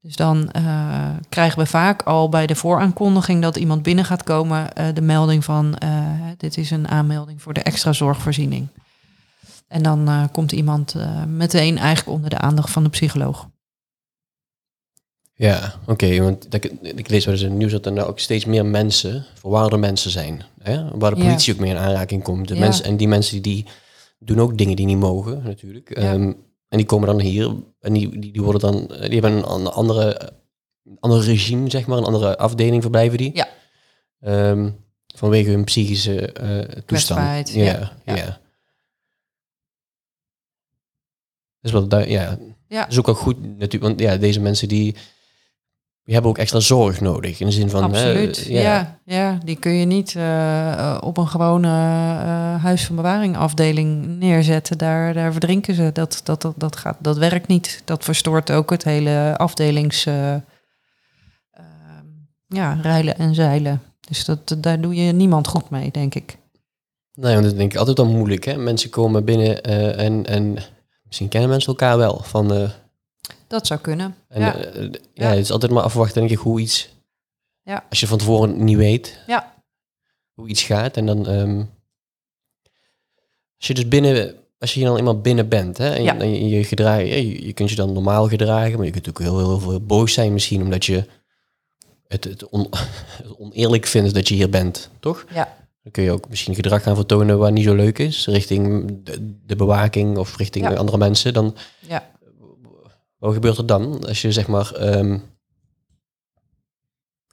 Dus 0.00 0.16
dan 0.16 0.50
eh, 0.50 1.08
krijgen 1.28 1.58
we 1.58 1.66
vaak 1.66 2.02
al 2.02 2.28
bij 2.28 2.46
de 2.46 2.54
vooraankondiging 2.54 3.42
dat 3.42 3.56
iemand 3.56 3.82
binnen 3.82 4.04
gaat 4.04 4.22
komen 4.22 4.72
eh, 4.72 4.86
de 4.94 5.00
melding 5.00 5.44
van 5.44 5.78
dit 6.36 6.56
is 6.56 6.70
een 6.70 6.88
aanmelding 6.88 7.42
voor 7.42 7.52
de 7.52 7.62
extra 7.62 7.92
zorgvoorziening. 7.92 8.68
En 9.68 9.82
dan 9.82 10.28
komt 10.32 10.52
iemand 10.52 10.94
meteen 11.26 11.78
eigenlijk 11.78 12.16
onder 12.16 12.30
de 12.30 12.38
aandacht 12.38 12.70
van 12.70 12.82
de 12.82 12.88
psycholoog. 12.88 13.48
Ja, 15.40 15.74
oké. 15.86 16.22
want 16.22 16.54
ik- 16.54 16.64
ik 16.82 17.08
lees 17.08 17.24
wel 17.24 17.34
eens 17.34 17.42
in 17.42 17.48
het 17.48 17.58
nieuws 17.58 17.72
dat 17.72 17.86
er 17.86 17.92
nou 17.92 18.08
ook 18.08 18.18
steeds 18.18 18.44
meer 18.44 18.66
mensen, 18.66 19.24
verwaarde 19.34 19.76
mensen 19.76 20.10
zijn. 20.10 20.42
Hè? 20.62 20.98
Waar 20.98 21.10
de 21.14 21.20
Ja. 21.20 21.26
politie 21.26 21.54
ook 21.54 21.60
mee 21.60 21.70
in 21.70 21.76
aanraking 21.76 22.22
komt. 22.22 22.48
De 22.48 22.54
Ja. 22.54 22.60
mensen, 22.60 22.84
en 22.84 22.96
die 22.96 23.08
mensen 23.08 23.42
die 23.42 23.66
doen 24.18 24.40
ook 24.40 24.58
dingen 24.58 24.76
die 24.76 24.86
niet 24.86 24.96
mogen, 24.98 25.42
natuurlijk. 25.42 25.88
Ja. 25.98 26.12
Ehm, 26.12 26.22
en 26.68 26.76
die 26.78 26.86
komen 26.86 27.06
dan 27.06 27.20
hier 27.20 27.54
en 27.80 27.92
die, 27.92 28.18
die, 28.18 28.32
die 28.32 28.42
worden 28.42 28.60
dan, 28.60 28.86
die 28.86 29.20
hebben 29.20 29.32
een 29.32 29.44
an- 29.44 29.72
andere, 29.72 30.32
een 30.84 30.96
ander 31.00 31.20
regime, 31.22 31.70
zeg 31.70 31.86
maar, 31.86 31.98
een 31.98 32.04
andere 32.04 32.38
afdeling 32.38 32.82
verblijven 32.82 33.18
die. 33.18 33.30
Ja. 33.34 33.48
Ehm, 34.20 34.70
vanwege 35.14 35.50
hun 35.50 35.64
psychische 35.64 36.32
eh 36.32 36.82
toestand. 36.86 37.50
Ja, 37.52 37.62
ja, 37.64 37.92
ja. 38.04 38.16
ja. 38.16 38.24
Dat 38.24 38.38
is 41.60 41.72
wel, 41.72 41.88
du- 41.88 41.96
ja, 42.10 42.38
Ja. 42.68 42.80
dat 42.82 42.90
is 42.92 42.98
ook 42.98 43.06
wel 43.06 43.14
goed 43.14 43.42
natuurlijk, 43.58 43.82
want 43.82 44.00
ja, 44.00 44.16
deze 44.16 44.40
mensen 44.40 44.68
die, 44.68 44.94
die 46.04 46.14
hebben 46.14 46.30
ook 46.30 46.38
extra 46.38 46.60
zorg 46.60 47.00
nodig. 47.00 47.40
In 47.40 47.46
de 47.46 47.52
zin 47.52 47.70
van, 47.70 47.82
Absoluut. 47.82 48.38
eh, 48.38 48.62
ja. 48.62 48.98
Ja, 49.04 49.38
die 49.44 49.56
kun 49.56 49.72
je 49.72 49.84
niet 49.86 50.14
eh, 50.16 50.72
eh, 50.72 50.98
op 51.00 51.16
een 51.16 51.28
gewone 51.28 51.68
eh, 51.68 52.62
huis 52.62 52.86
van 52.86 52.96
bewaring 52.96 53.36
afdeling 53.36 54.06
neerzetten. 54.06 54.78
Daar, 54.78 55.14
daar 55.14 55.32
verdrinken 55.32 55.74
ze. 55.74 55.90
Dat, 55.92 56.20
dat, 56.24 56.42
dat, 56.42 56.54
dat, 56.56 56.76
gaat, 56.76 56.96
dat 57.00 57.18
werkt 57.18 57.46
niet. 57.46 57.82
Dat 57.84 58.04
verstoort 58.04 58.50
ook 58.50 58.70
het 58.70 58.84
hele 58.84 59.34
afdelings... 59.36 60.06
ehm, 60.06 60.38
ja, 62.46 62.78
rijlen 62.82 63.18
en 63.18 63.34
zeilen. 63.34 63.82
Dus 64.08 64.24
dat, 64.24 64.56
daar 64.58 64.80
doe 64.80 64.94
je 64.94 65.12
niemand 65.12 65.48
goed 65.48 65.70
mee, 65.70 65.90
denk 65.90 66.14
ik. 66.14 66.36
Nee, 67.14 67.34
want 67.34 67.46
dat 67.46 67.56
denk 67.56 67.72
ik 67.72 67.78
altijd 67.78 67.98
al 67.98 68.06
moeilijk. 68.06 68.44
Hè? 68.44 68.56
Mensen 68.56 68.90
komen 68.90 69.24
binnen 69.24 69.62
en, 69.96 70.26
en 70.26 70.56
misschien 71.04 71.28
kennen 71.28 71.50
mensen 71.50 71.68
elkaar 71.68 71.98
wel. 71.98 72.20
Van, 72.22 72.70
Dat 73.50 73.66
zou 73.66 73.80
kunnen. 73.80 74.14
en, 74.28 74.40
ja. 74.40 74.56
eh, 74.56 74.82
ja. 74.82 74.90
Ja. 75.14 75.28
het 75.28 75.38
is 75.38 75.50
altijd 75.50 75.72
maar 75.72 75.82
afwachten 75.82 76.18
denk 76.20 76.30
ik 76.32 76.38
hoe 76.38 76.60
iets... 76.60 76.88
Ja. 77.62 77.84
Als 77.88 78.00
je 78.00 78.06
van 78.06 78.18
tevoren 78.18 78.64
niet 78.64 78.76
weet 78.76 79.18
Ja. 79.26 79.54
hoe 80.34 80.48
iets 80.48 80.62
gaat. 80.62 80.96
En 80.96 81.06
dan... 81.06 81.26
ehm, 81.28 81.58
als 83.58 83.66
je 83.66 83.74
dus 83.74 83.88
binnen... 83.88 84.34
Als 84.58 84.74
je 84.74 84.84
dan 84.84 84.96
eenmaal 84.96 85.20
binnen 85.20 85.48
bent 85.48 85.78
hè, 85.78 85.90
en, 85.94 86.02
Ja. 86.02 86.12
je- 86.14 86.20
en 86.20 86.48
je, 86.48 86.66
je. 86.68 87.06
Je, 87.06 87.46
je 87.46 87.52
kunt 87.52 87.70
je 87.70 87.76
dan 87.76 87.92
normaal 87.92 88.28
gedragen, 88.28 88.76
maar 88.76 88.86
je 88.86 88.92
kunt 88.92 89.08
ook 89.08 89.18
heel, 89.18 89.38
heel, 89.38 89.58
veel 89.60 89.80
boos 89.80 90.12
zijn 90.12 90.32
misschien. 90.32 90.62
Omdat 90.62 90.84
je 90.84 91.04
het, 92.08 92.24
het, 92.24 92.48
on- 92.48 92.68
het 92.70 93.36
oneerlijk 93.42 93.86
vindt 93.86 94.14
dat 94.14 94.28
je 94.28 94.34
hier 94.34 94.50
bent, 94.50 94.90
toch? 95.00 95.24
Ja. 95.34 95.56
Dan 95.82 95.92
kun 95.92 96.02
je 96.02 96.10
ook 96.12 96.28
misschien 96.28 96.54
gedrag 96.54 96.82
gaan 96.82 96.94
vertonen 96.96 97.38
waar 97.38 97.52
niet 97.52 97.64
zo 97.64 97.74
leuk 97.74 97.98
is, 97.98 98.26
richting 98.26 98.86
de, 99.04 99.36
de 99.46 99.56
bewaking 99.56 100.18
of 100.18 100.36
richting 100.36 100.68
Ja. 100.68 100.74
andere 100.74 100.98
mensen. 100.98 101.32
Dan, 101.32 101.56
Ja. 101.78 102.10
Wat 103.20 103.34
gebeurt 103.34 103.58
er 103.58 103.66
dan 103.66 104.06
als 104.06 104.22
je 104.22 104.32
zeg 104.32 104.46
maar 104.46 104.72
ehm 104.72 105.18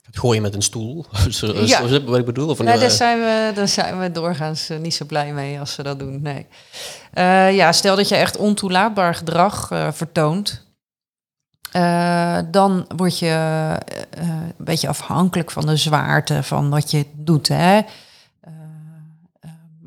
gaat 0.02 0.18
gooien 0.18 0.42
met 0.42 0.54
een 0.54 0.62
stoel? 0.62 1.04
Ja. 1.66 1.82
wat 2.04 2.18
ik 2.18 2.24
bedoel? 2.24 2.48
Of 2.48 2.58
een, 2.58 2.64
Nee, 2.64 2.74
eh, 2.74 2.80
daar 2.80 2.90
zijn, 2.90 3.18
we, 3.18 3.52
daar 3.54 3.68
zijn 3.68 3.98
we 4.00 4.10
doorgaans 4.12 4.68
eh, 4.68 4.78
niet 4.78 4.94
zo 4.94 5.04
blij 5.04 5.32
mee 5.32 5.60
als 5.60 5.72
ze 5.72 5.82
dat 5.82 5.98
doen. 5.98 6.22
Nee. 6.22 6.46
Eh, 7.12 7.54
ja, 7.56 7.72
stel 7.72 7.96
dat 7.96 8.08
je 8.08 8.16
echt 8.16 8.36
ontoelaatbaar 8.36 9.14
gedrag 9.14 9.70
eh, 9.70 9.92
vertoont. 9.92 10.66
eh, 11.72 12.38
dan 12.50 12.86
word 12.96 13.18
je 13.18 13.26
eh, 13.26 13.74
eh, 13.74 13.78
een 14.58 14.64
beetje 14.64 14.88
afhankelijk 14.88 15.50
van 15.50 15.66
de 15.66 15.76
zwaarte 15.76 16.42
van 16.42 16.70
wat 16.70 16.90
je 16.90 17.06
doet. 17.14 17.48
Hè? 17.48 17.80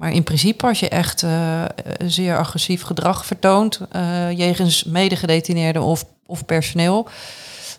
Maar 0.01 0.11
in 0.11 0.23
principe, 0.23 0.67
als 0.67 0.79
je 0.79 0.89
echt 0.89 1.23
eh, 1.23 1.63
zeer 2.05 2.37
agressief 2.37 2.81
gedrag 2.81 3.25
vertoont, 3.25 3.79
eh 3.91 4.31
jegens 4.31 4.83
medegedetineerden 4.83 5.81
of, 5.81 6.05
of 6.25 6.45
personeel, 6.45 7.07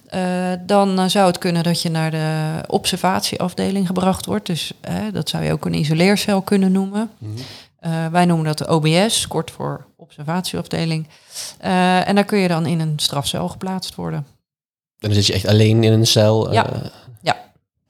eh, 0.06 0.52
dan 0.66 1.10
zou 1.10 1.26
het 1.26 1.38
kunnen 1.38 1.62
dat 1.62 1.82
je 1.82 1.90
naar 1.90 2.10
de 2.10 2.60
observatieafdeling 2.66 3.86
gebracht 3.86 4.26
wordt. 4.26 4.46
Dus 4.46 4.72
dat 5.12 5.28
zou 5.28 5.44
je 5.44 5.52
ook 5.52 5.64
een 5.64 5.74
isoleercel 5.74 6.42
kunnen 6.42 6.72
noemen. 6.72 7.10
mhm. 7.18 8.10
Wij 8.10 8.24
noemen 8.24 8.46
dat 8.46 8.58
de 8.58 8.68
OBS, 8.68 9.26
kort 9.28 9.50
voor 9.50 9.86
observatieafdeling. 9.96 11.08
En 11.58 12.14
daar 12.14 12.24
kun 12.24 12.38
je 12.38 12.48
dan 12.48 12.66
in 12.66 12.80
een 12.80 12.94
strafcel 12.96 13.48
geplaatst 13.48 13.94
worden. 13.94 14.26
Dan 14.98 15.12
zit 15.12 15.26
je 15.26 15.32
echt 15.32 15.46
alleen 15.46 15.84
in 15.84 15.92
een 15.92 16.06
cel. 16.06 16.52
Ja. 16.52 16.66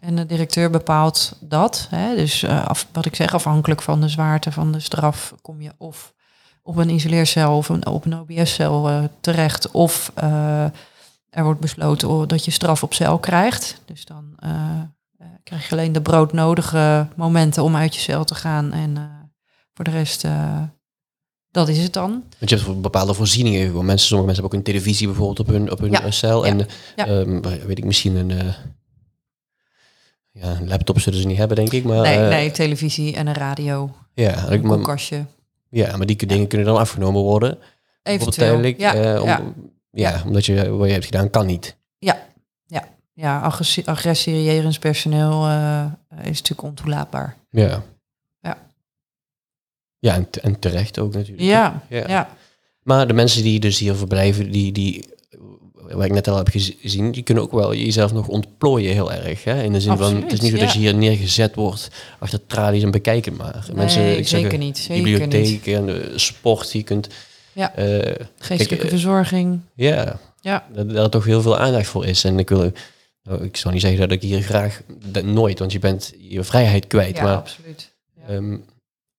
En 0.02 0.16
de 0.16 0.26
directeur 0.26 0.70
bepaalt 0.70 1.36
dat. 1.40 1.86
Hè? 1.90 2.14
Dus 2.16 2.42
eh, 2.42 2.66
af, 2.66 2.86
wat 2.92 3.04
ik 3.06 3.14
zeg, 3.16 3.34
afhankelijk 3.34 3.82
van 3.82 4.00
de 4.00 4.08
zwaarte 4.08 4.52
van 4.52 4.72
de 4.72 4.80
straf 4.80 5.34
kom 5.42 5.60
je 5.62 5.72
of 5.78 6.12
op 6.62 6.76
een 6.76 6.90
isoleercel 6.90 7.56
of 7.56 7.68
een, 7.68 7.86
op 7.86 8.04
een 8.04 8.18
OBS-cel 8.18 8.88
eh, 8.88 9.04
terecht. 9.20 9.70
Of 9.70 10.12
eh, 10.14 10.64
er 11.30 11.44
wordt 11.44 11.60
besloten 11.60 12.28
dat 12.28 12.44
je 12.44 12.50
straf 12.50 12.82
op 12.82 12.94
cel 12.94 13.18
krijgt. 13.18 13.80
Dus 13.84 14.04
dan 14.04 14.34
krijg 15.42 15.68
je 15.68 15.72
alleen 15.74 15.92
de 15.92 16.02
broodnodige 16.02 17.06
momenten 17.16 17.62
om 17.62 17.76
uit 17.76 17.94
je 17.94 18.00
cel 18.00 18.24
te 18.24 18.34
gaan. 18.34 18.72
En 18.72 19.10
voor 19.74 19.84
de 19.84 19.90
rest, 19.90 20.24
dat 21.50 21.68
is 21.68 21.78
het 21.82 21.92
dan. 21.92 22.10
Want 22.10 22.50
je 22.50 22.54
hebt 22.54 22.60
voor 22.66 22.80
bepaalde 22.80 23.14
voorzieningen. 23.14 23.72
Mensen, 23.84 24.06
sommige 24.06 24.26
mensen 24.26 24.42
hebben 24.42 24.44
ook 24.44 24.52
een 24.54 24.72
televisie 24.72 25.06
bijvoorbeeld 25.06 25.40
op 25.40 25.46
hun, 25.46 25.70
op 25.70 25.78
hun 25.78 25.90
Ja. 25.90 26.10
cel. 26.10 26.44
Ja. 26.46 26.50
En 26.50 26.66
Ja. 26.96 27.06
ehm, 27.06 27.40
weet 27.66 27.78
ik 27.78 27.84
misschien 27.84 28.16
een... 28.16 28.54
ja, 30.32 30.56
een 30.60 30.68
laptop 30.68 31.00
zullen 31.00 31.20
ze 31.20 31.26
niet 31.26 31.36
hebben, 31.38 31.56
denk 31.56 31.72
ik. 31.72 31.84
Maar, 31.84 32.00
Nee, 32.02 32.18
eh, 32.18 32.28
nee, 32.28 32.50
televisie 32.50 33.14
en 33.16 33.26
een 33.26 33.34
radio, 33.34 33.90
Ja, 34.14 34.30
ik, 34.30 34.50
een 34.50 34.60
maar, 34.66 34.76
koelkastje. 34.76 35.24
ja, 35.70 35.96
maar 35.96 36.06
die 36.06 36.26
dingen 36.26 36.46
kunnen 36.46 36.66
dan 36.66 36.76
afgenomen 36.76 37.22
worden. 37.22 37.58
Eventueel. 38.02 38.48
tijdelijk. 38.48 38.78
Ja, 38.80 38.94
eh, 38.94 39.20
om- 39.22 39.28
ja. 39.28 39.42
ja, 39.90 40.22
omdat 40.26 40.46
je 40.46 40.70
wat 40.70 40.86
je 40.86 40.92
hebt 40.92 41.04
gedaan 41.04 41.30
kan 41.30 41.46
niet. 41.46 41.76
ja, 43.14 43.40
agressie, 43.40 43.86
agressie 43.88 44.42
jegens 44.44 44.78
personeel 44.78 45.46
eh, 45.46 45.84
is 46.08 46.24
natuurlijk 46.40 46.62
ontoelaatbaar. 46.62 47.36
Ja. 47.50 47.82
Ja. 48.40 48.58
Ja, 49.98 50.14
en, 50.14 50.28
en 50.42 50.58
terecht 50.58 50.98
ook 50.98 51.12
natuurlijk. 51.14 51.48
Ja, 51.48 51.82
Ja. 51.88 52.04
ja. 52.08 52.28
Maar 52.82 53.06
de 53.06 53.12
mensen 53.12 53.42
die 53.42 53.60
dus 53.60 53.78
hier 53.78 53.94
verblijven, 53.94 54.50
die, 54.50 54.72
die, 54.72 55.08
wat 55.94 56.04
ik 56.04 56.12
net 56.12 56.28
al 56.28 56.36
heb 56.36 56.48
gezien, 56.48 57.10
die 57.12 57.22
kunnen 57.22 57.44
ook 57.44 57.52
wel 57.52 57.74
jezelf 57.74 58.12
nog 58.12 58.28
ontplooien 58.28 58.92
heel 58.92 59.12
erg. 59.12 59.44
Hè? 59.44 59.62
In 59.62 59.72
de 59.72 59.80
zin 59.80 59.96
van, 59.96 60.22
het 60.22 60.32
is 60.32 60.40
niet 60.40 60.50
zo 60.52 60.58
dat 60.58 60.72
je 60.72 60.78
hier 60.78 60.94
neergezet 60.94 61.54
wordt 61.54 61.90
achter 62.18 62.46
tralies 62.46 62.82
en 62.82 62.90
bekijken 62.90 63.36
maar. 63.36 63.66
Mensen, 63.74 64.18
ik 64.18 64.28
zeker 64.28 64.58
niet. 64.58 64.78
Zeker 64.78 64.94
niet. 64.94 65.04
bibliotheek 65.04 65.66
en 65.66 65.88
eh, 65.88 66.16
sport, 66.18 66.72
je 66.72 66.82
kunt... 66.82 67.08
Ja. 67.52 67.74
eh, 67.74 67.84
Geestelijke 68.38 68.66
kijk, 68.66 68.82
eh, 68.82 68.88
verzorging. 68.88 69.60
ja, 69.74 70.18
Ja. 70.40 70.66
dat 70.74 70.90
daar 70.90 71.08
toch 71.08 71.24
heel 71.24 71.42
veel 71.42 71.58
aandacht 71.58 71.86
voor 71.86 72.06
is. 72.06 72.24
En 72.24 72.38
ik 72.38 72.48
wil, 72.48 72.72
nou, 73.22 73.44
ik 73.44 73.56
zou 73.56 73.72
niet 73.74 73.82
zeggen 73.82 74.00
dat 74.00 74.10
ik 74.10 74.22
hier 74.22 74.42
graag, 74.42 74.82
dat 75.04 75.24
nooit, 75.24 75.58
want 75.58 75.72
je 75.72 75.78
bent 75.78 76.12
je 76.18 76.42
vrijheid 76.44 76.86
kwijt. 76.86 77.16
Ja, 77.16 77.22
maar 77.22 77.36
absoluut. 77.36 77.92
Ehm, 78.26 78.52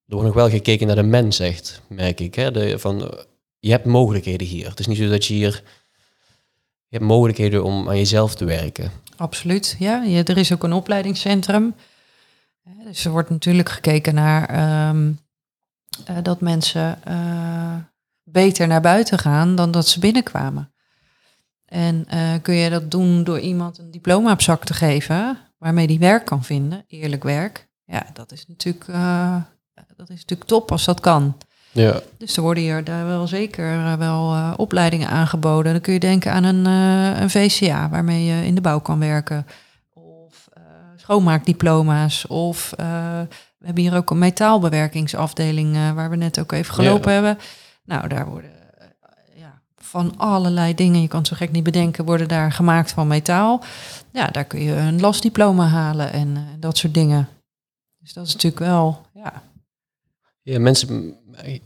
er 0.06 0.20
wordt 0.20 0.26
nog 0.26 0.34
wel 0.36 0.50
gekeken 0.50 0.88
naar 0.88 0.96
de 0.96 1.04
mens, 1.04 1.40
echt, 1.40 1.82
merk 1.90 2.20
ik. 2.20 2.36
Hè? 2.36 2.52
De, 2.52 2.80
van, 2.80 3.12
je 3.60 3.72
hebt 3.72 3.86
mogelijkheden 3.86 4.48
hier. 4.48 4.70
Het 4.70 4.80
is 4.80 4.88
niet 4.88 4.98
zo 4.98 5.10
dat 5.10 5.26
je 5.26 5.34
hier... 5.34 5.64
Je 6.94 7.00
hebt 7.00 7.12
mogelijkheden 7.12 7.64
om 7.64 7.90
aan 7.90 7.98
jezelf 7.98 8.36
te 8.36 8.46
werken. 8.46 8.92
Absoluut, 9.18 9.76
ja. 9.80 10.06
Er 10.06 10.38
is 10.38 10.54
ook 10.54 10.64
een 10.64 10.74
opleidingscentrum. 10.74 11.76
Dus 12.84 13.06
er 13.06 13.12
wordt 13.12 13.30
natuurlijk 13.30 13.70
gekeken 13.70 14.16
naar 14.16 14.50
ehm, 14.50 15.12
eh, 16.06 16.18
dat 16.24 16.42
mensen 16.42 17.04
eh, 17.04 17.76
beter 18.24 18.68
naar 18.68 18.82
buiten 18.82 19.20
gaan 19.20 19.56
dan 19.56 19.72
dat 19.72 19.88
ze 19.88 20.00
binnenkwamen. 20.00 20.74
En 21.66 22.06
eh, 22.08 22.34
kun 22.42 22.56
je 22.56 22.70
dat 22.70 22.92
doen 22.92 23.24
door 23.24 23.40
iemand 23.40 23.78
een 23.78 23.92
diploma 23.92 24.32
op 24.32 24.42
zak 24.42 24.66
te 24.66 24.74
geven, 24.74 25.38
waarmee 25.58 25.88
die 25.88 26.00
werk 26.00 26.26
kan 26.26 26.44
vinden, 26.44 26.84
eerlijk 26.88 27.24
werk. 27.24 27.70
Ja, 27.86 28.06
dat 28.14 28.32
is 28.32 28.48
natuurlijk, 28.48 28.86
dat 29.96 30.10
is 30.10 30.20
natuurlijk 30.20 30.50
top 30.50 30.72
als 30.72 30.86
dat 30.86 31.00
kan. 31.00 31.38
Ja. 31.74 32.02
Dus 32.18 32.36
er 32.36 32.42
worden 32.42 32.64
hier 32.64 32.84
daar 32.84 33.06
wel 33.06 33.28
zeker 33.28 33.74
eh, 33.74 33.94
wel 33.94 34.34
eh, 34.34 34.54
opleidingen 34.58 35.10
aangeboden. 35.10 35.72
Dan 35.72 35.82
kun 35.82 35.94
je 35.94 36.00
denken 36.00 36.32
aan 36.32 36.44
een, 36.44 36.66
eh, 36.66 37.22
een 37.22 37.30
VCA 37.30 37.90
waarmee 37.90 38.26
je 38.26 38.46
in 38.46 38.56
de 38.56 38.62
bouw 38.62 38.80
kan 38.80 39.00
werken. 39.00 39.46
Of 39.94 40.48
schoonmaakdiploma's. 40.96 42.28
Of 42.28 42.74
we 43.58 43.66
hebben 43.66 43.84
hier 43.84 43.96
ook 43.96 44.10
een 44.12 44.18
metaalbewerkingsafdeling 44.18 45.94
waar 45.94 46.10
we 46.10 46.16
net 46.16 46.40
ook 46.40 46.52
even 46.52 46.74
gelopen 46.74 47.12
Ja. 47.14 47.22
hebben. 47.22 47.44
Nou, 47.86 48.08
daar 48.08 48.26
worden 48.26 48.52
ja, 49.36 49.62
van 49.78 50.14
allerlei 50.18 50.76
dingen, 50.76 51.02
je 51.02 51.08
kan 51.08 51.20
het 51.20 51.28
zo 51.28 51.36
gek 51.36 51.52
niet 51.52 51.64
bedenken, 51.64 52.06
worden 52.06 52.28
daar 52.28 52.52
gemaakt 52.52 52.92
van 52.92 53.08
metaal. 53.08 53.64
Ja, 54.12 54.28
daar 54.28 54.46
kun 54.46 54.62
je 54.62 54.76
een 54.76 55.00
lastdiploma 55.00 55.68
halen 55.68 56.12
en 56.14 56.48
dat 56.60 56.78
soort 56.78 56.94
dingen. 56.94 57.28
Dus 58.00 58.14
dat 58.14 58.28
is 58.28 58.34
natuurlijk 58.34 58.64
wel, 58.66 59.02
ja, 59.14 59.42
Ja, 60.44 60.60
mensen... 60.60 61.16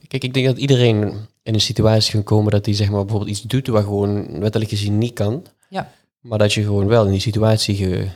Kijk, 0.07 0.23
ik 0.23 0.33
denk 0.33 0.45
dat 0.45 0.57
iedereen 0.57 1.01
in 1.43 1.53
een 1.53 1.61
situatie 1.61 2.11
kan 2.13 2.23
komen 2.23 2.51
dat 2.51 2.65
hij 2.65 2.75
zeg 2.75 2.89
maar 2.89 3.01
bijvoorbeeld 3.01 3.31
iets 3.31 3.41
doet 3.41 3.67
waar 3.67 3.83
gewoon 3.83 4.39
wettelijk 4.39 4.69
gezien 4.69 4.97
niet 4.97 5.13
kan. 5.13 5.45
Ja. 5.69 5.91
Maar 6.21 6.37
dat 6.37 6.53
je 6.53 6.63
gewoon 6.63 6.87
wel 6.87 7.05
in 7.05 7.11
die 7.11 7.19
situatie 7.19 7.75
ge- 7.75 8.07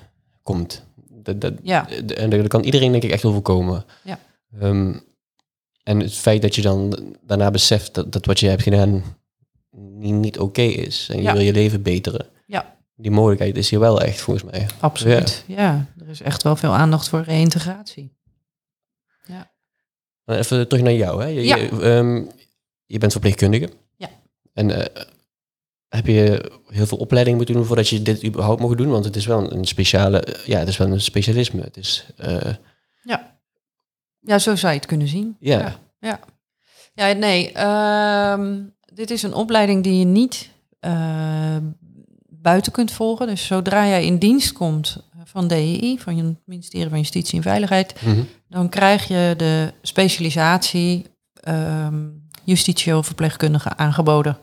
komt. 0.43 0.83
Dat, 1.09 1.41
dat, 1.41 1.53
ja, 1.63 1.89
en 1.89 2.29
daar 2.29 2.47
kan 2.47 2.63
iedereen 2.63 2.91
denk 2.91 3.03
ik 3.03 3.11
echt 3.11 3.23
wel 3.23 3.31
voorkomen. 3.31 3.85
Ja. 4.03 4.19
Ehm, 4.59 4.93
en 5.83 5.99
het 5.99 6.13
feit 6.13 6.41
dat 6.41 6.55
je 6.55 6.61
dan 6.61 6.97
daarna 7.25 7.51
beseft 7.51 7.93
dat, 7.93 8.11
dat 8.11 8.25
wat 8.25 8.39
je 8.39 8.47
hebt 8.47 8.61
gedaan 8.63 9.03
niet, 9.71 10.13
niet 10.13 10.39
oké 10.39 10.61
is. 10.61 11.07
En 11.11 11.17
je 11.17 11.23
Ja. 11.23 11.33
wil 11.33 11.41
je 11.41 11.53
leven 11.53 11.81
beteren. 11.81 12.25
Ja. 12.45 12.75
Die 12.95 13.11
mogelijkheid 13.11 13.57
is 13.57 13.69
hier 13.69 13.79
wel 13.79 14.01
echt 14.01 14.21
volgens 14.21 14.51
mij. 14.51 14.67
absoluut. 14.79 15.43
Ja. 15.47 15.85
er 15.99 16.09
is 16.09 16.21
echt 16.21 16.43
wel 16.43 16.55
veel 16.55 16.73
aandacht 16.73 17.09
voor 17.09 17.21
reïntegratie. 17.21 18.11
Even 20.25 20.67
terug 20.67 20.83
naar 20.83 20.93
jou. 20.93 21.21
Hè? 21.21 21.27
Je, 21.27 21.41
Ja. 21.43 21.55
je, 21.55 21.69
ehm, 21.69 22.23
je 22.85 22.97
bent 22.97 23.11
verpleegkundige. 23.11 23.69
Ja. 23.97 24.09
En 24.53 24.71
eh, 24.71 25.03
heb 25.87 26.07
je 26.07 26.51
heel 26.67 26.85
veel 26.85 26.97
opleiding 26.97 27.37
moeten 27.37 27.55
doen 27.55 27.65
voordat 27.65 27.89
je 27.89 28.01
dit 28.01 28.23
überhaupt 28.25 28.61
mocht 28.61 28.77
doen? 28.77 28.89
Want 28.89 29.05
het 29.05 29.15
is 29.15 29.25
wel 29.25 29.51
een 29.53 29.65
speciale, 29.65 30.27
ja, 30.45 30.59
het 30.59 30.67
is 30.67 30.77
wel 30.77 30.91
een 30.91 31.01
specialisme. 31.01 31.61
Het 31.61 31.77
is, 31.77 32.05
eh, 32.17 32.53
Ja, 34.23 34.39
zo 34.39 34.55
zou 34.55 34.73
je 34.73 34.79
het 34.79 34.87
kunnen 34.87 35.07
zien. 35.07 35.35
Ja. 35.39 35.59
Ja, 35.59 35.79
ja. 35.99 36.19
Ja, 36.93 37.13
nee. 37.13 37.51
ehm, 37.51 38.59
dit 38.93 39.11
is 39.11 39.23
een 39.23 39.33
opleiding 39.33 39.83
die 39.83 39.99
je 39.99 40.05
niet 40.05 40.49
eh, 40.79 41.57
buiten 42.29 42.71
kunt 42.71 42.91
volgen. 42.91 43.27
Dus 43.27 43.45
zodra 43.45 43.87
jij 43.87 44.05
in 44.05 44.17
dienst 44.17 44.51
komt 44.51 45.03
van 45.23 45.47
DEI, 45.47 45.99
van 45.99 46.17
het 46.17 46.37
ministerie 46.45 46.89
van 46.89 46.97
Justitie 46.97 47.37
en 47.37 47.43
Veiligheid, 47.43 48.01
mhm. 48.01 48.21
Dan 48.51 48.69
krijg 48.69 49.07
je 49.07 49.33
de 49.37 49.73
specialisatie 49.81 51.05
ehm 51.33 52.09
justitieel 52.43 53.03
verpleegkundige 53.03 53.77
aangeboden. 53.77 54.37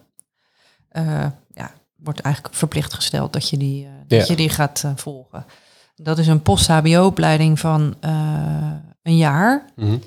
Eh, 0.88 1.27
ja, 1.55 1.71
wordt 1.97 2.21
eigenlijk 2.21 2.55
verplicht 2.55 2.94
gesteld 2.94 3.33
dat 3.33 3.49
je 3.49 3.57
die, 3.57 3.85
eh, 3.85 3.90
dat 4.07 4.18
Ja. 4.21 4.25
je 4.29 4.37
die 4.37 4.49
gaat 4.49 4.83
eh, 4.85 4.90
volgen. 4.97 5.44
Dat 5.94 6.18
is 6.18 6.27
een 6.27 6.42
post-HBO-opleiding 6.42 7.59
van 7.59 7.94
een 9.03 9.16
jaar. 9.16 9.64
Mhm. 9.77 9.99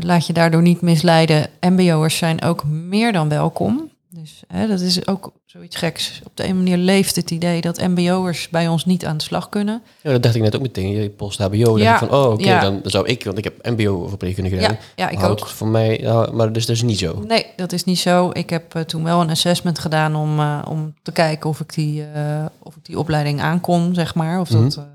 Laat 0.00 0.26
je 0.26 0.32
daardoor 0.32 0.62
niet 0.62 0.80
misleiden. 0.80 1.50
MBO'ers 1.60 2.16
zijn 2.16 2.42
ook 2.42 2.64
meer 2.64 3.12
dan 3.12 3.28
welkom. 3.28 3.90
Dus 4.10 4.42
hè, 4.46 4.66
dat 4.66 4.80
is 4.80 5.06
ook 5.06 5.32
zoiets 5.44 5.76
geks. 5.76 6.20
Op 6.24 6.36
de 6.36 6.44
een 6.44 6.56
manier 6.56 6.76
leeft 6.76 7.16
het 7.16 7.30
idee 7.30 7.60
dat 7.60 7.80
MBO'ers 7.80 8.48
bij 8.48 8.68
ons 8.68 8.84
niet 8.84 9.06
aan 9.06 9.16
de 9.16 9.22
slag 9.22 9.48
kunnen. 9.48 9.82
Ja, 10.02 10.10
dat 10.10 10.22
dacht 10.22 10.34
ik 10.34 10.42
net 10.42 10.56
ook 10.56 10.62
meteen. 10.62 10.90
Je 10.90 11.10
post-HBO. 11.10 11.58
dacht 11.64 11.80
Ja, 11.80 11.98
van, 11.98 12.10
oh, 12.10 12.32
oké, 12.32 12.44
ja. 12.44 12.60
dan, 12.60 12.80
zou 12.84 13.06
ik, 13.06 13.24
want 13.24 13.38
ik 13.38 13.44
heb 13.44 13.66
MBO-verpleegkundige 13.66 14.56
gedaan. 14.56 14.72
Ja, 14.72 14.78
ja 15.04 15.08
ik 15.08 15.18
Houdt 15.18 15.42
ook. 15.42 15.48
Voor 15.48 15.68
mij, 15.68 16.00
maar 16.32 16.52
dus 16.52 16.66
dat 16.66 16.76
is 16.76 16.82
niet 16.82 16.98
zo. 16.98 17.22
Nee, 17.26 17.46
dat 17.56 17.72
is 17.72 17.84
niet 17.84 17.98
zo. 17.98 18.30
Ik 18.32 18.50
heb 18.50 18.74
eh, 18.74 18.82
toen 18.82 19.04
wel 19.04 19.20
een 19.20 19.30
assessment 19.30 19.78
gedaan 19.78 20.16
om, 20.16 20.38
eh, 20.38 20.62
om 20.68 20.94
te 21.02 21.12
kijken 21.12 21.50
of 21.50 21.60
ik, 21.60 21.74
die, 21.74 22.04
eh, 22.04 22.46
of 22.58 22.76
ik 22.76 22.84
die 22.84 22.98
opleiding 22.98 23.40
aankon, 23.40 23.94
zeg 23.94 24.14
maar. 24.14 24.40
Of 24.40 24.48
dat, 24.48 24.76
Mhm. 24.76 24.86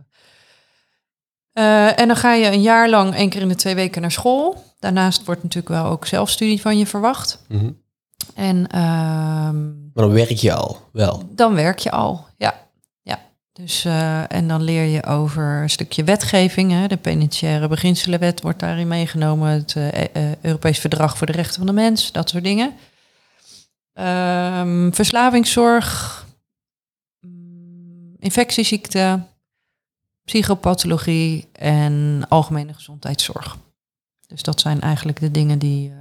en 1.96 2.08
dan 2.08 2.16
ga 2.16 2.34
je 2.34 2.52
een 2.52 2.62
jaar 2.62 2.90
lang 2.90 3.16
één 3.16 3.30
keer 3.30 3.42
in 3.42 3.48
de 3.48 3.56
twee 3.56 3.76
weken 3.76 4.02
naar 4.02 4.12
school. 4.12 4.64
Daarnaast 4.80 5.26
wordt 5.26 5.44
natuurlijk 5.44 5.74
wel 5.74 5.86
ook 5.86 6.06
zelfstudie 6.08 6.62
van 6.62 6.78
je 6.78 6.86
verwacht. 6.86 7.44
Mhm. 7.48 7.70
En 8.34 8.68
ehm, 8.68 9.64
Maar 9.94 10.04
dan 10.04 10.12
werk 10.12 10.30
je 10.30 10.54
al, 10.54 10.90
wel. 10.92 11.24
dan 11.32 11.54
werk 11.54 11.80
je 11.80 11.92
al, 11.92 12.26
ja. 12.38 12.54
ja. 13.02 13.20
Dus, 13.54 13.86
eh, 13.86 14.32
en 14.32 14.48
dan 14.48 14.62
leer 14.62 14.84
je 14.84 15.06
over 15.06 15.62
een 15.62 15.70
stukje 15.70 16.04
wetgeving. 16.04 16.72
Hè. 16.72 16.88
De 16.88 16.98
penitentiaire 16.98 17.68
beginselenwet 17.68 18.42
wordt 18.42 18.60
daarin 18.60 18.88
meegenomen. 18.88 19.50
Het 19.50 19.76
eh, 19.76 20.32
Europees 20.42 20.80
Verdrag 20.80 21.18
voor 21.18 21.28
de 21.28 21.34
Rechten 21.34 21.58
van 21.58 21.66
de 21.66 21.82
Mens, 21.82 22.12
dat 22.12 22.30
soort 22.30 22.44
dingen. 22.44 22.74
Ehm, 23.94 24.92
verslavingszorg, 24.92 26.26
mm, 27.22 28.16
infectieziekte, 28.20 29.20
psychopathologie 30.26 31.48
en 31.52 32.26
algemene 32.30 32.74
gezondheidszorg. 32.74 33.58
Dus 34.28 34.44
dat 34.44 34.60
zijn 34.60 34.82
eigenlijk 34.82 35.20
de 35.20 35.32
dingen 35.32 35.60
die, 35.60 35.94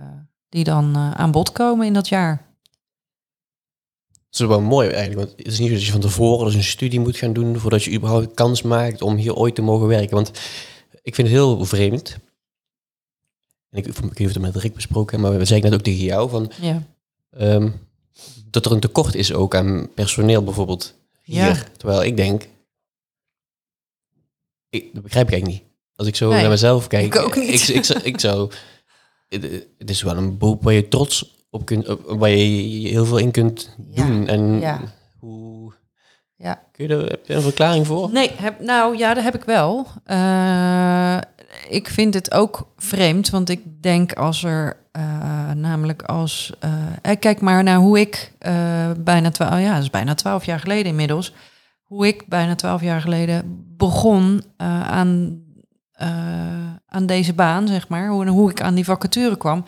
die 0.52 0.64
dan 0.64 0.94
eh, 0.96 1.10
aan 1.10 1.30
bod 1.30 1.52
komen 1.52 1.86
in 1.86 1.92
dat 1.92 2.08
jaar. 2.08 2.50
Dat 4.10 4.40
is 4.40 4.46
wel 4.46 4.60
mooi 4.60 4.88
eigenlijk, 4.88 5.26
want 5.26 5.38
het 5.38 5.46
is 5.52 5.58
niet 5.58 5.68
zo 5.68 5.74
dat 5.74 5.84
je 5.84 5.92
van 5.92 6.00
tevoren 6.00 6.44
dus 6.46 6.54
een 6.54 6.64
studie 6.64 7.00
moet 7.00 7.16
gaan 7.16 7.32
doen 7.32 7.58
voordat 7.58 7.84
je 7.84 7.92
überhaupt 7.92 8.34
kans 8.34 8.62
maakt 8.62 9.02
om 9.02 9.16
hier 9.16 9.34
ooit 9.34 9.54
te 9.54 9.62
mogen 9.62 9.86
werken. 9.86 10.14
Want 10.14 10.28
ik 11.02 11.14
vind 11.14 11.28
het 11.28 11.36
heel 11.36 11.64
vreemd. 11.64 12.18
En 13.70 13.78
ik, 13.78 13.86
ik 13.86 13.94
weet 13.94 14.18
niet 14.18 14.28
of 14.28 14.34
het 14.34 14.42
met 14.42 14.56
Rick 14.56 14.74
besproken, 14.74 15.20
maar 15.20 15.38
we 15.38 15.44
zeiden 15.44 15.70
net 15.70 15.78
ook 15.78 15.84
tegen 15.84 16.04
jou 16.04 16.30
van 16.30 16.52
Ja. 16.60 16.82
ehm, 17.30 17.70
dat 18.50 18.66
er 18.66 18.72
een 18.72 18.80
tekort 18.80 19.14
is 19.14 19.32
ook 19.32 19.54
aan 19.54 19.88
personeel 19.94 20.44
bijvoorbeeld 20.44 20.94
hier. 21.22 21.44
Ja. 21.44 21.56
Terwijl 21.76 22.04
ik 22.04 22.16
denk, 22.16 22.48
ik, 24.68 24.94
dat 24.94 25.02
begrijp 25.02 25.26
ik 25.26 25.32
eigenlijk 25.32 25.62
niet. 25.62 25.70
Als 25.96 26.06
ik 26.08 26.16
zo 26.16 26.30
Nee, 26.30 26.40
naar 26.40 26.50
mezelf 26.50 26.86
kijk, 26.86 27.04
ik 27.04 27.16
ook 27.16 27.36
niet. 27.36 27.68
Ik, 27.68 27.86
ik 27.86 28.20
zou, 28.20 28.50
het, 29.78 29.90
is 29.90 30.02
wel 30.02 30.16
een 30.16 30.38
beroep 30.38 30.62
waar 30.62 30.72
je 30.72 30.88
trots 30.88 31.40
op 31.50 31.64
kunt, 31.64 31.96
waar 32.06 32.30
je 32.30 32.88
heel 32.88 33.04
veel 33.04 33.18
in 33.18 33.30
kunt 33.30 33.76
Ja, 33.90 34.06
doen. 34.06 34.26
En 34.28 34.60
ja. 34.60 34.80
hoe, 35.18 35.72
Ja. 36.36 36.62
kun 36.72 36.86
je 36.88 36.94
er, 36.94 37.06
heb 37.10 37.26
je 37.26 37.34
een 37.34 37.42
verklaring 37.42 37.86
voor? 37.86 38.10
Nee, 38.12 38.30
heb, 38.34 38.60
nou 38.60 38.96
ja, 38.96 39.14
dat 39.14 39.24
heb 39.24 39.34
ik 39.34 39.44
wel. 39.44 39.86
Eh, 40.04 41.18
ik 41.68 41.88
vind 41.88 42.14
het 42.14 42.32
ook 42.34 42.68
vreemd, 42.76 43.30
want 43.30 43.48
ik 43.48 43.60
denk 43.82 44.12
als 44.12 44.44
er 44.44 44.76
eh, 44.92 45.50
namelijk 45.50 46.02
als... 46.02 46.52
eh, 46.58 46.72
eh, 47.02 47.18
kijk 47.18 47.40
maar 47.40 47.62
naar 47.62 47.76
hoe 47.78 48.00
ik 48.00 48.32
bijna 48.98 49.30
twaalf... 49.30 49.60
ja, 49.60 49.74
dat 49.74 49.82
is 49.82 49.90
bijna 49.90 50.14
twaalf 50.14 50.44
jaar 50.44 50.60
geleden 50.60 50.86
inmiddels. 50.90 51.32
Hoe 51.82 52.06
ik 52.06 52.24
bijna 52.28 52.54
twaalf 52.54 52.82
jaar 52.82 53.00
geleden 53.00 53.64
begon 53.76 54.42
aan, 54.86 55.40
aan 56.86 57.06
deze 57.06 57.32
baan, 57.32 57.68
zeg 57.68 57.88
maar. 57.88 58.08
Hoe, 58.08 58.28
hoe 58.28 58.50
ik 58.50 58.60
aan 58.60 58.74
die 58.74 58.84
vacature 58.84 59.36
kwam. 59.36 59.64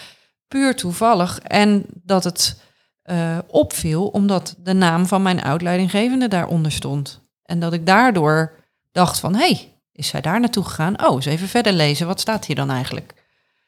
Puur 0.48 0.76
toevallig. 0.76 1.38
En 1.38 1.84
dat 2.02 2.24
het 2.24 2.60
eh, 3.02 3.38
opviel 3.46 4.06
omdat 4.06 4.54
de 4.58 4.72
naam 4.72 5.06
van 5.06 5.22
mijn 5.22 5.42
oud-leidinggevende 5.42 6.28
daaronder 6.28 6.72
stond. 6.72 7.20
En 7.42 7.60
dat 7.60 7.72
ik 7.72 7.86
daardoor 7.86 8.52
dacht 8.92 9.18
van, 9.18 9.34
hé, 9.34 9.38
hey, 9.46 9.72
is 9.92 10.08
zij 10.08 10.20
daar 10.20 10.40
naartoe 10.40 10.64
gegaan? 10.64 11.06
Oh, 11.06 11.14
eens 11.14 11.24
even 11.26 11.48
verder 11.48 11.72
lezen. 11.72 12.06
Wat 12.06 12.20
staat 12.20 12.44
hier 12.46 12.56
dan 12.56 12.70
eigenlijk? 12.70 13.14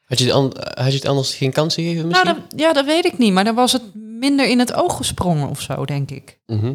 Had 0.05 0.19
je, 0.19 0.25
het 0.25 0.35
an- 0.35 0.57
had 0.75 0.91
je 0.93 0.99
het 0.99 1.07
anders 1.07 1.35
geen 1.35 1.53
kans 1.53 1.75
gegeven 1.75 2.07
misschien? 2.07 2.29
Nou, 2.31 2.41
dat, 2.49 2.61
ja, 2.61 2.73
dat 2.73 2.85
weet 2.85 3.05
ik 3.05 3.19
niet. 3.19 3.33
Maar 3.33 3.45
dan 3.45 3.55
was 3.55 3.73
het 3.73 3.83
minder 3.95 4.49
in 4.49 4.59
het 4.59 4.73
oog 4.75 4.97
gesprongen 4.97 5.49
of 5.49 5.61
zo, 5.61 5.85
denk 5.85 6.11
ik. 6.11 6.39
Mhm. 6.47 6.73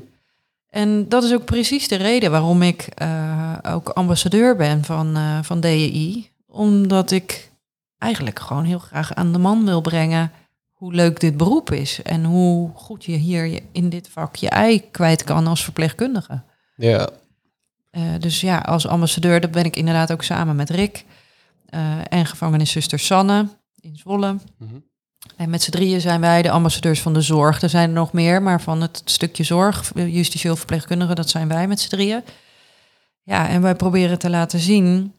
En 0.71 1.09
dat 1.09 1.23
is 1.23 1.33
ook 1.33 1.45
precies 1.45 1.87
de 1.87 1.95
reden 1.95 2.31
waarom 2.31 2.61
ik 2.61 2.81
eh, 2.81 3.57
ook 3.67 3.89
ambassadeur 3.89 4.55
ben 4.55 4.83
van, 4.83 5.15
eh, 5.15 5.39
van 5.43 5.59
DEI. 5.59 6.29
Omdat 6.47 7.11
ik 7.11 7.51
eigenlijk 7.97 8.39
gewoon 8.39 8.63
heel 8.63 8.79
graag 8.79 9.13
aan 9.13 9.31
de 9.31 9.37
man 9.37 9.65
wil 9.65 9.81
brengen 9.81 10.31
hoe 10.71 10.93
leuk 10.93 11.19
dit 11.19 11.37
beroep 11.37 11.71
is. 11.71 12.01
En 12.01 12.23
hoe 12.25 12.71
goed 12.73 13.05
je 13.05 13.11
hier 13.15 13.59
in 13.71 13.89
dit 13.89 14.09
vak 14.09 14.35
je 14.35 14.49
ei 14.49 14.89
kwijt 14.91 15.23
kan 15.23 15.47
als 15.47 15.63
verpleegkundige. 15.63 16.43
Ja, 16.75 17.09
Eh, 17.89 18.01
dus 18.19 18.41
ja, 18.41 18.57
als 18.57 18.87
ambassadeur, 18.87 19.41
dat 19.41 19.51
ben 19.51 19.65
ik 19.65 19.75
inderdaad 19.75 20.11
ook 20.11 20.23
samen 20.23 20.55
met 20.55 20.69
Rick. 20.69 21.05
en 22.09 22.25
gevangeniszuster 22.25 22.99
Sanne 22.99 23.47
in 23.79 23.95
Zwolle. 23.95 24.35
Mhm. 24.57 24.75
En 25.35 25.49
met 25.49 25.63
z'n 25.63 25.71
drieën 25.71 26.01
zijn 26.01 26.21
wij 26.21 26.41
de 26.41 26.51
ambassadeurs 26.51 27.01
van 27.01 27.13
de 27.13 27.21
zorg. 27.21 27.61
Er 27.61 27.69
zijn 27.69 27.89
er 27.89 27.95
nog 27.95 28.13
meer, 28.13 28.41
maar 28.41 28.61
van 28.61 28.81
het 28.81 29.01
stukje 29.05 29.43
zorg, 29.43 29.91
justitieel 29.95 30.55
verpleegkundigen, 30.55 31.15
dat 31.15 31.29
zijn 31.29 31.47
wij 31.47 31.67
met 31.67 31.79
z'n 31.79 31.89
drieën. 31.89 32.23
Ja, 33.23 33.49
en 33.49 33.61
wij 33.61 33.75
proberen 33.75 34.19
te 34.19 34.29
laten 34.29 34.59
zien 34.59 35.15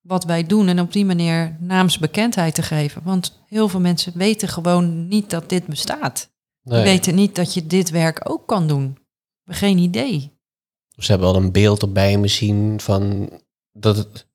wat 0.00 0.24
wij 0.24 0.46
doen 0.46 0.68
en 0.68 0.80
op 0.80 0.92
die 0.92 1.04
manier 1.04 1.56
naamsbekendheid 1.60 2.54
te 2.54 2.62
geven. 2.62 3.02
Want 3.04 3.42
heel 3.46 3.68
veel 3.68 3.80
mensen 3.80 4.12
weten 4.16 4.48
gewoon 4.48 5.08
niet 5.08 5.30
dat 5.30 5.48
dit 5.48 5.66
bestaat. 5.66 6.30
Nee. 6.62 6.82
Die 6.82 6.92
weten 6.92 7.14
niet 7.14 7.34
dat 7.34 7.54
je 7.54 7.66
dit 7.66 7.90
werk 7.90 8.30
ook 8.30 8.46
kan 8.46 8.66
doen. 8.66 8.98
Geen 9.44 9.78
idee. 9.78 10.38
Ze 10.96 11.10
hebben 11.10 11.32
wel 11.32 11.42
een 11.42 11.52
beeld 11.52 11.82
erbij 11.82 12.18
misschien 12.18 12.80
van 12.80 13.30
dat 13.72 13.96
het 13.96 14.26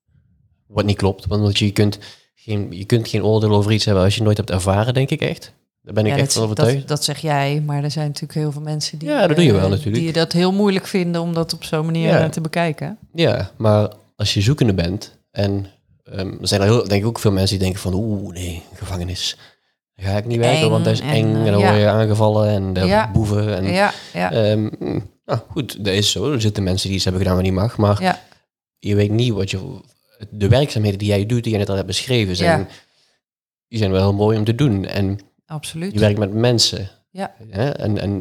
wat 0.68 0.86
niet 0.86 0.98
klopt. 0.98 1.26
Want 1.26 1.58
je 1.58 1.72
kunt 1.72 2.00
geen, 2.46 2.68
je 2.70 2.86
kunt 2.86 3.08
geen 3.08 3.24
oordeel 3.24 3.56
over 3.56 3.72
iets 3.72 3.86
hebben 3.86 4.04
als 4.04 4.12
je 4.14 4.18
het 4.20 4.26
nooit 4.28 4.38
hebt 4.38 4.50
ervaren, 4.52 4.94
denk 4.94 5.10
ik 5.10 5.22
echt. 5.22 5.54
Daar 5.82 5.94
ben 5.94 6.06
ik 6.06 6.12
Ja, 6.16 6.18
echt 6.18 6.34
van 6.34 6.42
dat, 6.42 6.52
overtuigd. 6.52 6.80
dat, 6.80 6.88
dat 6.88 7.04
zeg 7.04 7.18
jij, 7.20 7.62
maar 7.66 7.84
er 7.84 7.92
zijn 7.92 8.06
natuurlijk 8.08 8.40
heel 8.40 8.52
veel 8.52 8.62
mensen 8.62 8.98
die, 9.00 9.10
Ja, 9.10 9.28
dat 9.28 9.36
doe 9.36 9.46
je 9.46 9.54
wel 9.54 9.64
eh, 9.64 9.70
natuurlijk. 9.70 10.04
die 10.04 10.14
dat 10.14 10.32
heel 10.32 10.52
moeilijk 10.52 10.88
vinden 10.88 11.22
om 11.22 11.34
dat 11.34 11.54
op 11.54 11.64
zo'n 11.64 11.86
manier 11.86 12.08
Ja. 12.10 12.24
eh, 12.24 12.30
te 12.30 12.42
bekijken. 12.42 12.98
Ja, 13.14 13.52
maar 13.58 13.90
als 14.16 14.34
je 14.34 14.42
zoekende 14.42 14.74
bent 14.74 15.18
en 15.32 15.66
ehm, 16.04 16.32
er 16.42 16.48
zijn 16.48 16.62
er 16.62 16.68
heel, 16.68 16.88
denk 16.88 17.02
ik 17.02 17.08
ook 17.08 17.20
veel 17.20 17.32
mensen 17.32 17.56
die 17.58 17.64
denken 17.66 17.82
van 17.82 17.94
oeh 17.94 18.34
nee, 18.34 18.64
gevangenis. 18.76 19.38
Daar 19.96 20.06
ga 20.12 20.18
ik 20.18 20.26
niet 20.26 20.38
werken, 20.40 20.70
want 20.70 20.84
dat 20.86 20.94
is 20.94 21.00
en, 21.00 21.08
eng 21.10 21.36
en, 21.36 21.46
eh, 21.46 21.52
dan 21.52 21.60
ja. 21.60 21.68
word 21.70 21.80
je 21.80 21.88
aangevallen 21.88 22.50
en 22.50 22.74
de 22.74 23.06
boeven. 23.14 23.56
En, 23.56 23.66
ja, 23.74 23.92
ja, 24.14 24.32
ehm, 24.32 24.70
nou 25.26 25.40
goed, 25.50 25.86
dat 25.86 25.94
is 25.94 26.12
zo. 26.12 26.32
Er 26.34 26.42
zitten 26.42 26.64
mensen 26.64 26.86
die 26.88 26.96
iets 26.96 27.04
hebben 27.06 27.22
gedaan 27.22 27.38
wat 27.38 27.46
niet 27.46 27.56
mag, 27.56 27.78
maar 27.78 28.02
ja, 28.02 28.20
je 28.80 28.96
weet 28.96 29.12
niet 29.12 29.34
wat 29.34 29.52
je... 29.52 29.60
De 30.30 30.48
werkzaamheden 30.48 31.00
die 31.00 31.08
jij 31.08 31.26
doet, 31.26 31.42
die 31.44 31.52
jij 31.52 31.60
net 31.60 31.70
al 31.70 31.76
hebt 31.76 31.88
beschreven, 31.88 32.36
zijn, 32.36 32.60
Ja. 32.60 32.68
die 33.68 33.80
zijn 33.80 33.92
wel 33.92 34.02
heel 34.02 34.14
mooi 34.14 34.38
om 34.38 34.44
te 34.44 34.56
doen. 34.56 34.86
En 34.86 35.20
absoluut. 35.46 35.94
je 35.94 36.00
werkt 36.00 36.20
met 36.20 36.34
mensen. 36.34 36.90
Ja. 37.12 37.36
Hè? 37.50 37.70
En, 37.70 37.98
en 37.98 38.18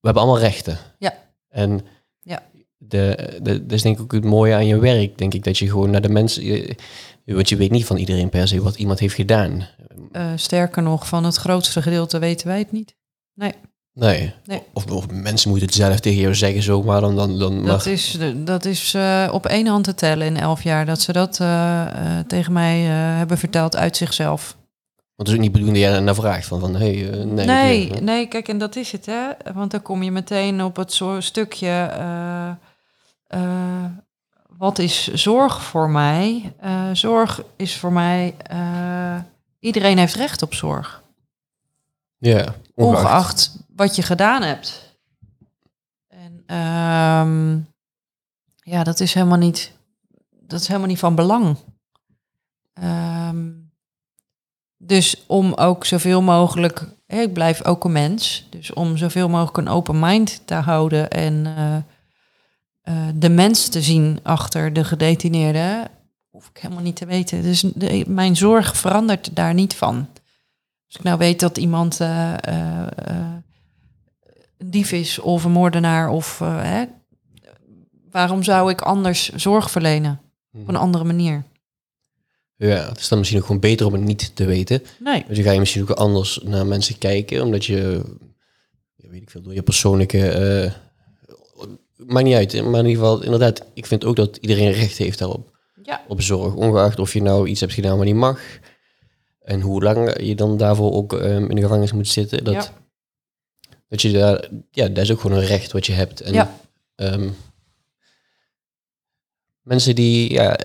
we 0.00 0.06
hebben 0.06 0.22
allemaal 0.22 0.40
rechten. 0.40 0.78
Ja. 0.98 1.14
En 1.48 1.80
Ja. 2.20 2.42
De, 2.76 3.38
de, 3.42 3.62
dat 3.62 3.72
is 3.72 3.82
denk 3.82 3.96
ik 3.96 4.02
ook 4.02 4.12
het 4.12 4.24
mooie 4.24 4.54
aan 4.54 4.66
je 4.66 4.78
werk, 4.78 5.18
denk 5.18 5.34
ik, 5.34 5.44
dat 5.44 5.58
je 5.58 5.68
gewoon 5.68 5.90
naar 5.90 6.00
de 6.02 6.08
mensen... 6.08 6.44
Je, 6.44 6.76
want 7.24 7.48
je 7.48 7.56
weet 7.56 7.70
niet 7.70 7.84
van 7.84 7.96
iedereen 7.96 8.28
per 8.28 8.48
se 8.48 8.62
wat 8.62 8.76
iemand 8.76 8.98
heeft 8.98 9.14
gedaan. 9.14 9.68
Eh, 10.12 10.32
sterker 10.36 10.82
nog, 10.82 11.08
van 11.08 11.24
het 11.24 11.36
grootste 11.36 11.82
gedeelte 11.82 12.18
weten 12.18 12.46
wij 12.46 12.58
het 12.58 12.72
niet. 12.72 12.96
Nee. 13.34 13.52
Nee. 13.94 14.34
Of, 14.72 14.86
of 14.90 15.10
mensen 15.10 15.50
moeten 15.50 15.66
het 15.68 15.76
zelf 15.76 16.00
tegen 16.00 16.20
jou 16.20 16.34
zeggen 16.34 16.62
zomaar, 16.62 17.00
dan... 17.00 17.16
dan, 17.16 17.38
dan 17.38 17.64
Dat 17.64 17.84
maar, 17.84 17.92
is, 17.94 18.18
dat 18.36 18.64
is 18.64 18.94
eh, 18.94 19.28
op 19.32 19.46
één 19.46 19.66
hand 19.66 19.84
te 19.84 19.94
tellen 19.94 20.26
in 20.26 20.36
elf 20.36 20.62
jaar 20.62 20.86
dat 20.86 21.00
ze 21.00 21.12
dat 21.12 21.40
eh, 21.40 21.82
eh, 22.18 22.24
tegen 22.26 22.52
mij 22.52 22.80
eh, 22.84 23.16
hebben 23.16 23.38
verteld 23.38 23.76
uit 23.76 23.96
zichzelf. 23.96 24.56
want 25.16 25.28
het 25.28 25.28
is 25.28 25.34
ook 25.34 25.40
niet 25.40 25.52
bedoeld 25.52 25.70
dat 25.70 25.78
jij 25.80 26.00
naar 26.00 26.14
vraagt 26.14 26.46
van, 26.46 26.60
van 26.60 26.74
hey, 26.76 27.10
eh, 27.10 27.24
nee. 27.24 27.90
Nee, 27.90 28.26
kijk, 28.26 28.48
en 28.48 28.58
dat 28.58 28.76
is 28.76 28.92
het, 28.92 29.06
hè? 29.06 29.26
Want 29.54 29.70
dan 29.70 29.82
kom 29.82 30.02
je 30.02 30.10
meteen 30.10 30.62
op 30.64 30.76
het 30.76 30.92
soort 30.92 31.24
stukje. 31.24 31.66
eh, 31.68 32.48
eh, 33.26 33.84
wat 34.56 34.78
is 34.78 35.12
zorg 35.12 35.62
voor 35.62 35.90
mij? 35.90 36.52
Eh, 36.60 36.90
zorg 36.92 37.42
is 37.56 37.76
voor 37.76 37.92
mij. 37.92 38.34
eh, 38.46 39.16
iedereen 39.60 39.98
heeft 39.98 40.14
recht 40.14 40.42
op 40.42 40.54
zorg. 40.54 41.02
Ja, 42.18 42.54
Ongeacht 42.74 43.56
wat 43.80 43.96
je 43.96 44.02
gedaan 44.02 44.42
hebt. 44.42 44.98
En 46.08 46.42
ehm, 46.46 47.58
ja, 48.72 48.84
dat 48.84 49.00
is 49.00 49.14
helemaal 49.14 49.38
niet. 49.38 49.72
Dat 50.30 50.60
is 50.60 50.66
helemaal 50.66 50.88
niet 50.88 50.98
van 50.98 51.14
belang. 51.14 51.56
Ehm, 52.72 53.48
dus 54.76 55.24
om 55.26 55.54
ook 55.54 55.84
zoveel 55.84 56.22
mogelijk. 56.22 56.86
ik 57.06 57.32
blijf 57.32 57.64
ook 57.64 57.84
een 57.84 57.92
mens. 57.92 58.46
Dus 58.50 58.72
om 58.72 58.96
zoveel 58.96 59.28
mogelijk 59.28 59.56
een 59.56 59.68
open 59.68 59.98
mind 59.98 60.42
te 60.46 60.54
houden 60.54 61.10
en 61.10 61.46
eh, 61.46 61.76
eh, 62.80 63.14
de 63.14 63.28
mens 63.28 63.68
te 63.68 63.82
zien 63.82 64.20
achter 64.22 64.72
de 64.72 64.84
gedetineerde, 64.84 65.90
hoef 66.30 66.48
ik 66.48 66.58
helemaal 66.58 66.82
niet 66.82 66.96
te 66.96 67.06
weten. 67.06 67.42
Dus 67.42 67.64
mijn 68.06 68.36
zorg 68.36 68.76
verandert 68.76 69.36
daar 69.36 69.54
niet 69.54 69.74
van. 69.74 70.08
Als 70.86 70.96
ik 70.96 71.02
nou 71.02 71.18
weet 71.18 71.40
dat 71.40 71.58
iemand 71.58 72.00
eh, 72.00 72.34
een 74.60 74.70
dief 74.70 74.92
is 74.92 75.18
of 75.18 75.44
een 75.44 75.50
moordenaar 75.50 76.08
of 76.08 76.40
eh, 76.40 76.62
hè, 76.62 76.84
waarom 78.10 78.42
zou 78.42 78.70
ik 78.70 78.80
anders 78.80 79.28
zorg 79.28 79.70
verlenen 79.70 80.20
op 80.52 80.68
een 80.68 80.76
andere 80.76 81.04
manier? 81.04 81.42
Ja, 82.56 82.88
het 82.88 82.98
is 83.00 83.08
dan 83.08 83.18
misschien 83.18 83.38
ook 83.40 83.46
gewoon 83.46 83.60
beter 83.60 83.86
om 83.86 83.92
het 83.92 84.02
niet 84.02 84.36
te 84.36 84.44
weten. 84.44 84.82
Nee. 84.98 85.24
Dus 85.26 85.36
dan 85.36 85.44
ga 85.44 85.52
je 85.52 85.58
misschien 85.58 85.82
ook 85.82 85.90
anders 85.90 86.40
naar 86.42 86.66
mensen 86.66 86.98
kijken, 86.98 87.42
omdat 87.42 87.64
je, 87.64 88.02
weet 88.96 89.22
ik 89.22 89.30
veel, 89.30 89.42
door 89.42 89.54
je 89.54 89.62
persoonlijke, 89.62 90.28
eh 90.28 90.72
maakt 92.06 92.24
niet 92.26 92.34
uit. 92.34 92.52
Maar 92.64 92.80
in 92.80 92.86
ieder 92.86 93.02
geval, 93.02 93.22
inderdaad, 93.22 93.64
ik 93.74 93.86
vind 93.86 94.04
ook 94.04 94.16
dat 94.16 94.36
iedereen 94.36 94.70
recht 94.72 94.96
heeft 94.96 95.18
daarop, 95.18 95.56
Ja. 95.82 96.00
op 96.08 96.22
zorg. 96.22 96.54
Ongeacht 96.54 96.98
of 96.98 97.12
je 97.12 97.22
nou 97.22 97.48
iets 97.48 97.60
hebt 97.60 97.72
gedaan 97.72 97.96
wat 97.96 98.06
niet 98.06 98.14
mag. 98.14 98.40
En 99.42 99.60
hoe 99.60 99.82
lang 99.82 100.20
je 100.22 100.34
dan 100.34 100.56
daarvoor 100.56 100.92
ook 100.92 101.12
ehm, 101.12 101.44
in 101.50 101.54
de 101.56 101.62
gevangenis 101.62 101.92
moet 101.92 102.08
zitten. 102.08 102.44
Dat, 102.44 102.54
Ja. 102.54 102.64
Dat 103.90 104.02
je 104.02 104.12
daar, 104.12 104.48
ja, 104.70 104.88
dat 104.88 105.04
is 105.04 105.10
ook 105.12 105.20
gewoon 105.20 105.38
een 105.38 105.46
recht 105.46 105.72
wat 105.72 105.86
je 105.86 105.92
hebt. 105.92 106.20
En, 106.20 106.32
Ja. 106.32 106.50
ehm, 106.94 107.28
mensen 109.62 109.94
die, 109.94 110.32
ja, 110.32 110.58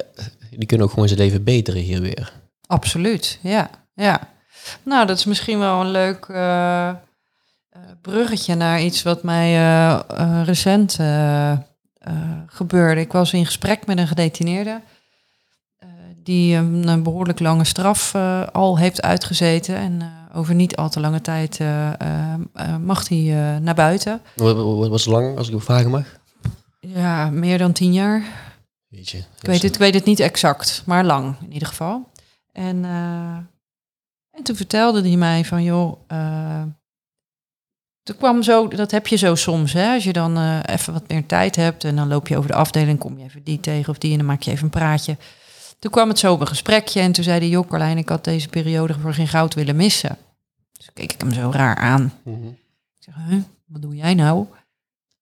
die 0.50 0.66
kunnen 0.66 0.86
ook 0.86 0.94
gewoon 0.94 1.08
zijn 1.08 1.20
leven 1.20 1.44
beteren 1.44 1.82
hier 1.82 2.02
weer. 2.02 2.34
Absoluut, 2.68 3.40
ja. 3.42 3.70
ja. 3.94 4.34
Nou, 4.84 5.06
dat 5.08 5.18
is 5.18 5.26
misschien 5.26 5.60
wel 5.60 5.82
een 5.82 5.92
leuk 5.92 6.26
eh, 6.26 6.90
eh, 6.90 6.96
bruggetje 8.02 8.56
naar 8.56 8.82
iets 8.82 9.04
wat 9.04 9.24
mij 9.24 9.56
eh, 9.56 10.42
recent 10.46 10.98
gebeurde. 12.48 13.02
Ik 13.02 13.12
was 13.12 13.34
in 13.34 13.46
gesprek 13.46 13.86
met 13.86 13.98
een 13.98 14.08
gedetineerde 14.08 14.82
die 16.24 16.56
een, 16.56 16.88
een 16.88 17.04
behoorlijk 17.04 17.40
lange 17.40 17.64
straf 17.64 18.16
al 18.52 18.78
heeft 18.78 19.02
uitgezeten. 19.02 19.76
En 19.76 20.02
over 20.36 20.56
niet 20.56 20.76
al 20.76 20.90
te 20.90 21.00
lange 21.00 21.22
tijd 21.22 21.60
eh, 21.60 21.94
eh, 21.94 22.34
eh, 22.54 22.78
mag 22.78 23.10
hij 23.10 23.60
naar 23.62 23.76
buiten. 23.76 24.22
Wat, 24.36 24.88
was 24.90 25.06
lang, 25.06 25.38
als 25.38 25.50
ik 25.50 25.62
vragen 25.62 25.90
mag? 25.90 26.06
Ja, 26.80 27.30
meer 27.30 27.58
dan 27.58 27.72
tien 27.72 27.94
jaar. 27.94 28.24
Weet 28.88 29.10
je. 29.10 29.18
Ik 29.18 29.26
weet, 29.42 29.62
het, 29.62 29.74
ik 29.74 29.80
weet 29.80 29.94
het 29.94 30.06
niet 30.06 30.20
exact, 30.20 30.84
maar 30.86 31.04
lang 31.04 31.36
in 31.42 31.54
ieder 31.54 31.68
geval. 31.68 32.10
En, 32.52 32.86
en 34.32 34.44
toen 34.44 34.56
vertelde 34.56 35.02
hij 35.02 35.18
mij 35.18 35.46
van, 35.46 35.64
joh, 35.64 35.98
toen 38.04 38.18
kwam 38.18 38.44
zo, 38.44 38.68
dat 38.68 38.92
heb 38.92 39.08
je 39.08 39.16
zo 39.16 39.36
soms, 39.36 39.74
hè, 39.74 39.94
als 39.94 40.04
je 40.04 40.14
dan 40.14 40.62
even 40.62 40.94
wat 40.94 41.08
meer 41.08 41.26
tijd 41.26 41.56
hebt 41.56 41.84
en 41.84 41.96
dan 41.96 42.08
loop 42.08 42.28
je 42.28 42.38
over 42.38 42.50
de 42.50 42.56
afdeling, 42.56 43.00
kom 43.00 43.18
je 43.18 43.24
even 43.24 43.44
die 43.44 43.60
tegen 43.60 43.90
of 43.90 43.98
die 43.98 44.12
en 44.12 44.18
dan 44.18 44.28
maak 44.28 44.42
je 44.42 44.52
even 44.52 44.64
een 44.64 44.70
praatje. 44.70 45.18
Toen 45.80 45.92
kwam 45.92 46.10
het 46.10 46.20
zo 46.20 46.34
op 46.34 46.42
een 46.42 46.48
gesprekje 46.48 47.00
en 47.00 47.12
toen 47.12 47.24
zei 47.24 47.40
hij, 47.40 47.48
joh, 47.48 47.70
Carlijn, 47.70 47.98
ik 47.98 48.10
had 48.10 48.24
deze 48.24 48.50
periode 48.50 48.96
voor 49.00 49.14
geen 49.14 49.28
goud 49.28 49.54
willen 49.54 49.76
missen. 49.76 50.18
Dus 50.78 50.90
keek 50.94 51.14
ik 51.14 51.22
hem 51.22 51.34
zo 51.34 51.50
raar 51.54 51.76
aan. 51.76 52.14
Mhm. 52.24 52.48
Ik 52.48 53.04
zeg, 53.04 53.16
huh, 53.16 53.42
wat 53.66 53.82
doe 53.82 53.96
jij 53.96 54.14
nou? 54.14 54.46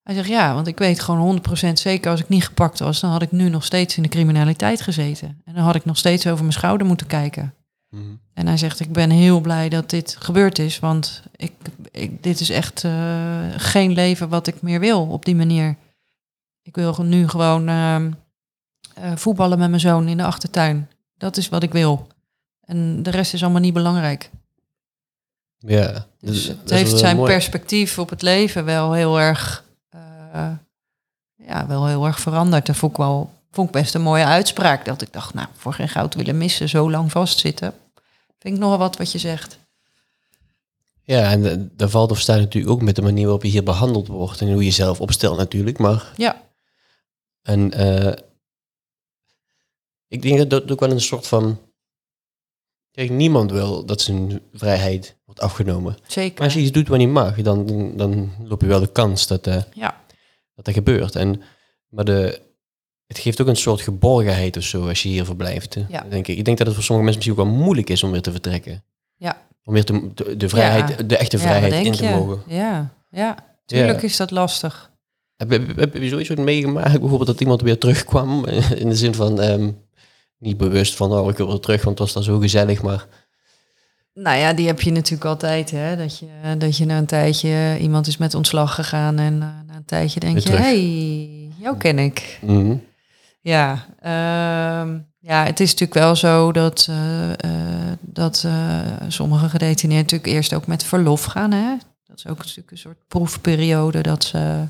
Hij 0.03 0.15
zegt, 0.15 0.27
ja, 0.27 0.53
want 0.53 0.67
ik 0.67 0.77
weet 0.77 0.99
gewoon 0.99 1.41
100% 1.69 1.73
zeker 1.73 2.11
als 2.11 2.19
ik 2.19 2.29
niet 2.29 2.45
gepakt 2.45 2.79
was, 2.79 2.99
dan 2.99 3.11
had 3.11 3.21
ik 3.21 3.31
nu 3.31 3.49
nog 3.49 3.65
steeds 3.65 3.97
in 3.97 4.03
de 4.03 4.09
criminaliteit 4.09 4.81
gezeten. 4.81 5.41
En 5.45 5.53
dan 5.53 5.63
had 5.63 5.75
ik 5.75 5.85
nog 5.85 5.97
steeds 5.97 6.27
over 6.27 6.41
mijn 6.41 6.53
schouder 6.53 6.87
moeten 6.87 7.07
kijken. 7.07 7.53
Mhm. 7.89 8.01
En 8.33 8.47
hij 8.47 8.57
zegt, 8.57 8.79
ik 8.79 8.91
ben 8.91 9.09
heel 9.09 9.39
blij 9.39 9.69
dat 9.69 9.89
dit 9.89 10.15
gebeurd 10.19 10.59
is, 10.59 10.79
want 10.79 11.23
ik, 11.35 11.51
ik, 11.91 12.23
dit 12.23 12.39
is 12.39 12.49
echt 12.49 12.83
eh, 12.83 13.47
geen 13.57 13.91
leven 13.91 14.29
wat 14.29 14.47
ik 14.47 14.61
meer 14.61 14.79
wil 14.79 15.07
op 15.07 15.25
die 15.25 15.35
manier. 15.35 15.75
Ik 16.61 16.75
wil 16.75 17.03
nu 17.03 17.27
gewoon 17.27 17.67
ehm, 17.67 18.11
eh, 18.93 19.11
voetballen 19.15 19.59
met 19.59 19.69
mijn 19.69 19.81
zoon 19.81 20.07
in 20.07 20.17
de 20.17 20.23
achtertuin. 20.23 20.89
Dat 21.17 21.37
is 21.37 21.49
wat 21.49 21.63
ik 21.63 21.71
wil. 21.71 22.07
En 22.61 23.03
de 23.03 23.09
rest 23.09 23.33
is 23.33 23.43
allemaal 23.43 23.61
niet 23.61 23.73
belangrijk. 23.73 24.29
Ja. 25.65 26.05
Dus 26.19 26.47
het 26.47 26.69
heeft 26.69 26.97
zijn 26.97 27.15
mooi. 27.15 27.31
perspectief 27.31 27.99
op 27.99 28.09
het 28.09 28.21
leven 28.21 28.65
wel 28.65 28.93
heel 28.93 29.19
erg, 29.19 29.63
eh, 29.89 30.51
ja, 31.35 31.67
wel 31.67 31.87
heel 31.87 32.05
erg 32.05 32.19
veranderd. 32.19 32.65
Dat 32.65 32.75
vond 32.75 32.91
ik 32.91 32.97
wel, 32.97 33.31
vond 33.51 33.67
ik 33.67 33.73
best 33.73 33.93
een 33.93 34.01
mooie 34.01 34.25
uitspraak. 34.25 34.85
Dat 34.85 35.01
ik 35.01 35.13
dacht, 35.13 35.33
nou, 35.33 35.47
voor 35.53 35.73
geen 35.73 35.89
goud 35.89 36.15
willen 36.15 36.37
missen, 36.37 36.69
zo 36.69 36.91
lang 36.91 37.11
vastzitten. 37.11 37.73
Vind 38.39 38.55
ik 38.55 38.61
nogal 38.61 38.77
wat 38.77 38.97
wat 38.97 39.11
je 39.11 39.17
zegt. 39.17 39.57
Ja, 41.03 41.31
en 41.31 41.51
eh, 41.51 41.57
daar 41.71 41.89
valt 41.89 42.11
of 42.11 42.19
staat 42.19 42.39
natuurlijk 42.39 42.73
ook 42.73 42.81
met 42.81 42.95
de 42.95 43.01
manier 43.01 43.23
waarop 43.23 43.43
je 43.43 43.49
hier 43.49 43.63
behandeld 43.63 44.07
wordt 44.07 44.41
en 44.41 44.47
hoe 44.47 44.57
je 44.57 44.63
jezelf 44.63 45.01
opstelt 45.01 45.37
natuurlijk. 45.37 45.77
Maar 45.77 46.11
Ja, 46.15 46.41
en 47.41 47.71
eh, 47.73 48.13
ik 50.07 50.21
denk 50.21 50.37
dat 50.37 50.49
dat 50.49 50.71
ook 50.71 50.79
wel 50.79 50.91
een 50.91 51.01
soort 51.01 51.27
van. 51.27 51.59
Kijk, 52.91 53.09
niemand 53.09 53.51
wil 53.51 53.85
dat 53.85 54.01
zijn 54.01 54.41
vrijheid 54.53 55.15
wordt 55.33 55.53
afgenomen. 55.53 55.97
Maar 56.15 56.43
als 56.43 56.53
je 56.53 56.59
iets 56.59 56.71
doet 56.71 56.87
wat 56.87 56.97
niet 56.97 57.09
mag, 57.09 57.35
dan, 57.35 57.91
dan, 57.97 58.31
loop 58.43 58.61
je 58.61 58.67
wel 58.67 58.79
de 58.79 58.91
kans 58.91 59.27
dat, 59.27 59.47
eh, 59.47 59.61
Ja, 59.73 60.01
dat 60.55 60.65
dat 60.65 60.73
gebeurt. 60.73 61.15
En, 61.15 61.41
maar 61.89 62.05
de, 62.05 62.41
het 63.07 63.17
geeft 63.17 63.41
ook 63.41 63.47
een 63.47 63.55
soort 63.55 63.81
geborgenheid 63.81 64.57
of 64.57 64.63
zo 64.63 64.87
als 64.87 65.03
je 65.03 65.09
hier 65.09 65.25
verblijft. 65.25 65.77
Ja. 65.89 66.05
Denk 66.09 66.27
ik. 66.27 66.37
ik 66.37 66.45
denk 66.45 66.57
dat 66.57 66.67
het 66.67 66.75
voor 66.75 66.85
sommige 66.85 67.09
mensen 67.09 67.31
misschien 67.31 67.47
ook 67.47 67.55
wel 67.55 67.65
moeilijk 67.65 67.89
is 67.89 68.03
om 68.03 68.11
weer 68.11 68.21
te 68.21 68.31
vertrekken. 68.31 68.83
Ja. 69.15 69.41
Om 69.63 69.73
weer 69.73 69.85
te, 69.85 70.11
de, 70.13 70.37
de 70.37 70.49
vrijheid, 70.49 70.89
Ja. 70.89 71.03
de 71.03 71.17
echte 71.17 71.37
vrijheid 71.37 71.85
in 71.85 71.91
te 71.91 72.03
je? 72.03 72.09
mogen. 72.09 72.41
Ja, 72.47 72.93
ja. 73.09 73.51
Tuurlijk 73.65 74.01
is 74.01 74.17
dat 74.17 74.31
lastig. 74.31 74.91
Heb, 75.35 75.49
heb, 75.49 75.75
heb 75.75 75.93
je 75.93 76.09
zoiets 76.09 76.29
meegemaakt? 76.29 76.99
Bijvoorbeeld 76.99 77.25
dat 77.25 77.41
iemand 77.41 77.61
weer 77.61 77.77
terugkwam. 77.77 78.45
In 78.83 78.89
de 78.89 78.95
zin 78.95 79.13
van 79.13 79.41
ehm, 79.41 79.71
niet 80.37 80.57
bewust 80.57 80.95
van 80.95 81.11
oh, 81.11 81.29
ik 81.29 81.37
wil 81.37 81.47
weer 81.47 81.59
terug, 81.59 81.83
want 81.83 81.99
het 81.99 82.07
was 82.07 82.13
dan 82.13 82.33
zo 82.33 82.39
gezellig. 82.39 82.81
Maar 82.81 83.07
Nou 84.13 84.37
ja, 84.37 84.53
die 84.53 84.67
heb 84.67 84.81
je 84.81 84.91
natuurlijk 84.91 85.25
altijd, 85.25 85.71
hè. 85.71 85.97
Dat 85.97 86.19
je, 86.19 86.27
dat 86.57 86.77
je 86.77 86.85
na 86.85 86.97
een 86.97 87.05
tijdje, 87.05 87.77
iemand 87.79 88.07
is 88.07 88.17
met 88.17 88.33
ontslag 88.33 88.75
gegaan 88.75 89.17
en 89.17 89.33
eh, 89.33 89.47
na 89.67 89.75
een 89.75 89.85
tijdje 89.85 90.19
denk 90.19 90.37
je, 90.37 90.43
terug. 90.43 90.59
hey, 90.59 91.51
jou 91.57 91.77
ken 91.77 91.99
ik. 91.99 92.39
mhm. 92.41 92.75
Ja, 93.41 93.85
ehm, 93.99 94.97
ja, 95.19 95.45
het 95.45 95.59
is 95.59 95.71
natuurlijk 95.71 95.99
wel 95.99 96.15
zo 96.15 96.51
dat, 96.51 96.87
eh, 96.89 97.31
eh, 97.31 97.97
dat 98.01 98.47
sommige 99.07 99.49
gedetineerden 99.49 100.03
natuurlijk 100.03 100.33
eerst 100.33 100.53
ook 100.53 100.67
met 100.67 100.83
verlof 100.83 101.23
gaan. 101.23 101.51
Hè? 101.51 101.75
Dat 102.05 102.17
is 102.17 102.27
ook 102.27 102.37
natuurlijk 102.37 102.71
een 102.71 102.77
soort 102.77 103.07
proefperiode 103.07 104.01
dat 104.01 104.23
ze 104.23 104.65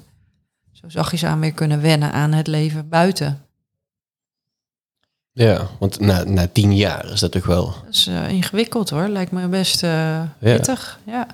zo 0.72 0.90
zachtjes 0.90 1.26
aan 1.26 1.40
weer 1.40 1.54
kunnen 1.54 1.82
wennen 1.82 2.12
aan 2.12 2.32
het 2.32 2.48
leven 2.48 2.90
buiten. 2.90 3.42
Ja, 5.34 5.68
want 5.80 6.00
na, 6.00 6.24
na 6.24 6.48
tien 6.48 6.76
jaar 6.76 7.12
is 7.12 7.20
dat 7.20 7.32
toch 7.32 7.46
wel. 7.46 7.66
Dat 7.66 7.94
is 7.94 8.08
eh, 8.08 8.30
ingewikkeld 8.30 8.90
hoor, 8.90 9.08
lijkt 9.08 9.32
me 9.32 9.48
best 9.48 9.84
eh 9.84 10.22
pittig. 10.40 11.00
Ja. 11.06 11.28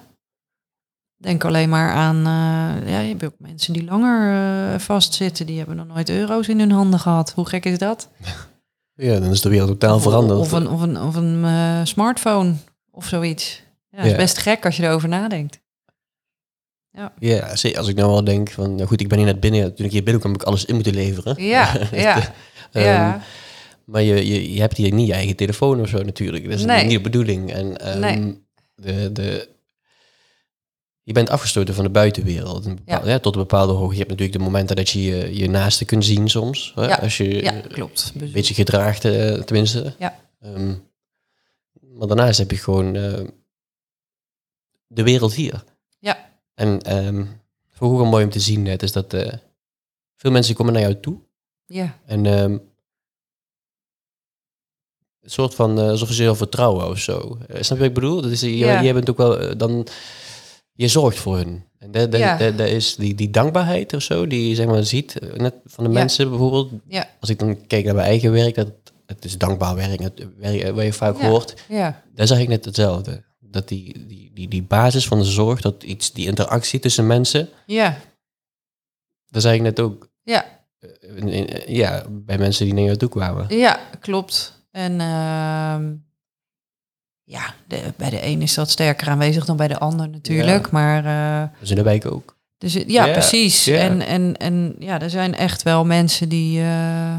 Denk 1.17 1.45
alleen 1.45 1.69
maar 1.69 1.91
aan, 1.91 2.15
eh, 2.17 2.91
ja, 2.91 2.99
je 2.99 3.07
hebt 3.09 3.23
ook 3.25 3.33
mensen 3.37 3.73
die 3.73 3.83
langer 3.83 4.79
vastzitten, 4.79 5.45
die 5.45 5.57
hebben 5.57 5.75
nog 5.75 5.87
nooit 5.87 6.09
euro's 6.09 6.47
in 6.47 6.59
hun 6.59 6.71
handen 6.71 6.99
gehad. 6.99 7.31
Hoe 7.35 7.47
gek 7.47 7.65
is 7.65 7.77
dat? 7.77 8.07
Ja, 9.01 9.19
dan 9.19 9.29
is 9.31 9.41
de 9.41 9.49
wereld 9.49 9.69
totaal 9.69 9.99
veranderd. 9.99 10.39
Of 10.39 10.51
een, 10.51 10.69
of 10.69 10.81
een, 10.81 11.01
of 11.01 11.15
een 11.15 11.87
smartphone 11.87 12.53
of 12.91 13.05
zoiets. 13.07 13.61
Ja, 13.89 13.97
dat 13.97 14.05
is 14.05 14.11
Ja. 14.11 14.17
best 14.17 14.37
gek 14.37 14.65
als 14.65 14.77
je 14.77 14.83
erover 14.83 15.09
nadenkt. 15.09 15.59
Ja, 17.19 17.55
zie- 17.55 17.77
als 17.77 17.87
ik 17.87 17.95
nou 17.95 18.09
wel 18.11 18.23
denk 18.23 18.49
van, 18.51 18.75
nou 18.75 18.87
goed, 18.87 19.01
ik 19.01 19.07
ben 19.07 19.17
hier 19.17 19.27
net 19.27 19.39
binnen. 19.39 19.75
Toen 19.75 19.85
ik 19.85 19.91
hier 19.91 20.03
binnenkwam, 20.03 20.31
heb 20.31 20.41
ik 20.41 20.47
alles 20.47 20.65
in 20.65 20.75
moeten 20.75 20.93
leveren. 20.93 21.43
Ja, 21.43 21.73
ja, 21.91 22.33
Ehm, 22.71 22.85
ja. 22.85 23.21
Maar 23.89 24.01
je, 24.01 24.25
je, 24.27 24.53
je 24.53 24.59
hebt 24.59 24.77
hier 24.77 24.93
niet 24.93 25.07
je 25.07 25.13
eigen 25.13 25.35
telefoon 25.35 25.81
of 25.81 25.87
zo 25.89 26.03
natuurlijk. 26.03 26.43
Dat 26.49 26.59
is 26.59 26.65
Nee. 26.65 26.83
niet 26.83 26.91
de 26.91 27.01
bedoeling. 27.01 27.51
En 27.53 27.77
ehm, 27.77 27.99
Nee. 27.99 28.43
de, 28.75 29.11
de, 29.11 29.49
je 31.03 31.13
bent 31.13 31.29
afgestoten 31.29 31.73
van 31.73 31.83
de 31.83 31.89
buitenwereld. 31.89 32.65
Een 32.65 32.75
bepaal- 32.75 33.07
ja, 33.07 33.19
tot 33.19 33.33
een 33.35 33.41
bepaalde 33.41 33.73
hoogte. 33.73 33.91
Je 33.93 33.97
hebt 33.97 34.09
natuurlijk 34.09 34.37
de 34.37 34.43
momenten 34.43 34.75
dat 34.75 34.89
je 34.89 35.01
je, 35.01 35.35
je 35.37 35.49
naasten 35.49 35.85
kunt 35.85 36.05
zien 36.05 36.29
soms. 36.29 36.71
Hè? 36.75 36.85
Ja, 36.87 36.95
Als 36.95 37.17
je 37.17 37.41
Ja, 37.43 37.51
klopt. 37.61 38.13
een 38.19 38.31
beetje 38.31 38.53
gedraagt, 38.53 39.05
eh, 39.05 39.33
tenminste. 39.41 39.93
Ja. 39.99 40.19
Ehm, 40.41 40.73
maar 41.97 42.07
daarnaast 42.07 42.37
heb 42.39 42.51
je 42.51 42.57
gewoon 42.57 42.95
eh, 42.95 43.19
de 44.87 45.03
wereld 45.03 45.33
hier. 45.33 45.63
Ja. 45.99 46.29
En 46.53 46.81
ehm 46.81 47.25
voor 47.69 47.91
ook 47.91 47.97
wel 47.97 48.05
mooi 48.09 48.23
om 48.23 48.29
te 48.29 48.39
zien 48.39 48.61
net 48.61 48.83
is 48.83 48.91
dat 48.91 49.13
eh, 49.13 49.33
veel 50.15 50.31
mensen 50.31 50.55
komen 50.55 50.73
naar 50.73 50.81
jou 50.81 50.99
toe. 50.99 51.19
Ja, 51.65 51.97
En 52.05 52.25
ehm, 52.25 52.57
een 55.29 55.35
soort 55.35 55.55
van, 55.55 55.79
eh, 55.79 55.89
alsof 55.89 56.11
ze 56.11 56.23
je 56.23 56.35
vertrouwen 56.35 56.87
of 56.89 56.97
zo. 56.99 57.37
Eh, 57.47 57.55
snap 57.61 57.77
je 57.77 57.83
wat 57.83 57.87
ik 57.87 57.93
bedoel? 57.93 58.21
Dat 58.21 58.31
is, 58.31 58.41
je, 58.41 58.57
Ja. 58.57 58.79
je 58.81 58.93
bent 58.93 59.09
ook 59.09 59.17
wel 59.17 59.39
eh, 59.39 59.57
dan, 59.57 59.87
je 60.73 60.87
zorgt 60.87 61.17
voor 61.19 61.35
hun. 61.37 61.63
En 61.79 61.91
dat, 61.91 62.11
dat, 62.11 62.19
Ja. 62.19 62.37
dat, 62.37 62.57
dat 62.57 62.67
is 62.67 62.95
die, 62.95 63.15
die 63.15 63.29
dankbaarheid 63.29 63.93
of 63.93 64.01
zo, 64.01 64.27
die 64.27 64.49
je 64.49 64.55
zeg 64.55 64.65
maar 64.65 64.83
ziet, 64.83 65.15
net 65.37 65.53
van 65.65 65.83
de 65.83 65.89
Ja. 65.89 65.95
mensen 65.95 66.29
bijvoorbeeld. 66.29 66.71
Ja. 66.87 67.09
Als 67.19 67.29
ik 67.29 67.39
dan 67.39 67.67
kijk 67.67 67.85
naar 67.85 67.95
mijn 67.95 68.07
eigen 68.07 68.31
werk, 68.31 68.55
dat, 68.55 68.67
het 69.05 69.25
is 69.25 69.37
dankbaar 69.37 69.75
werk, 69.75 69.99
het 69.99 70.27
werk 70.37 70.75
waar 70.75 70.85
je 70.85 70.93
vaak 70.93 71.21
hoort. 71.21 71.53
ja, 71.69 72.03
Daar 72.15 72.27
zeg 72.27 72.39
ik 72.39 72.47
net 72.47 72.65
hetzelfde. 72.65 73.23
Dat 73.39 73.67
die, 73.67 74.05
die, 74.07 74.31
die, 74.33 74.47
die 74.47 74.63
basis 74.63 75.07
van 75.07 75.17
de 75.19 75.25
zorg, 75.25 75.61
dat 75.61 75.83
iets, 75.83 76.11
die 76.13 76.27
interactie 76.27 76.79
tussen 76.79 77.07
mensen, 77.07 77.49
ja, 77.65 77.97
daar 79.29 79.41
zeg 79.41 79.53
ik 79.53 79.61
net 79.61 79.79
ook. 79.79 80.07
ja, 80.23 80.45
in- 81.15 81.27
in- 81.27 81.73
ja, 81.75 82.05
bij 82.09 82.37
mensen 82.37 82.65
die 82.65 82.73
naar 82.73 82.83
jou 82.83 82.97
toe 82.97 83.09
kwamen. 83.09 83.57
ja, 83.57 83.79
klopt. 83.99 84.57
En 84.71 84.99
ehm, 85.01 85.93
ja, 87.23 87.53
de, 87.67 87.93
bij 87.97 88.09
de 88.09 88.25
een 88.25 88.41
is 88.41 88.53
dat 88.53 88.69
sterker 88.69 89.07
aanwezig 89.07 89.45
dan 89.45 89.57
bij 89.57 89.67
de 89.67 89.79
ander 89.79 90.09
natuurlijk. 90.09 90.71
Maar 90.71 91.05
eh, 91.05 91.41
Dat 91.41 91.61
is 91.61 91.69
in 91.69 91.75
de 91.75 91.83
wijk 91.83 92.11
ook. 92.11 92.37
Dus 92.57 92.73
ja, 92.87 93.11
precies. 93.11 93.67
En, 93.67 94.01
en, 94.01 94.37
en 94.37 94.75
ja, 94.79 95.01
er 95.01 95.09
zijn 95.09 95.35
echt 95.35 95.63
wel 95.63 95.85
mensen 95.85 96.29
die, 96.29 96.61
eh, 96.61 97.15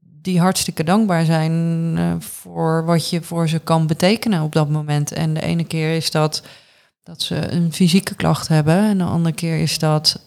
die 0.00 0.40
hartstikke 0.40 0.84
dankbaar 0.84 1.24
zijn 1.24 1.94
eh, 1.96 2.12
voor 2.18 2.84
wat 2.84 3.10
je 3.10 3.22
voor 3.22 3.48
ze 3.48 3.58
kan 3.58 3.86
betekenen 3.86 4.42
op 4.42 4.52
dat 4.52 4.68
moment. 4.68 5.12
En 5.12 5.34
de 5.34 5.42
ene 5.42 5.64
keer 5.64 5.96
is 5.96 6.10
dat 6.10 6.42
dat 7.02 7.22
ze 7.22 7.52
een 7.52 7.72
fysieke 7.72 8.14
klacht 8.14 8.48
hebben. 8.48 8.76
En 8.76 8.98
de 8.98 9.04
andere 9.04 9.34
keer 9.34 9.58
is 9.58 9.78
dat 9.78 10.20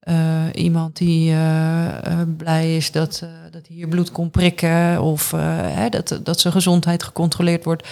eh, 0.00 0.46
iemand 0.54 0.96
die 0.96 1.30
eh, 1.30 2.06
eh, 2.06 2.28
blij 2.36 2.76
is 2.76 2.90
dat, 2.90 3.24
dat 3.50 3.66
hij 3.66 3.76
hier 3.76 3.88
bloed 3.88 4.12
kon 4.12 4.30
prikken. 4.30 5.02
Of 5.02 5.30
hè, 5.30 5.88
dat, 5.88 6.20
dat 6.22 6.40
zijn 6.40 6.52
gezondheid 6.52 7.02
gecontroleerd 7.02 7.64
wordt. 7.64 7.88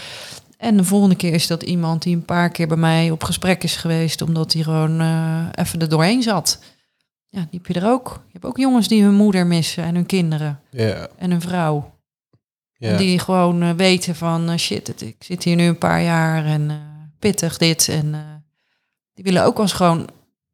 En 0.56 0.76
de 0.76 0.84
volgende 0.84 1.14
keer 1.14 1.32
is 1.32 1.46
dat 1.46 1.62
iemand 1.62 2.02
die 2.02 2.16
een 2.16 2.24
paar 2.24 2.50
keer 2.50 2.68
bij 2.68 2.76
mij 2.76 3.10
op 3.10 3.24
gesprek 3.24 3.62
is 3.62 3.76
geweest, 3.76 4.22
omdat 4.22 4.52
hij 4.52 4.62
gewoon 4.62 5.00
even 5.52 5.80
er 5.80 5.88
doorheen 5.88 6.22
zat. 6.22 6.58
Ja, 7.26 7.40
die 7.50 7.60
heb 7.62 7.66
je 7.66 7.80
er 7.80 7.90
ook. 7.90 8.08
Je 8.26 8.32
hebt 8.32 8.44
ook 8.44 8.56
jongens 8.56 8.88
die 8.88 9.02
hun 9.02 9.14
moeder 9.14 9.46
missen 9.46 9.84
en 9.84 9.94
hun 9.94 10.06
kinderen 10.06 10.60
en 11.18 11.30
hun 11.30 11.40
vrouw. 11.40 11.92
die 12.78 13.18
gewoon 13.18 13.76
weten 13.76 14.14
van 14.14 14.58
shit, 14.58 14.86
het, 14.86 15.02
ik 15.02 15.16
zit 15.18 15.42
hier 15.42 15.56
nu 15.56 15.66
een 15.66 15.78
paar 15.78 16.02
jaar 16.02 16.44
en 16.44 16.70
pittig 17.18 17.56
dit. 17.56 17.88
En 17.88 18.14
die 19.14 19.24
willen 19.24 19.44
ook 19.44 19.56
wel 19.56 19.62
eens 19.62 19.74
gewoon 19.74 20.08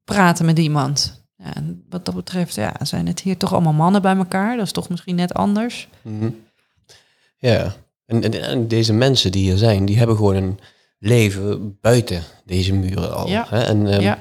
praten 0.04 0.44
met 0.44 0.58
iemand. 0.58 1.23
Ja, 1.44 1.54
en 1.54 1.84
wat 1.88 2.04
dat 2.04 2.14
betreft, 2.14 2.54
ja, 2.54 2.74
zijn 2.82 3.06
het 3.06 3.20
hier 3.20 3.36
toch 3.36 3.52
allemaal 3.52 3.72
mannen 3.72 4.02
bij 4.02 4.16
elkaar. 4.16 4.56
Dat 4.56 4.66
is 4.66 4.72
toch 4.72 4.88
misschien 4.88 5.14
net 5.14 5.34
anders. 5.34 5.88
Mhm. 6.02 6.30
Ja, 7.38 7.74
en, 8.06 8.22
en, 8.22 8.42
en 8.42 8.68
deze 8.68 8.92
mensen 8.92 9.32
die 9.32 9.42
hier 9.42 9.56
zijn, 9.56 9.84
die 9.84 9.98
hebben 9.98 10.16
gewoon 10.16 10.34
een 10.34 10.58
leven 10.98 11.78
buiten 11.80 12.22
deze 12.44 12.72
muren 12.74 13.14
al. 13.14 13.28
Ja. 13.28 13.46
Hè? 13.48 13.62
En 13.62 13.86
ehm, 13.86 14.00
Ja. 14.00 14.18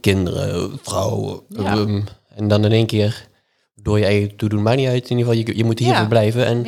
kinderen, 0.00 0.78
vrouwen. 0.82 1.40
Ehm, 1.56 2.00
en 2.34 2.48
dan 2.48 2.64
in 2.64 2.72
één 2.72 2.86
keer 2.86 3.28
door 3.74 3.98
je 3.98 4.04
eigen 4.04 4.36
toedoen, 4.36 4.62
maakt 4.62 4.76
niet 4.76 4.88
uit. 4.88 5.10
In 5.10 5.16
ieder 5.18 5.32
geval, 5.32 5.46
je, 5.48 5.56
je 5.56 5.64
moet 5.64 5.78
hier 5.78 5.88
Ja. 5.88 5.98
verblijven. 5.98 6.46
En 6.46 6.66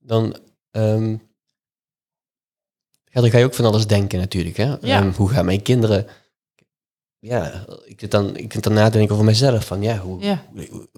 dan 0.00 0.36
ehm, 0.70 1.10
ja, 3.10 3.20
dan 3.20 3.30
ga 3.30 3.38
je 3.38 3.44
ook 3.44 3.54
van 3.54 3.64
alles 3.64 3.86
denken 3.86 4.18
natuurlijk. 4.18 4.56
Hè? 4.56 5.00
Hoe 5.16 5.28
gaan 5.28 5.44
mijn 5.44 5.62
kinderen... 5.62 6.06
Ja, 7.18 7.64
ik 7.84 8.00
zit, 8.00 8.10
dan, 8.10 8.36
ik 8.36 8.52
zit 8.52 8.62
dan 8.62 8.72
na 8.72 8.84
te 8.88 8.96
denken 8.96 9.12
over 9.14 9.26
mezelf. 9.26 9.64
Van, 9.66 9.82
ja, 9.82 9.96
hoe, 9.98 10.20
ja, 10.22 10.42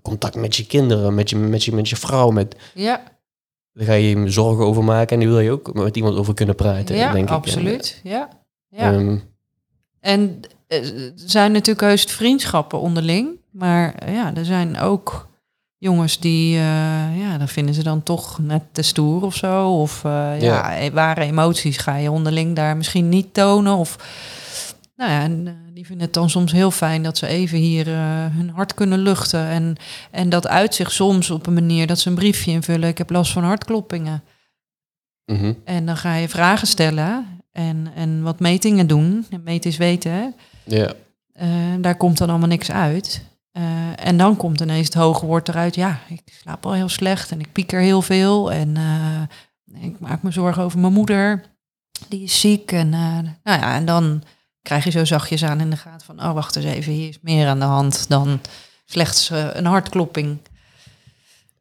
contact 0.02 0.34
met 0.34 0.56
je 0.56 0.66
kinderen, 0.66 1.14
met 1.14 1.30
je, 1.30 1.36
met 1.36 1.64
je, 1.64 1.72
met 1.74 1.88
je 1.88 1.96
vrouw, 1.96 2.30
met, 2.30 2.56
ja, 2.74 3.02
daar 3.72 3.86
ga 3.86 3.92
je 3.92 4.08
je 4.08 4.30
zorgen 4.30 4.64
over 4.64 4.84
maken 4.84 5.16
en 5.16 5.22
daar 5.22 5.32
wil 5.32 5.40
je 5.40 5.50
ook 5.50 5.74
met 5.74 5.96
iemand 5.96 6.16
over 6.16 6.34
kunnen 6.34 6.54
praten, 6.54 6.96
ja 6.96 7.12
denk 7.12 7.24
ik. 7.28 7.34
absoluut. 7.34 8.00
Ja, 8.02 8.28
En, 8.70 8.78
ja. 8.78 8.92
ehm, 8.92 9.18
En 10.00 10.40
eh, 10.66 11.02
er 11.04 11.12
zijn 11.14 11.52
natuurlijk 11.52 11.80
heus 11.86 12.02
vriendschappen 12.04 12.78
onderling. 12.80 13.28
Maar 13.50 13.94
eh, 13.94 14.14
ja, 14.14 14.34
er 14.34 14.44
zijn 14.44 14.78
ook 14.78 15.28
jongens 15.78 16.18
die, 16.20 16.56
eh, 16.56 16.62
ja, 17.18 17.38
dan 17.38 17.48
vinden 17.48 17.74
ze 17.74 17.82
dan 17.82 18.02
toch 18.02 18.38
net 18.38 18.62
te 18.72 18.82
stoer 18.82 19.22
of 19.22 19.34
zo. 19.34 19.80
Of 19.80 20.02
ja, 20.02 20.34
Ja. 20.34 20.76
eh, 20.76 20.90
ware 20.92 21.20
emoties 21.20 21.76
ga 21.76 21.96
je 21.96 22.10
onderling 22.10 22.56
daar 22.56 22.76
misschien 22.76 23.08
niet 23.08 23.34
tonen. 23.34 23.74
Of, 23.76 23.96
nou 24.98 25.10
ja, 25.10 25.22
en, 25.22 25.46
eh, 25.46 25.52
die 25.74 25.86
vinden 25.86 26.04
het 26.04 26.14
dan 26.14 26.30
soms 26.30 26.52
heel 26.52 26.70
fijn 26.70 27.02
dat 27.02 27.18
ze 27.18 27.26
even 27.26 27.58
hier 27.58 27.88
eh, 27.88 28.26
hun 28.26 28.50
hart 28.50 28.74
kunnen 28.74 28.98
luchten. 28.98 29.46
En, 29.48 29.76
en 30.10 30.28
dat 30.28 30.46
uit 30.48 30.74
zich 30.74 30.92
soms 30.92 31.30
op 31.30 31.46
een 31.46 31.54
manier 31.54 31.86
dat 31.86 31.98
ze 31.98 32.08
een 32.08 32.14
briefje 32.14 32.50
invullen. 32.50 32.88
Ik 32.88 32.98
heb 32.98 33.10
last 33.10 33.32
van 33.32 33.44
hartkloppingen. 33.44 34.22
mhm. 35.24 35.52
En 35.64 35.86
dan 35.86 35.96
ga 35.96 36.14
je 36.14 36.28
vragen 36.28 36.66
stellen 36.66 37.26
en, 37.52 37.88
en 37.94 38.22
wat 38.22 38.40
metingen 38.40 38.86
doen. 38.86 39.26
En 39.30 39.42
meten 39.42 39.70
is 39.70 39.76
weten, 39.76 40.12
hè. 40.12 40.26
Ja, 40.64 40.92
Eh, 41.32 41.48
daar 41.80 41.96
komt 41.96 42.18
dan 42.18 42.28
allemaal 42.30 42.48
niks 42.48 42.70
uit. 42.70 43.26
En 43.96 44.16
dan 44.16 44.36
komt 44.36 44.60
ineens 44.60 44.84
het 44.86 44.94
hoge 44.94 45.26
woord 45.26 45.48
eruit. 45.48 45.74
Ja, 45.74 45.98
ik 46.08 46.20
slaap 46.42 46.66
al 46.66 46.72
heel 46.72 46.88
slecht 46.88 47.30
en 47.30 47.40
ik 47.40 47.52
pieker 47.52 47.80
heel 47.80 48.02
veel. 48.02 48.52
En 48.52 48.76
ik 49.80 50.00
maak 50.00 50.22
me 50.22 50.30
zorgen 50.30 50.62
over 50.62 50.78
mijn 50.78 50.92
moeder. 50.92 51.44
Die 52.08 52.22
is 52.22 52.40
ziek. 52.40 52.72
En, 52.72 52.88
nou 52.90 53.26
ja, 53.42 53.74
en 53.74 53.84
dan 53.84 54.22
krijg 54.68 54.84
je 54.84 54.90
zo 54.90 55.04
zachtjes 55.04 55.44
aan 55.44 55.60
in 55.60 55.70
de 55.70 55.76
gaten 55.76 56.06
van... 56.06 56.22
oh, 56.22 56.32
wacht 56.32 56.56
eens 56.56 56.64
even, 56.64 56.92
hier 56.92 57.08
is 57.08 57.18
meer 57.22 57.46
aan 57.46 57.58
de 57.58 57.64
hand 57.64 58.08
dan 58.08 58.40
slechts 58.84 59.30
eh, 59.30 59.46
een 59.52 59.64
hartklopping. 59.64 60.38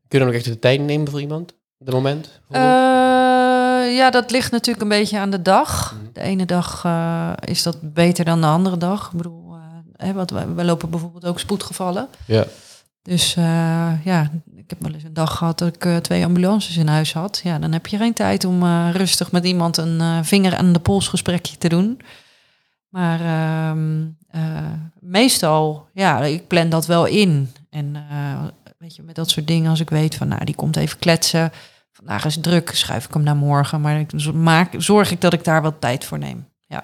Kun 0.07 0.19
je 0.19 0.25
nog 0.25 0.33
echt 0.33 0.45
de 0.45 0.59
tijd 0.59 0.81
nemen 0.81 1.09
voor 1.09 1.21
iemand? 1.21 1.53
Dat 1.79 1.93
moment? 1.93 2.39
Eh, 2.49 2.61
ja, 3.95 4.09
dat 4.09 4.31
ligt 4.31 4.51
natuurlijk 4.51 4.81
een 4.81 4.97
beetje 4.99 5.19
aan 5.19 5.29
de 5.29 5.41
dag. 5.41 5.93
Mhm. 5.93 6.13
De 6.13 6.21
ene 6.21 6.45
dag 6.45 6.85
eh, 6.85 7.31
is 7.43 7.63
dat 7.63 7.77
beter 7.81 8.25
dan 8.25 8.41
de 8.41 8.47
andere 8.47 8.77
dag. 8.77 9.05
Ik 9.05 9.17
bedoel, 9.17 9.55
hè, 9.95 10.13
want 10.13 10.31
wij, 10.31 10.53
wij 10.53 10.65
lopen 10.65 10.89
bijvoorbeeld 10.89 11.25
ook 11.25 11.39
spoedgevallen. 11.39 12.07
ja. 12.25 12.45
Dus 13.01 13.33
ja, 14.03 14.31
ik 14.55 14.69
heb 14.69 14.81
wel 14.81 14.93
eens 14.93 15.03
een 15.03 15.13
dag 15.13 15.37
gehad 15.37 15.57
dat 15.57 15.75
ik 15.75 16.03
twee 16.03 16.25
ambulances 16.25 16.77
in 16.77 16.87
huis 16.87 17.13
had. 17.13 17.41
Ja, 17.43 17.59
dan 17.59 17.71
heb 17.71 17.87
je 17.87 17.97
geen 17.97 18.13
tijd 18.13 18.45
om 18.45 18.89
rustig 18.91 19.31
met 19.31 19.45
iemand 19.45 19.77
een 19.77 20.25
vinger 20.25 20.55
aan 20.55 20.73
de 20.73 20.79
pols 20.79 21.07
gesprekje 21.07 21.57
te 21.57 21.69
doen. 21.69 22.01
Maar 22.89 23.19
ehm, 23.19 24.05
eh, 24.27 24.71
meestal, 24.99 25.87
ja, 25.93 26.23
ik 26.23 26.47
plan 26.47 26.69
dat 26.69 26.85
wel 26.85 27.05
in. 27.05 27.51
En 27.69 27.95
eh, 28.09 28.43
weet 28.77 28.95
je, 28.95 29.03
met 29.03 29.15
dat 29.15 29.29
soort 29.29 29.47
dingen, 29.47 29.69
als 29.69 29.79
ik 29.79 29.89
weet 29.89 30.15
van, 30.15 30.27
nou, 30.27 30.45
die 30.45 30.55
komt 30.55 30.75
even 30.75 30.99
kletsen. 30.99 31.51
Vandaag 31.91 32.25
is 32.25 32.33
het 32.35 32.43
druk, 32.43 32.69
schuif 32.73 33.05
ik 33.05 33.13
hem 33.13 33.23
naar 33.23 33.35
morgen. 33.35 33.81
Maar 33.81 33.99
ik 33.99 34.33
maak, 34.33 34.73
zorg 34.77 35.11
ik 35.11 35.21
dat 35.21 35.33
ik 35.33 35.43
daar 35.43 35.61
wat 35.61 35.81
tijd 35.81 36.05
voor 36.05 36.17
neem. 36.19 36.47
Ja, 36.67 36.79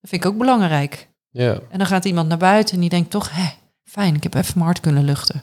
dat 0.00 0.10
vind 0.10 0.24
ik 0.24 0.30
ook 0.30 0.38
belangrijk. 0.38 1.08
Ja. 1.30 1.58
En 1.70 1.78
dan 1.78 1.86
gaat 1.86 2.04
iemand 2.04 2.28
naar 2.28 2.38
buiten 2.38 2.74
en 2.74 2.80
die 2.80 2.90
denkt 2.90 3.10
toch, 3.10 3.30
hé, 3.34 3.48
fijn, 3.84 4.14
ik 4.14 4.22
heb 4.22 4.34
even 4.34 4.52
mijn 4.54 4.64
hart 4.66 4.80
kunnen 4.80 5.04
luchten. 5.04 5.42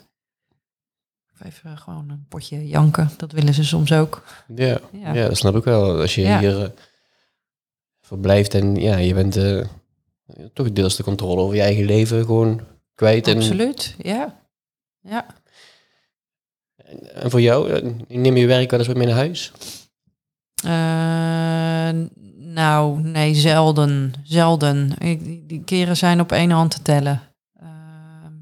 Of 1.34 1.45
even 1.45 1.78
gewoon 1.78 2.10
een 2.10 2.26
potje 2.30 2.68
janken, 2.68 3.10
dat 3.18 3.32
willen 3.32 3.53
ze 3.53 3.64
soms 3.64 3.91
ook. 3.93 4.24
Ja. 4.55 4.80
Ja. 4.91 5.14
Ja. 5.14 5.28
dat 5.28 5.38
snap 5.38 5.55
ik 5.55 5.64
wel. 5.64 5.99
Als 6.01 6.16
je 6.16 6.22
Ja. 6.22 6.39
hier 6.39 6.64
eh, 6.64 6.70
verblijft 8.08 8.53
en 8.53 8.76
ja, 8.76 8.97
je 8.97 9.14
bent 9.14 9.36
eh, 9.36 9.66
toch 10.53 10.72
deels 10.72 10.95
de 10.95 11.03
controle 11.03 11.41
over 11.41 11.55
je 11.55 11.62
eigen 11.62 11.86
leven 11.86 12.26
gewoon 12.26 12.62
kwijt. 12.95 13.28
En, 13.28 13.36
Absoluut, 13.36 13.95
ja. 13.97 14.39
Ja. 15.01 15.26
en 17.14 17.30
voor 17.30 17.41
jou, 17.41 17.72
eh, 17.72 17.91
neem 18.08 18.38
je 18.38 18.47
werk 18.47 18.70
wel 18.70 18.80
eens 18.80 18.88
met 18.88 18.97
mee 18.97 19.08
naar 19.08 19.16
huis? 19.16 19.51
Eh, 20.64 22.05
nou, 22.36 23.01
nee, 23.01 23.36
zelden. 23.36 24.14
Zelden. 24.24 24.97
Ik, 24.99 25.49
die, 25.49 25.64
keren 25.64 25.97
zijn 25.97 26.20
op 26.20 26.32
één 26.32 26.49
hand 26.49 26.72
te 26.72 26.82
tellen. 26.82 27.22
Ehm, 27.60 28.34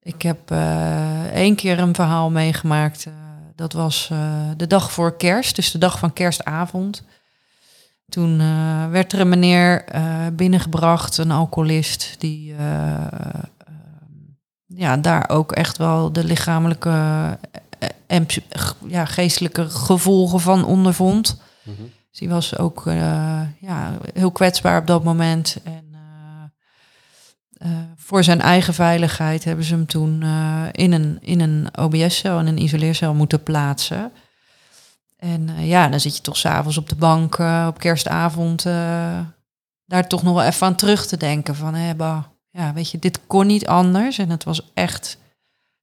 ik 0.00 0.22
heb 0.22 0.50
eh, 0.50 1.26
één 1.26 1.54
keer 1.54 1.78
een 1.78 1.94
verhaal 1.94 2.30
meegemaakt. 2.30 3.06
dat 3.54 3.72
was 3.72 4.10
de 4.56 4.66
dag 4.66 4.92
voor 4.92 5.16
kerst, 5.16 5.56
dus 5.56 5.70
de 5.70 5.78
dag 5.78 5.98
van 5.98 6.12
kerstavond. 6.12 7.04
Toen 8.08 8.40
eh, 8.40 8.88
werd 8.90 9.12
er 9.12 9.20
een 9.20 9.28
meneer 9.28 9.84
eh, 9.84 10.26
binnengebracht, 10.32 11.18
een 11.18 11.30
alcoholist, 11.30 12.14
die 12.18 12.54
eh, 12.54 13.04
ja, 14.66 14.96
daar 14.96 15.28
ook 15.28 15.52
echt 15.52 15.76
wel 15.76 16.12
de 16.12 16.24
lichamelijke 16.24 17.38
en 18.06 18.26
ja, 18.86 19.04
geestelijke 19.04 19.70
gevolgen 19.70 20.40
van 20.40 20.64
ondervond. 20.64 21.40
Dus 22.10 22.18
die 22.18 22.28
was 22.28 22.58
ook 22.58 22.82
ja, 23.60 23.98
heel 24.14 24.30
kwetsbaar 24.30 24.80
op 24.80 24.86
dat 24.86 25.04
moment. 25.04 25.56
En 25.64 25.84
voor 27.96 28.24
zijn 28.24 28.40
eigen 28.40 28.74
veiligheid 28.74 29.44
hebben 29.44 29.64
ze 29.64 29.74
hem 29.74 29.86
toen 29.86 30.22
in 30.72 30.92
een, 30.92 31.18
in 31.20 31.40
een 31.40 31.68
OBS-cel, 31.78 32.38
in 32.38 32.46
een 32.46 32.62
isoleercel 32.62 33.14
moeten 33.14 33.42
plaatsen. 33.42 34.12
En 35.16 35.48
eh, 35.56 35.68
ja, 35.68 35.88
dan 35.88 36.00
zit 36.00 36.16
je 36.16 36.22
toch 36.22 36.36
s'avonds 36.36 36.78
op 36.78 36.88
de 36.88 36.94
bank 36.96 37.34
eh, 37.38 37.64
op 37.68 37.78
kerstavond 37.78 38.66
eh, 38.66 39.18
daar 39.86 40.08
toch 40.08 40.22
nog 40.22 40.34
wel 40.34 40.44
even 40.44 40.66
aan 40.66 40.74
terug 40.74 41.06
te 41.06 41.16
denken. 41.16 41.54
Van, 41.56 41.74
hé, 41.74 41.94
bah, 41.94 42.22
ja, 42.50 42.72
weet 42.72 42.90
je, 42.90 42.98
dit 42.98 43.20
kon 43.26 43.46
niet 43.46 43.66
anders. 43.66 44.18
En 44.18 44.30
het 44.30 44.44
was 44.44 44.70
echt... 44.74 45.18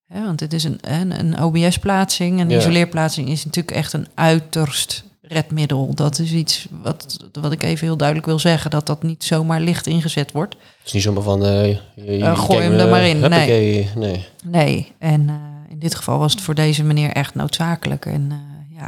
Hè, 0.06 0.24
want 0.26 0.40
het 0.40 0.54
is 0.54 0.64
een, 0.64 0.78
een, 0.82 1.20
een 1.20 1.40
OBS-plaatsing. 1.42 2.40
Een 2.40 2.50
Ja. 2.50 2.58
isoleerplaatsing 2.58 3.30
is 3.30 3.46
natuurlijk 3.46 3.78
echt 3.78 3.94
een 3.94 4.08
uiterst 4.14 5.04
redmiddel. 5.22 5.94
Dat 5.96 6.20
is 6.20 6.32
iets 6.32 6.68
wat, 6.82 7.28
wat 7.32 7.52
ik 7.52 7.64
even 7.64 7.88
heel 7.88 7.98
duidelijk 7.98 8.28
wil 8.28 8.40
zeggen. 8.40 8.72
Dat 8.72 8.86
dat 8.88 9.04
niet 9.04 9.24
zomaar 9.24 9.62
licht 9.62 9.88
ingezet 9.88 10.32
wordt. 10.32 10.54
Het 10.78 10.86
is 10.88 10.92
niet 10.94 11.04
zomaar 11.04 11.24
van... 11.24 11.42
je- 11.42 11.80
je 11.96 12.36
gooi 12.36 12.62
hem 12.64 12.74
er 12.74 12.90
maar 12.90 13.04
in. 13.08 13.18
huppakee. 13.22 13.90
Nee. 13.96 14.28
Nee, 14.44 14.92
en 15.00 15.30
in 15.70 15.80
dit 15.80 15.96
geval 15.96 16.20
was 16.20 16.32
het 16.32 16.42
voor 16.42 16.56
deze 16.56 16.84
meneer 16.84 17.12
echt 17.12 17.36
noodzakelijk. 17.36 18.06
En 18.06 18.32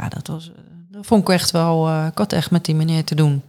ja, 0.00 0.08
dat 0.08 0.26
was... 0.26 0.48
eh, 0.50 0.54
dat 0.90 1.06
vond 1.06 1.22
ik 1.22 1.28
echt 1.34 1.50
wel... 1.50 1.86
eh, 1.88 2.06
ik 2.10 2.18
had 2.18 2.32
echt 2.32 2.50
met 2.50 2.64
die 2.64 2.74
meneer 2.74 3.04
te 3.04 3.14
doen. 3.14 3.42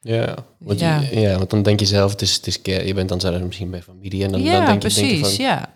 Ja, 0.00 0.34
want, 0.58 0.80
Ja. 0.80 0.98
Je, 1.00 1.20
ja, 1.20 1.36
want 1.38 1.50
dan 1.50 1.62
denk 1.62 1.80
je 1.80 1.86
zelf, 1.86 2.10
het 2.10 2.22
is, 2.22 2.34
het 2.34 2.46
is, 2.46 2.58
je 2.62 2.94
bent 2.94 3.08
dan 3.08 3.20
zelf 3.20 3.40
misschien 3.42 3.70
bij 3.70 3.82
familie. 3.82 4.24
En 4.24 4.30
dan, 4.32 4.42
ja, 4.42 4.52
dan 4.56 4.66
denk, 4.66 4.82
je, 4.82 4.88
denk 4.88 5.10
je 5.10 5.18
precies. 5.18 5.36
van, 5.36 5.44
ja. 5.44 5.74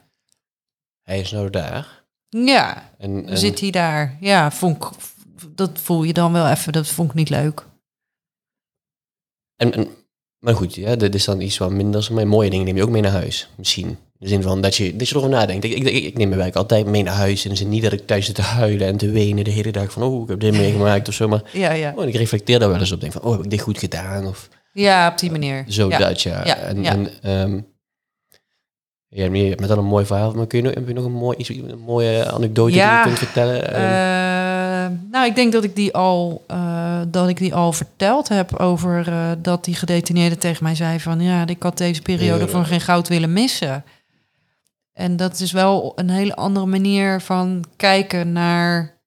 hij 1.02 1.20
is 1.20 1.30
nou 1.30 1.50
daar. 1.50 2.04
Ja, 2.28 2.90
En, 2.98 3.28
en 3.28 3.38
zit 3.38 3.60
hij 3.60 3.70
daar. 3.70 4.16
Ja, 4.20 4.50
vond 4.50 4.76
ik, 4.84 4.90
dat 5.54 5.70
voel 5.74 6.02
je 6.02 6.12
dan 6.12 6.32
wel 6.32 6.48
even. 6.48 6.72
Dat 6.72 6.86
vond 6.88 7.08
ik 7.08 7.14
niet 7.14 7.28
leuk. 7.30 7.66
En, 9.56 9.72
en, 9.72 9.88
maar 10.38 10.54
goed, 10.54 10.74
ja, 10.74 10.96
dit 10.96 11.14
is 11.14 11.24
dan 11.24 11.40
iets 11.40 11.58
wat 11.58 11.70
minder. 11.70 12.08
Maar 12.12 12.26
mooie 12.26 12.50
dingen 12.50 12.64
neem 12.64 12.76
je 12.76 12.82
ook 12.82 12.90
mee 12.90 13.02
naar 13.02 13.10
huis. 13.12 13.48
Misschien. 13.56 13.98
In 14.18 14.26
de 14.26 14.28
zin 14.28 14.42
van 14.42 14.60
dat 14.60 14.76
je, 14.76 14.96
dat 14.96 15.08
je 15.08 15.14
erover 15.14 15.32
nadenkt. 15.34 15.64
Ik, 15.64 15.72
ik, 15.72 16.18
neem 16.18 16.28
mijn 16.28 16.40
werk 16.40 16.54
altijd 16.56 16.86
mee 16.86 17.02
naar 17.02 17.14
huis. 17.14 17.44
In 17.44 17.50
de 17.50 17.56
zin 17.56 17.68
niet 17.68 17.82
dat 17.82 17.92
ik 17.92 18.06
thuis 18.06 18.26
zit 18.26 18.34
te 18.34 18.42
huilen 18.42 18.86
en 18.86 18.96
te 18.96 19.10
wenen 19.10 19.44
de 19.44 19.50
hele 19.50 19.70
dag. 19.72 19.92
Van, 19.92 20.02
oh, 20.02 20.22
ik 20.22 20.28
heb 20.28 20.40
dit 20.40 20.52
meegemaakt 20.52 21.08
of 21.08 21.14
zo. 21.14 21.28
Maar 21.28 21.42
Ja, 21.52 21.72
ja. 21.72 21.92
oh, 21.96 22.02
en 22.02 22.08
ik 22.08 22.14
reflecteer 22.14 22.58
daar 22.58 22.68
wel 22.68 22.78
eens 22.80 22.92
op. 22.92 23.00
Denk 23.00 23.12
van, 23.12 23.22
oh, 23.22 23.32
heb 23.32 23.44
ik 23.44 23.50
dit 23.50 23.60
goed 23.60 23.78
gedaan? 23.78 24.26
Of 24.26 24.48
Ja, 24.72 25.08
op 25.08 25.18
die 25.18 25.30
manier. 25.30 25.64
zo 25.68 25.88
ja. 25.88 25.98
dat, 25.98 26.22
ja. 26.22 26.46
Ja, 26.46 26.56
en, 26.56 26.82
ja. 26.82 26.90
en 26.90 27.08
ehm, 27.22 27.60
je 29.08 29.22
hebt 29.22 29.60
met 29.60 29.68
dat 29.68 29.78
een 29.78 29.84
mooi 29.84 30.04
verhaal. 30.06 30.32
Maar 30.32 30.46
kun 30.46 30.58
je 30.58 30.64
nog, 30.64 30.74
heb 30.74 30.88
je 30.88 30.94
nog 30.94 31.04
een, 31.04 31.12
mooi, 31.12 31.36
iets, 31.36 31.48
een 31.48 31.78
mooie 31.78 32.30
anekdote 32.30 32.74
Ja, 32.74 32.88
die 32.88 32.98
je 32.98 33.04
kunt 33.16 33.18
vertellen? 33.18 33.72
Ehm, 33.74 34.24
Eh, 34.86 34.92
nou, 35.10 35.26
ik 35.26 35.34
denk 35.34 35.52
dat 35.52 35.64
ik 35.64 35.76
die 35.76 35.94
al, 35.94 36.44
eh, 36.46 37.00
dat 37.08 37.28
ik 37.28 37.36
die 37.38 37.54
al 37.54 37.72
verteld 37.72 38.28
heb 38.28 38.56
over 38.56 39.08
eh, 39.08 39.30
dat 39.38 39.64
die 39.64 39.74
gedetineerde 39.74 40.38
tegen 40.38 40.64
mij 40.64 40.74
zei 40.74 41.00
van 41.00 41.20
ja, 41.20 41.46
ik 41.46 41.62
had 41.62 41.78
deze 41.78 42.02
periode 42.02 42.44
Ja. 42.44 42.50
voor 42.50 42.64
geen 42.64 42.80
goud 42.80 43.08
willen 43.08 43.32
missen. 43.32 43.84
En 44.96 45.16
dat 45.16 45.40
is 45.40 45.52
wel 45.52 45.92
een 45.94 46.10
hele 46.10 46.34
andere 46.34 46.66
manier 46.66 47.20
van 47.20 47.64
kijken 47.76 48.32
naar 48.32 48.98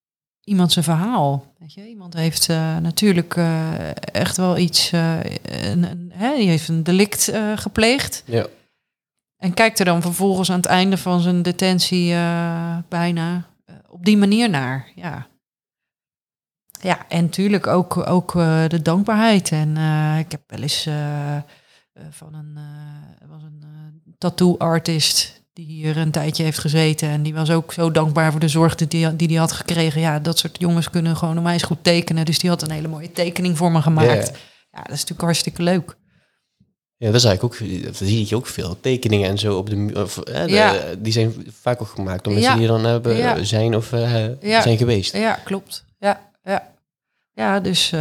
iemand 0.44 0.72
zijn 0.72 0.86
verhaal. 0.86 1.54
Weet 1.58 1.74
je, 1.74 1.88
iemand 1.88 2.14
heeft 2.14 2.50
eh, 2.50 2.78
natuurlijk 2.78 3.36
eh, 3.36 3.96
echt 3.96 4.38
wel 4.38 4.58
iets, 4.58 4.92
eh, 4.92 5.20
een, 5.44 5.84
een, 5.84 6.12
hè, 6.14 6.36
die 6.36 6.48
heeft 6.48 6.68
een 6.68 6.84
delict 6.84 7.32
gepleegd. 7.56 8.24
ja. 8.26 8.48
En 9.38 9.54
kijkt 9.54 9.80
er 9.80 9.86
dan 9.86 10.02
vervolgens 10.02 10.52
aan 10.52 10.58
het 10.58 10.66
einde 10.66 10.98
van 10.98 11.20
zijn 11.20 11.42
detentie 11.42 12.14
bijna 12.88 13.46
op 13.88 14.06
die 14.06 14.18
manier 14.18 14.50
naar. 14.50 14.92
Ja, 14.96 15.28
ja 16.82 17.08
en 17.08 17.24
natuurlijk 17.24 17.68
ook, 17.68 18.08
ook 18.08 18.32
de 18.68 18.80
dankbaarheid. 18.82 19.52
En 19.52 19.78
ik 20.20 20.32
heb 20.32 20.42
wel 20.48 20.62
eens 20.62 20.90
van 22.10 22.34
een, 22.34 22.60
was 23.28 23.44
een 23.44 23.64
tattoo 24.18 24.58
artist 24.58 25.39
die 25.54 25.66
hier 25.66 25.98
een 25.98 26.12
tijdje 26.12 26.44
heeft 26.44 26.60
gezeten. 26.60 27.10
En 27.10 27.24
die 27.24 27.34
was 27.34 27.50
ook 27.50 27.74
zo 27.74 27.92
dankbaar 27.92 28.32
voor 28.32 28.40
de 28.40 28.48
zorg 28.48 28.76
die 28.76 28.88
die, 28.88 29.16
die 29.16 29.28
die 29.28 29.40
had 29.40 29.52
gekregen. 29.52 30.02
Ja, 30.02 30.20
dat 30.20 30.38
soort 30.38 30.60
jongens 30.60 30.90
kunnen 30.90 31.18
gewoon 31.18 31.38
onwijs 31.38 31.64
goed 31.64 31.84
tekenen. 31.84 32.26
Dus 32.26 32.40
die 32.40 32.50
had 32.50 32.62
een 32.62 32.72
hele 32.72 32.88
mooie 32.88 33.12
tekening 33.12 33.58
voor 33.58 33.72
me 33.72 33.82
gemaakt. 33.82 34.28
Ja. 34.28 34.34
Ja, 34.72 34.78
dat 34.84 34.92
is 34.94 35.00
natuurlijk 35.00 35.22
hartstikke 35.22 35.64
leuk. 35.64 35.98
Ja, 36.98 37.06
dat 37.06 37.16
is 37.16 37.24
eigenlijk 37.24 37.62
ook, 37.62 37.84
dat 37.84 37.96
zie 37.96 38.26
je 38.30 38.36
ook 38.36 38.48
veel. 38.48 38.80
Tekeningen 38.80 39.30
en 39.30 39.38
zo 39.38 39.58
op 39.58 39.70
de 39.70 39.76
muur. 39.76 40.02
Of, 40.04 40.18
eh, 40.18 40.44
de- 40.44 40.52
Ja. 40.52 40.76
Die 40.98 41.14
zijn 41.14 41.34
vaak 41.62 41.82
ook 41.82 41.88
gemaakt 41.88 42.24
door 42.24 42.34
mensen 42.34 42.52
Ja. 42.52 42.58
die 42.60 42.68
er 42.68 42.74
dan 42.74 42.86
hebben, 42.86 43.16
Ja. 43.18 43.44
zijn 43.44 43.76
of 43.76 43.92
eh, 43.94 44.26
zijn 44.42 44.78
geweest. 44.78 45.14
Ja, 45.14 45.34
klopt. 45.44 45.86
Ja, 46.00 46.32
ja. 46.44 46.72
ja 47.34 47.60
dus 47.60 47.92
eh, 47.92 48.00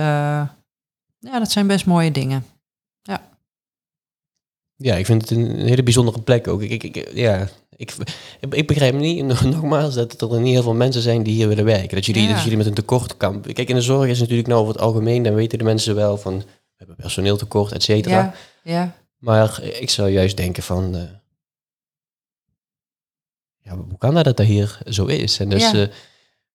ja, 1.18 1.38
dat 1.38 1.50
zijn 1.50 1.66
best 1.66 1.86
mooie 1.86 2.10
dingen. 2.10 2.44
Ja, 4.80 4.94
ik 4.94 5.06
vind 5.06 5.20
het 5.22 5.30
een 5.30 5.66
hele 5.66 5.82
bijzondere 5.82 6.20
plek 6.22 6.48
ook. 6.48 6.62
Ik, 6.62 6.70
ik, 6.82 6.96
ik- 6.96 7.10
ja, 7.14 7.48
ik, 7.76 7.94
ik 8.50 8.66
begrijp 8.66 8.94
niet, 8.94 9.24
nogmaals, 9.44 9.94
dat 9.94 10.22
er 10.32 10.40
niet 10.40 10.52
heel 10.52 10.62
veel 10.62 10.74
mensen 10.74 11.02
zijn 11.02 11.22
die 11.22 11.34
hier 11.34 11.48
willen 11.48 11.64
werken. 11.64 11.94
Dat 11.96 12.06
jullie, 12.06 12.22
Ja. 12.22 12.32
dat 12.32 12.42
jullie 12.42 12.56
met 12.56 12.66
een 12.66 12.74
tekort 12.74 13.16
kampen. 13.16 13.52
Kijk, 13.54 13.68
in 13.68 13.74
de 13.74 13.80
zorg 13.82 14.08
is 14.10 14.20
natuurlijk 14.20 14.48
nou 14.48 14.60
over 14.60 14.72
het 14.72 14.82
algemeen, 14.82 15.22
dan 15.22 15.34
weten 15.34 15.58
de 15.58 15.64
mensen 15.64 15.94
wel 15.94 16.16
van, 16.16 16.38
we 16.38 16.44
hebben 16.76 16.96
personeeltekort, 16.96 17.72
et 17.72 17.82
cetera. 17.82 18.14
Ja, 18.16 18.34
ja, 18.72 18.94
Maar 19.18 19.62
ik 19.62 19.90
zou 19.90 20.08
juist 20.10 20.36
denken 20.36 20.62
van, 20.62 20.96
eh, 20.96 21.02
ja, 23.62 23.76
hoe 23.76 23.98
kan 23.98 24.14
dat 24.14 24.24
dat 24.24 24.36
dat 24.36 24.46
hier 24.46 24.78
zo 24.86 25.04
is? 25.06 25.38
En 25.40 25.48
dus, 25.48 25.70
Ja. 25.70 25.72
eh, 25.74 25.82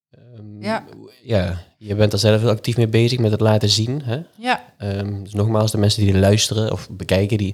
ehm, 0.09 0.61
Ja. 0.63 0.85
ja, 1.23 1.63
je 1.77 1.95
bent 1.95 2.13
er 2.13 2.19
zelf 2.19 2.41
heel 2.41 2.49
actief 2.49 2.77
mee 2.77 2.87
bezig 2.87 3.19
met 3.19 3.31
het 3.31 3.41
laten 3.41 3.69
zien. 3.69 4.01
Hè? 4.03 4.21
ja, 4.37 4.73
Ehm, 4.77 5.23
dus 5.23 5.33
nogmaals, 5.33 5.71
de 5.71 5.77
mensen 5.77 6.03
die 6.03 6.17
luisteren 6.17 6.71
of 6.71 6.89
bekijken, 6.89 7.37
die 7.37 7.53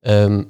ehm, 0.00 0.42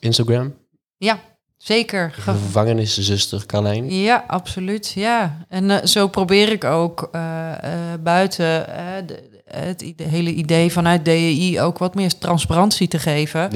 Instagram, 0.00 0.54
ja, 0.96 1.20
zeker. 1.56 2.10
Ge- 2.12 2.20
gevangeniszuster 2.20 3.46
Carlijn. 3.46 3.90
Ja, 3.90 4.24
absoluut. 4.26 4.92
Ja, 4.94 5.44
en 5.48 5.70
eh, 5.70 5.86
zo 5.86 6.08
probeer 6.08 6.48
ik 6.52 6.64
ook 6.64 7.08
eh, 7.12 7.52
eh, 7.92 8.00
buiten 8.00 8.66
de- 9.06 9.34
het 9.46 9.84
hele 10.02 10.32
idee 10.32 10.72
vanuit 10.72 11.04
DEI 11.04 11.60
ook 11.60 11.78
wat 11.78 11.94
meer 11.94 12.18
transparantie 12.18 12.88
te 12.88 12.98
geven. 12.98 13.48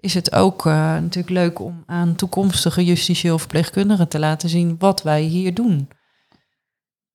Is 0.00 0.14
het 0.14 0.32
ook 0.34 0.64
natuurlijk 0.64 1.28
leuk 1.30 1.60
om 1.60 1.82
aan 1.86 2.14
toekomstige 2.16 2.84
justitieel 2.84 3.38
verpleegkundigen 3.38 4.08
te 4.08 4.18
laten 4.18 4.48
zien 4.48 4.76
wat 4.78 5.02
wij 5.02 5.22
hier 5.22 5.54
doen. 5.54 5.88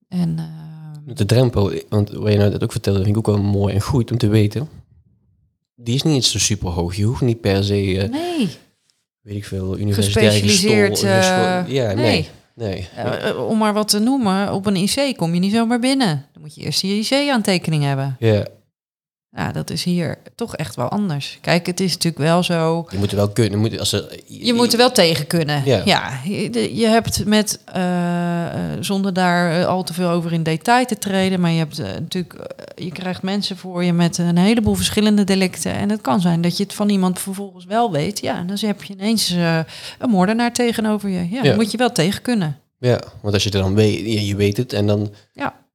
En 0.08 0.36
de 1.06 1.26
drempel, 1.26 1.72
want 1.90 2.10
wat 2.12 2.32
je 2.32 2.38
nou 2.38 2.52
dat 2.52 2.64
ook 2.64 2.72
vertelde, 2.72 3.04
vind 3.04 3.12
ik 3.12 3.18
ook 3.18 3.36
wel 3.36 3.44
mooi 3.44 3.74
en 3.74 3.82
goed 3.82 4.12
om 4.12 4.18
te 4.18 4.28
weten. 4.28 4.70
Die 5.80 5.96
is 5.96 6.04
niet 6.04 6.26
zo 6.26 6.40
super 6.40 6.70
hoog. 6.70 6.96
Je 6.96 7.04
hoeft 7.04 7.22
niet 7.22 7.42
per 7.42 7.64
se, 7.64 8.02
eh, 8.02 8.10
nee, 8.10 8.50
weet 9.22 9.36
ik 9.36 9.46
veel, 9.46 9.78
universitair 9.78 10.32
Gespecialiseerd, 10.32 11.04
eh, 11.04 11.68
ja, 11.68 11.94
nee. 11.94 11.96
nee. 11.96 12.30
Nee. 12.56 12.88
Eh, 12.96 13.48
om 13.48 13.58
maar 13.58 13.74
wat 13.74 13.88
te 13.88 14.00
noemen, 14.00 14.54
op 14.54 14.66
een 14.66 14.76
IC 14.76 15.18
kom 15.18 15.34
je 15.34 15.40
niet 15.40 15.54
zomaar 15.54 15.80
binnen. 15.80 16.26
Dan 16.34 16.42
moet 16.42 16.56
je 16.56 16.62
eerst 16.62 16.82
je 16.82 16.88
IC-aantekening 16.88 17.84
hebben. 17.84 18.16
Ja, 18.20 18.46
Ja, 19.38 19.52
dat 19.52 19.70
is 19.70 19.84
hier 19.84 20.18
toch 20.36 20.56
echt 20.56 20.76
wel 20.76 20.90
anders. 20.90 21.38
Kijk, 21.42 21.66
het 21.66 21.80
is 21.80 21.94
natuurlijk 21.94 22.24
wel 22.24 22.44
zo... 22.44 22.88
je 22.90 22.98
moet 22.98 23.12
er 23.12 23.18
wel 23.18 23.30
kunnen. 23.30 23.52
Je 23.52 23.70
moet, 23.70 23.80
als 23.80 23.92
er, 23.92 24.20
Je 24.26 24.54
moet 24.54 24.72
er 24.72 24.78
wel 24.78 24.92
tegen 24.92 25.28
kunnen. 25.28 25.62
Ja. 25.66 25.82
Ja, 25.86 26.20
je, 26.24 26.76
je 26.76 26.88
hebt 26.88 27.26
met, 27.26 27.60
eh, 27.66 28.46
eh, 28.46 28.78
zonder 28.80 29.14
daar 29.14 29.60
eh, 29.60 29.68
al 29.68 29.84
te 29.84 29.94
veel 29.94 30.10
over 30.10 30.34
in 30.34 30.44
detail 30.44 30.86
te 30.86 30.98
treden, 30.98 31.40
maar 31.40 31.52
je 31.52 31.58
hebt 31.58 31.78
natuurlijk, 31.78 32.56
je 32.76 32.92
krijgt 32.92 33.22
mensen 33.22 33.58
voor 33.58 33.84
je 33.84 33.94
met 33.94 34.18
een 34.18 34.38
heleboel 34.38 34.76
verschillende 34.76 35.24
delicten. 35.24 35.74
En 35.74 35.90
het 35.90 36.02
kan 36.02 36.22
zijn 36.22 36.42
dat 36.42 36.58
je 36.58 36.64
het 36.64 36.74
van 36.74 36.90
iemand 36.90 37.20
vervolgens 37.20 37.66
wel 37.66 37.92
weet. 37.92 38.20
Ja, 38.20 38.44
dan 38.44 38.58
heb 38.60 38.84
je 38.84 38.94
ineens 38.94 39.30
een 40.00 40.10
moordenaar 40.10 40.54
tegenover 40.54 41.10
je. 41.10 41.30
Ja, 41.30 41.56
moet 41.56 41.72
je 41.72 41.78
wel 41.78 41.92
tegen 41.92 42.22
kunnen. 42.22 42.60
Ja, 42.80 43.00
want 43.22 43.34
als 43.34 43.44
je 43.44 43.50
het 43.50 43.60
dan 43.60 43.76
weet, 43.76 43.98
je, 43.98 44.26
je 44.26 44.36
weet 44.36 44.58
het 44.58 44.74
en 44.74 44.88
dan 44.88 45.14
Ja. 45.34 45.66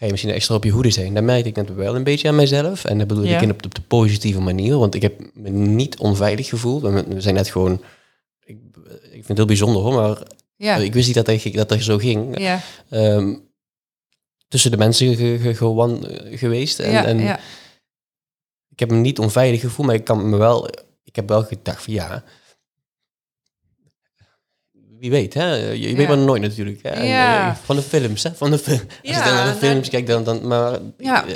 Ga 0.00 0.06
je 0.06 0.10
misschien 0.12 0.32
extra 0.34 0.54
op 0.54 0.64
je 0.64 0.70
hoede 0.70 0.90
zijn. 0.90 1.14
Dan 1.14 1.24
merk 1.24 1.44
ik 1.46 1.56
het 1.56 1.74
wel 1.74 1.96
een 1.96 2.04
beetje 2.04 2.28
aan 2.28 2.34
mijzelf. 2.34 2.84
En 2.84 2.98
dat 2.98 3.06
bedoel 3.06 3.24
Ja. 3.24 3.36
ik 3.36 3.42
in 3.42 3.50
op, 3.50 3.64
op 3.64 3.74
de 3.74 3.80
positieve 3.80 4.40
manier, 4.40 4.78
want 4.78 4.94
ik 4.94 5.02
heb 5.02 5.20
me 5.34 5.48
niet 5.50 5.98
onveilig 5.98 6.48
gevoeld. 6.48 6.82
We, 6.82 7.04
zijn 7.20 7.34
net 7.34 7.50
gewoon, 7.50 7.82
ik, 8.44 8.58
ik 9.02 9.10
vind 9.12 9.28
het 9.28 9.36
heel 9.36 9.46
bijzonder 9.46 9.82
hoor, 9.82 9.92
maar 9.94 10.18
Ja, 10.56 10.76
ik 10.76 10.92
wist 10.92 11.06
niet 11.06 11.16
dat, 11.16 11.26
dat, 11.26 11.52
dat 11.52 11.70
er 11.70 11.82
zo 11.82 11.98
ging. 11.98 12.38
ja, 12.38 12.60
Ehm, 12.88 13.34
tussen 14.48 14.70
de 14.70 14.76
mensen 14.76 15.16
ge, 15.16 15.38
ge- 15.42 15.54
gewan- 15.54 16.06
eh, 16.08 16.38
geweest. 16.38 16.78
En, 16.78 16.90
ja, 16.90 17.04
en 17.04 17.18
ja. 17.18 17.40
ik 18.68 18.78
heb 18.78 18.90
me 18.90 18.96
niet 18.96 19.18
onveilig 19.18 19.60
gevoeld, 19.60 19.86
maar 19.86 19.96
ik 19.96 20.04
kan 20.04 20.30
me 20.30 20.36
wel, 20.36 20.68
ik 21.04 21.16
heb 21.16 21.28
wel 21.28 21.42
gedacht 21.42 21.82
van 21.82 21.92
ja. 21.94 22.24
Wie 25.00 25.10
weet, 25.10 25.34
hè? 25.34 25.54
Je, 25.54 25.80
je 25.88 25.94
weet 25.96 26.08
maar 26.08 26.18
nooit 26.18 26.42
natuurlijk. 26.42 26.82
Hè? 26.82 26.88
En, 26.88 27.02
eh, 27.48 27.54
van 27.64 27.76
de 27.76 27.82
films, 27.82 28.22
hè? 28.22 28.34
Van 28.34 28.50
de 28.50 28.58
film. 28.58 28.80
Als 28.80 29.16
je 29.16 29.22
dan 29.24 29.34
naar 29.34 29.46
de 29.52 29.58
films 29.58 29.88
kijkt, 29.88 30.06
dan, 30.06 30.24
dan 30.24 30.46
maar. 30.46 30.78
Ja. 30.98 31.26
eh, 31.26 31.34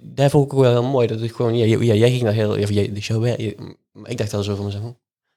daar 0.00 0.30
vond 0.30 0.44
ik 0.46 0.52
ook 0.54 0.60
wel 0.60 0.70
heel 0.70 0.90
mooi. 0.90 1.06
Dat 1.06 1.20
het 1.20 1.32
gewoon, 1.34 1.56
ja, 1.56 1.64
ja, 1.80 1.94
jij 1.94 2.10
ging 2.10 2.22
daar 2.22 2.32
heel, 2.32 2.58
jij, 2.58 2.92
de 2.92 3.00
show, 3.00 3.24
hè, 3.24 3.34
je- 3.36 3.76
maar 3.92 4.10
ik 4.10 4.18
dacht 4.18 4.34
al 4.34 4.42
zo 4.42 4.54
van 4.56 4.64
mezelf, 4.64 4.82
hm, 4.82 4.90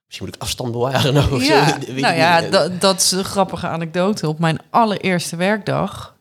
misschien 0.05 0.25
moet 0.25 0.35
ik 0.35 0.41
afstand 0.41 0.71
bewaren. 0.71 1.13
Nou, 1.13 1.33
of 1.33 1.47
Ja, 1.47 1.67
zo, 1.69 1.75
ik 1.91 1.99
nou 1.99 2.15
ja, 2.15 2.41
dat, 2.41 2.81
dat 2.81 2.99
is 3.01 3.11
een 3.11 3.23
grappige 3.23 3.67
anekdote. 3.67 4.27
Op 4.27 4.39
mijn 4.39 4.57
allereerste 4.69 5.35
werkdag, 5.35 6.15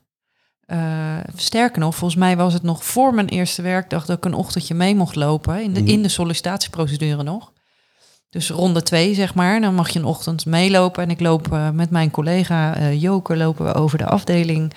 eh, 0.66 1.16
sterker 1.36 1.80
nog, 1.80 1.94
volgens 1.94 2.20
mij 2.20 2.36
was 2.36 2.52
het 2.52 2.62
nog 2.62 2.84
voor 2.84 3.14
mijn 3.14 3.28
eerste 3.28 3.62
werkdag 3.62 4.06
dat 4.06 4.16
ik 4.16 4.24
een 4.24 4.34
ochtendje 4.34 4.74
mee 4.74 4.94
mocht 4.94 5.14
lopen 5.16 5.62
in 5.62 5.72
de, 5.74 5.80
Mhm. 5.80 5.88
in 5.90 6.02
de 6.02 6.08
sollicitatieprocedure 6.08 7.22
nog. 7.22 7.52
Dus 8.30 8.50
ronde 8.50 8.82
twee, 8.82 9.14
zeg 9.14 9.34
maar. 9.34 9.60
Dan 9.60 9.74
mag 9.74 9.88
je 9.90 9.98
een 9.98 10.04
ochtend 10.04 10.46
meelopen. 10.46 11.02
En 11.02 11.10
ik 11.10 11.20
loop 11.20 11.52
eh, 11.52 11.70
met 11.70 11.90
mijn 11.90 12.10
collega 12.10 12.76
eh 12.76 13.00
Joke 13.02 13.36
lopen 13.36 13.64
we 13.64 13.74
over 13.74 13.98
de 13.98 14.06
afdeling. 14.06 14.72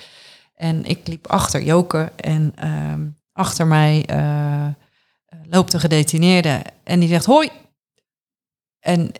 En 0.54 0.84
ik 0.84 1.06
liep 1.08 1.26
achter 1.26 1.62
Joke 1.62 2.12
en 2.16 2.52
ehm, 2.56 3.00
achter 3.32 3.66
mij 3.66 4.02
eh, 4.06 4.66
loopt 5.50 5.72
een 5.72 5.80
gedetineerde. 5.80 6.62
En 6.84 7.00
die 7.00 7.08
zegt 7.08 7.24
hoi. 7.24 7.50
En 8.80 9.12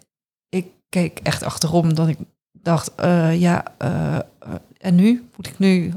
ik 0.48 0.66
keek 0.88 1.20
echt 1.22 1.42
achterom 1.42 1.94
dat 1.94 2.08
ik 2.08 2.18
dacht, 2.52 2.90
ja, 3.32 3.64
en 4.78 4.94
nu? 4.94 5.28
Moet 5.36 5.46
ik 5.46 5.58
nu 5.58 5.92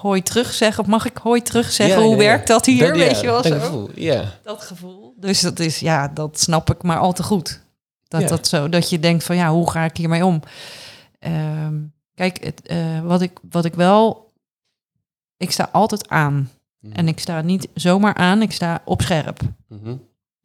hoi 0.00 0.22
terug 0.22 0.52
zeggen? 0.52 0.82
Of 0.82 0.88
mag 0.88 1.04
ik 1.06 1.16
hoi 1.16 1.42
terug 1.42 1.72
zeggen? 1.72 1.96
Ja, 1.98 2.02
Hoe 2.02 2.12
ja. 2.12 2.18
werkt 2.18 2.46
dat 2.46 2.66
hier? 2.66 2.86
Dat- 2.86 2.96
weet 2.96 3.10
ja, 3.10 3.20
je 3.20 3.26
wel 3.26 3.42
dat 3.42 3.52
zo? 3.52 3.58
gevoel, 3.58 3.90
ja. 3.94 4.24
Dat 4.42 4.62
gevoel. 4.62 5.14
Dus 5.16 5.40
dat 5.40 5.58
is, 5.58 5.78
ja, 5.78 6.08
dat 6.08 6.40
snap 6.40 6.70
ik 6.70 6.82
maar 6.82 6.98
al 6.98 7.12
te 7.12 7.22
goed. 7.22 7.60
Dat, 8.12 8.20
Ja. 8.20 8.28
dat, 8.28 8.46
zo, 8.48 8.68
dat 8.68 8.90
je 8.90 8.98
denkt 8.98 9.24
van, 9.24 9.36
ja, 9.36 9.50
hoe 9.50 9.70
ga 9.70 9.84
ik 9.84 9.96
hiermee 9.96 10.24
om? 10.24 10.42
Ehm, 11.18 11.80
kijk, 12.14 12.44
het, 12.44 12.66
eh, 12.66 13.00
wat, 13.00 13.20
ik, 13.22 13.38
wat 13.50 13.64
ik 13.64 13.74
wel... 13.74 14.32
Ik 15.36 15.50
sta 15.50 15.68
altijd 15.72 16.08
aan. 16.08 16.50
Mhm. 16.80 16.92
En 16.92 17.08
ik 17.08 17.18
sta 17.18 17.40
niet 17.40 17.68
zomaar 17.74 18.14
aan, 18.14 18.42
ik 18.42 18.52
sta 18.52 18.82
op 18.84 19.02
scherp. 19.02 19.40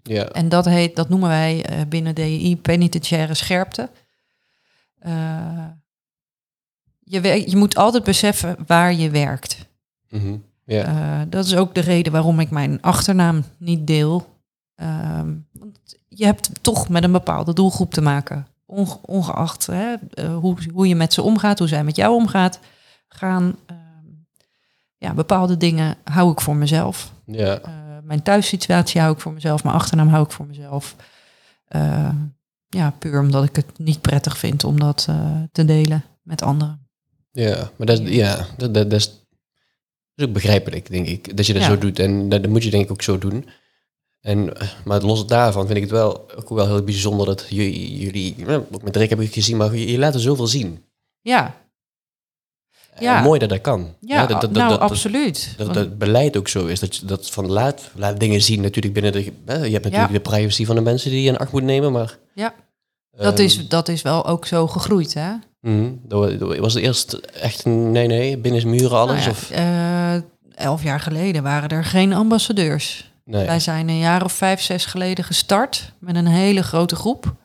Ja. 0.04 0.26
En 0.28 0.50
dat 0.50 0.66
heet, 0.66 0.96
dat 0.96 1.10
noemen 1.10 1.30
wij 1.30 1.66
eh, 1.66 1.82
binnen 1.88 2.16
DI 2.16 2.58
penitentiaire 2.62 3.34
scherpte. 3.34 3.90
Eh, 5.00 5.68
je, 7.00 7.50
je 7.50 7.58
moet 7.58 7.76
altijd 7.76 8.04
beseffen 8.04 8.58
waar 8.66 8.94
je 8.94 9.10
werkt. 9.10 9.68
Ja. 10.66 10.84
Eh, 10.84 11.26
dat 11.30 11.46
is 11.46 11.56
ook 11.56 11.76
de 11.76 11.82
reden 11.82 12.12
waarom 12.12 12.40
ik 12.40 12.50
mijn 12.50 12.82
achternaam 12.82 13.44
niet 13.58 13.88
deel. 13.88 14.36
Ehm, 14.76 15.36
want 15.52 15.97
je 16.18 16.26
hebt 16.26 16.50
toch 16.62 16.90
met 16.90 17.04
een 17.04 17.12
bepaalde 17.12 17.54
doelgroep 17.54 17.94
te 17.94 18.02
maken. 18.02 18.48
Onge- 18.66 19.00
ongeacht 19.02 19.66
hè, 19.66 19.94
eh, 20.14 20.36
hoe, 20.38 20.58
hoe 20.74 20.88
je 20.88 20.96
met 20.96 21.14
ze 21.14 21.22
omgaat, 21.22 21.60
hoe 21.60 21.68
zij 21.68 21.84
met 21.84 21.96
jou 21.96 22.16
omgaat, 22.16 22.60
gaan. 23.08 23.56
ehm, 23.66 23.78
ja, 24.98 25.14
bepaalde 25.14 25.58
dingen 25.58 25.96
hou 26.04 26.32
ik 26.32 26.42
voor 26.42 26.56
mezelf. 26.56 27.12
ja. 27.26 27.60
Eh, 27.60 27.72
mijn 28.04 28.22
thuissituatie 28.24 29.02
hou 29.02 29.14
ik 29.14 29.20
voor 29.20 29.34
mezelf. 29.34 29.64
Mijn 29.64 29.76
achternaam 29.76 30.08
hou 30.08 30.24
ik 30.26 30.32
voor 30.32 30.46
mezelf. 30.46 30.96
Eh, 31.68 32.10
ja, 32.68 32.92
puur 33.00 33.20
omdat 33.20 33.44
ik 33.44 33.56
het 33.56 33.66
niet 33.80 34.02
prettig 34.02 34.38
vind 34.38 34.64
om 34.64 34.80
dat 34.80 35.08
te 35.52 35.66
delen 35.66 36.04
met 36.22 36.42
anderen. 36.42 36.88
Ja, 37.32 37.70
maar 37.78 37.88
dat, 37.88 38.00
is- 38.00 38.10
ja, 38.16 38.36
dat, 38.58 38.74
dat, 38.74 38.90
dat 38.90 39.00
is, 39.00 39.06
dat 39.06 39.20
is 40.16 40.26
ook 40.26 40.34
begrijpelijk, 40.34 40.90
denk 40.90 41.08
ik, 41.08 41.38
dat 41.38 41.46
je 41.46 41.54
dat 41.54 41.62
Ja. 41.62 41.68
zo 41.68 41.78
doet. 41.78 42.00
En 42.00 42.30
dat, 42.30 42.42
dat 42.44 42.52
moet 42.52 42.64
je 42.64 42.70
denk 42.70 42.84
ik 42.84 42.92
ook 42.92 43.02
zo 43.02 43.18
doen. 43.18 43.46
En, 44.28 44.54
eh, 44.58 44.68
maar 44.86 45.02
los 45.02 45.26
daarvan 45.26 45.66
vind 45.66 45.76
ik 45.78 45.84
het 45.84 45.92
wel, 45.92 46.32
ook 46.38 46.50
wel 46.50 46.66
heel 46.68 46.82
bijzonder 46.84 47.26
dat 47.26 47.46
jullie, 47.50 48.34
ja, 48.38 48.56
ook 48.72 48.84
met 48.84 48.96
Rick 48.96 49.10
heb 49.10 49.20
ik 49.22 49.34
gezien, 49.34 49.58
maar 49.58 49.76
je, 49.76 49.92
je 49.92 49.98
laat 49.98 50.14
er 50.14 50.20
zoveel 50.20 50.48
zien. 50.48 50.84
Ja, 51.22 51.56
Ja. 53.00 53.18
En 53.18 53.24
mooi 53.24 53.40
dat 53.40 53.50
dat 53.50 53.62
kan. 53.62 53.96
ja 54.02 54.26
dat, 54.26 54.42
dat, 54.42 54.52
nou 54.52 54.70
dat, 54.70 54.80
absoluut. 54.80 55.54
dat, 55.58 55.74
dat 55.74 55.98
beleid 55.98 56.38
ook 56.38 56.48
zo 56.48 56.66
is. 56.66 56.80
Dat, 56.80 56.96
je- 56.96 57.06
dat 57.06 57.30
van 57.30 57.52
laat, 57.52 57.92
laat 57.96 58.20
dingen 58.20 58.42
zien 58.42 58.62
natuurlijk 58.62 58.94
binnen 58.94 59.12
de... 59.12 59.32
Hè, 59.46 59.64
je 59.64 59.72
hebt 59.72 59.84
natuurlijk 59.84 60.14
de 60.14 60.30
privacy 60.30 60.66
van 60.66 60.76
de 60.76 60.82
mensen 60.82 61.12
die 61.12 61.22
je 61.22 61.30
in 61.30 61.38
acht 61.38 61.52
moet 61.52 61.64
nemen, 61.64 61.92
maar... 61.92 62.18
Ja. 62.34 62.54
dat, 63.18 63.34
ehm, 63.34 63.44
is, 63.44 63.68
dat 63.68 63.88
is 63.88 64.02
wel 64.02 64.26
ook 64.26 64.46
zo 64.46 64.68
gegroeid, 64.68 65.14
hè? 65.14 65.32
mhm, 65.62 65.92
dat 66.04 66.58
was 66.60 66.74
het 66.74 66.84
eerst 66.84 67.14
echt 67.14 67.66
een 67.66 67.92
nee, 67.92 68.08
nee, 68.08 68.38
binnen 68.38 68.70
muren 68.70 68.98
alles? 68.98 69.16
Nou 69.16 69.24
ja, 69.26 69.30
of, 69.30 69.52
eh, 69.52 70.66
elf 70.66 70.84
jaar 70.84 71.00
geleden 71.00 71.44
waren 71.44 71.70
er 71.70 71.84
geen 71.86 72.14
ambassadeurs. 72.14 73.12
Nee. 73.28 73.46
Wij 73.46 73.60
zijn 73.60 73.90
een 73.90 73.98
jaar 73.98 74.24
of 74.24 74.32
vijf, 74.32 74.62
zes 74.62 74.86
geleden 74.86 75.26
gestart 75.26 75.94
met 76.00 76.16
een 76.16 76.28
hele 76.28 76.64
grote 76.64 76.96
groep. 76.96 77.36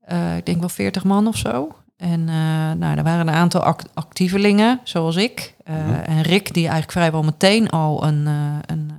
Eh, 0.00 0.36
ik 0.36 0.46
denk 0.46 0.58
wel 0.60 0.68
veertig 0.68 1.04
man 1.04 1.26
of 1.26 1.36
zo. 1.36 1.76
En 1.96 2.28
eh, 2.28 2.72
nou, 2.72 2.96
er 2.96 3.02
waren 3.02 3.28
een 3.28 3.34
aantal 3.34 3.62
act- 3.62 3.88
actievelingen, 3.94 4.80
zoals 4.84 5.16
ik. 5.16 5.54
Eh, 5.64 5.74
Mhm. 5.74 5.92
En 5.94 6.22
Rick, 6.22 6.46
die 6.54 6.62
eigenlijk 6.62 6.92
vrijwel 6.92 7.22
meteen 7.22 7.70
al 7.70 8.04
een, 8.04 8.26
een 8.66 8.90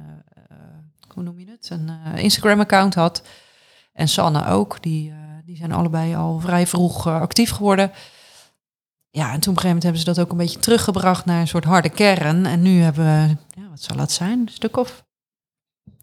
hoe 1.14 1.24
noem 1.24 1.40
je 1.40 1.46
het, 1.50 1.70
een 1.70 1.90
Instagram-account 2.16 2.94
had. 2.96 3.22
En 3.94 4.08
Sanne 4.08 4.48
ook, 4.48 4.82
die, 4.82 5.14
die 5.46 5.56
zijn 5.58 5.72
allebei 5.72 6.16
al 6.16 6.40
vrij 6.40 6.68
vroeg 6.68 7.08
actief 7.08 7.50
geworden. 7.52 7.92
Ja, 9.10 9.24
en 9.34 9.40
toen 9.40 9.54
op 9.54 9.58
een 9.58 9.62
gegeven 9.62 9.66
moment 9.68 9.84
hebben 9.84 10.02
ze 10.02 10.06
dat 10.08 10.20
ook 10.20 10.32
een 10.32 10.38
beetje 10.38 10.60
teruggebracht 10.60 11.26
naar 11.26 11.40
een 11.42 11.48
soort 11.48 11.64
harde 11.64 11.90
kern. 11.90 12.46
En 12.46 12.62
nu 12.62 12.82
hebben 12.82 13.06
we, 13.06 13.36
ja, 13.62 13.70
wat 13.70 13.82
zal 13.82 13.98
het 13.98 14.12
zijn, 14.12 14.40
een 14.40 14.48
stuk 14.52 14.78
of 14.78 15.06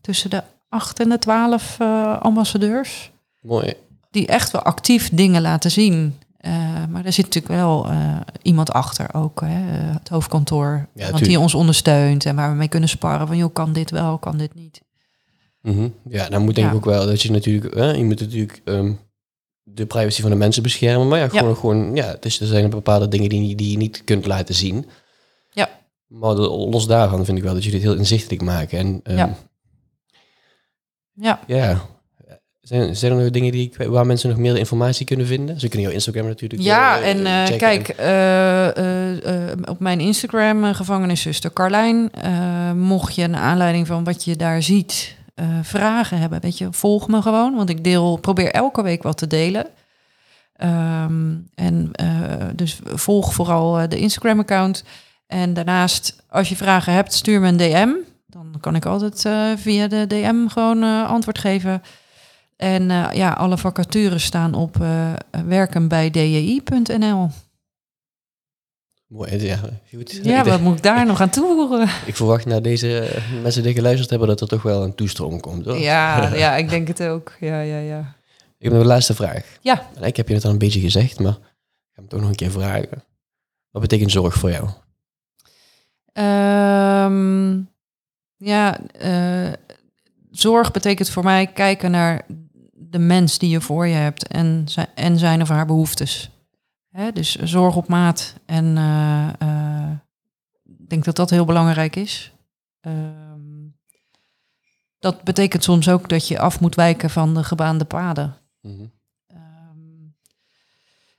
tussen 0.05 0.31
de 0.31 0.43
acht 0.69 1.01
en 1.01 1.09
de 1.09 1.19
twaalf 1.19 1.77
eh, 1.81 2.21
ambassadeurs. 2.21 3.11
Mooi. 3.41 3.75
Die 4.11 4.27
echt 4.27 4.51
wel 4.51 4.63
actief 4.63 5.11
dingen 5.13 5.43
laten 5.43 5.71
zien. 5.71 6.15
Eh, 6.37 6.53
maar 6.91 7.05
er 7.05 7.13
zit 7.13 7.25
natuurlijk 7.25 7.55
wel 7.55 7.87
eh, 7.89 8.21
iemand 8.43 8.73
achter 8.73 9.15
ook, 9.15 9.41
hè, 9.41 9.61
het 9.93 10.09
hoofdkantoor. 10.09 10.89
want 10.95 11.25
die 11.25 11.41
ons 11.41 11.55
ondersteunt 11.55 12.25
en 12.25 12.37
waar 12.37 12.51
we 12.51 12.57
mee 12.57 12.69
kunnen 12.69 12.89
sparren. 12.89 13.27
Van, 13.27 13.37
joh, 13.37 13.53
kan 13.53 13.73
dit 13.73 13.91
wel, 13.91 14.19
kan 14.19 14.37
dit 14.37 14.55
niet. 14.55 14.83
Mhm. 15.61 15.89
Ja, 16.09 16.29
dan 16.29 16.43
moet 16.45 16.55
denk 16.55 16.67
ik 16.67 16.73
Ja. 16.73 16.79
ook 16.79 16.85
wel 16.85 17.07
dat 17.07 17.23
je 17.23 17.31
natuurlijk, 17.31 17.75
hè, 17.75 17.91
je 17.91 18.05
moet 18.05 18.21
natuurlijk 18.21 18.61
ehm, 18.65 18.93
de 19.63 19.87
privacy 19.87 20.21
van 20.21 20.31
de 20.31 20.37
mensen 20.37 20.63
beschermen, 20.63 21.09
maar 21.09 21.19
ja, 21.19 21.29
gewoon, 21.29 21.57
gewoon 21.57 21.95
ja, 21.97 22.17
dus 22.21 22.41
er 22.41 22.47
zijn 22.47 22.71
bepaalde 22.71 23.09
dingen 23.09 23.29
die, 23.29 23.55
die 23.57 23.71
je 23.71 23.77
niet 23.77 24.05
kunt 24.05 24.27
laten 24.27 24.55
zien. 24.55 24.87
Ja. 25.51 25.69
Maar 26.07 26.35
los 26.35 26.87
daarvan 26.87 27.25
vind 27.25 27.39
ik 27.39 27.45
wel 27.45 27.55
dat 27.55 27.65
jullie 27.65 27.79
het 27.81 27.89
heel 27.89 27.99
inzichtelijk 27.99 28.43
maken. 28.43 28.79
En 28.79 29.01
ehm, 29.03 29.17
Ja. 29.17 29.35
Ja, 31.15 31.41
ja. 31.47 31.81
Zijn, 32.65 32.97
zijn 32.97 33.13
er 33.13 33.19
nog 33.19 33.31
dingen 33.31 33.53
die, 33.53 33.73
waar 33.77 34.07
mensen 34.07 34.29
nog 34.29 34.39
meer 34.39 34.57
informatie 34.57 35.07
kunnen 35.07 35.27
vinden? 35.27 35.61
Ze 35.61 35.69
kunnen 35.69 35.87
jouw 35.87 35.97
Instagram 35.97 36.27
natuurlijk 36.27 36.63
ja 36.63 37.01
eh, 37.01 37.09
en 37.09 37.27
eh, 37.27 37.59
kijk, 37.59 37.89
eh, 37.89 39.69
op 39.69 39.81
mijn 39.81 40.01
Instagram, 40.01 40.75
gevangeniszuster 40.75 41.53
Carlijn, 41.53 42.11
mocht 42.77 43.15
je 43.15 43.27
naar 43.27 43.41
aanleiding 43.41 43.87
van 43.87 44.05
wat 44.05 44.25
je 44.25 44.37
daar 44.37 44.63
ziet, 44.63 45.17
vragen 45.63 46.19
hebben, 46.19 46.41
weet 46.41 46.59
je, 46.59 46.69
volg 46.71 47.09
me 47.09 47.23
gewoon, 47.23 47.55
want 47.55 47.69
ik 47.69 47.85
deel, 47.85 48.17
probeer 48.17 48.51
elke 48.51 48.83
week 48.83 49.03
wat 49.03 49.19
te 49.19 49.27
delen. 49.27 49.67
Ehm, 50.57 51.35
en 51.55 51.91
dus 52.55 52.79
volg 52.85 53.35
vooral 53.35 53.89
de 53.89 53.99
Instagram-account. 53.99 54.85
En 55.27 55.55
daarnaast, 55.55 56.23
als 56.29 56.49
je 56.49 56.57
vragen 56.57 56.93
hebt, 56.93 57.13
stuur 57.13 57.41
me 57.41 57.49
een 57.49 57.57
DM. 57.57 57.91
Dan 58.35 58.61
kan 58.61 58.75
ik 58.75 58.85
altijd 58.85 59.25
eh, 59.25 59.53
via 59.57 59.89
de 59.89 60.07
DM 60.07 60.47
gewoon 60.47 60.83
eh, 60.83 61.09
antwoord 61.09 61.39
geven. 61.39 61.83
En 62.57 62.91
eh, 62.91 63.09
ja, 63.13 63.33
alle 63.33 63.59
vacatures 63.59 64.25
staan 64.25 64.55
op 64.55 64.77
werkenbijdji.nl. 65.47 67.31
Mooi, 69.07 69.47
ja, 69.47 69.59
goed. 69.95 70.21
Ja, 70.23 70.45
wat 70.45 70.61
moet 70.61 70.77
ik 70.77 70.83
daar 70.83 71.07
nog 71.07 71.21
aan 71.21 71.31
toevoegen? 71.31 71.83
Ik 72.07 72.17
verwacht 72.17 72.47
na 72.47 72.61
deze 72.61 73.21
mensen 73.43 73.63
die 73.63 73.75
geluisterd 73.75 74.11
hebben 74.11 74.29
dat 74.29 74.41
er 74.41 74.49
toch 74.49 74.63
wel 74.63 74.83
een 74.83 74.95
toestroom 74.95 75.41
komt. 75.41 75.65
Hoor. 75.65 75.79
Ja, 75.79 76.29
ja, 76.45 76.57
ik 76.57 76.69
denk 76.69 76.89
het 76.89 77.03
ook. 77.03 77.33
Ja, 77.41 77.61
ja, 77.61 77.79
ja. 77.79 78.15
Ik 78.59 78.65
heb 78.65 78.73
nog 78.73 78.81
een 78.81 78.87
laatste 78.87 79.15
vraag. 79.15 79.59
Ja. 79.61 79.87
En 79.95 80.03
ik 80.03 80.17
heb 80.17 80.29
je 80.29 80.35
het 80.35 80.45
al 80.45 80.51
een 80.51 80.59
beetje 80.59 80.81
gezegd, 80.81 81.21
maar 81.21 81.33
ik 81.33 81.93
ga 81.93 82.01
hem 82.01 82.09
toch 82.09 82.21
nog 82.21 82.29
een 82.29 82.35
keer 82.35 82.51
vragen. 82.51 83.05
Wat 83.71 83.83
betekent 83.83 84.11
zorg 84.11 84.35
voor 84.35 84.51
jou? 84.51 84.69
Um, 86.13 87.74
ja, 88.45 88.79
uh, 89.03 89.53
zorg 90.31 90.71
betekent 90.71 91.11
voor 91.11 91.25
mij 91.25 91.47
kijken 91.47 91.91
naar 91.91 92.27
de 92.73 92.99
mens 92.99 93.39
die 93.39 93.51
je 93.51 93.61
voor 93.61 93.87
je 93.87 93.95
hebt 93.95 94.27
en 94.27 94.63
zijn, 94.69 94.89
en 94.95 95.19
zijn 95.19 95.43
of 95.43 95.49
haar 95.49 95.67
behoeftes. 95.67 96.31
Hè, 96.91 97.13
dus 97.13 97.35
zorg 97.35 97.77
op 97.77 97.89
maat. 97.89 98.35
En 98.47 98.77
uh, 98.77 99.29
uh, 99.43 99.91
ik 100.79 100.89
denk 100.89 101.05
dat 101.05 101.17
dat 101.17 101.31
heel 101.31 101.45
belangrijk 101.45 101.97
is. 101.97 102.33
Um, 102.81 103.77
dat 104.99 105.23
betekent 105.23 105.65
soms 105.65 105.89
ook 105.89 106.09
dat 106.09 106.29
je 106.29 106.39
af 106.39 106.61
moet 106.61 106.75
wijken 106.75 107.11
van 107.11 107.35
de 107.35 107.45
gebaande 107.45 107.85
paden. 107.85 108.37
Mm 108.61 108.77
-hmm. 108.77 108.93
um, 109.31 110.15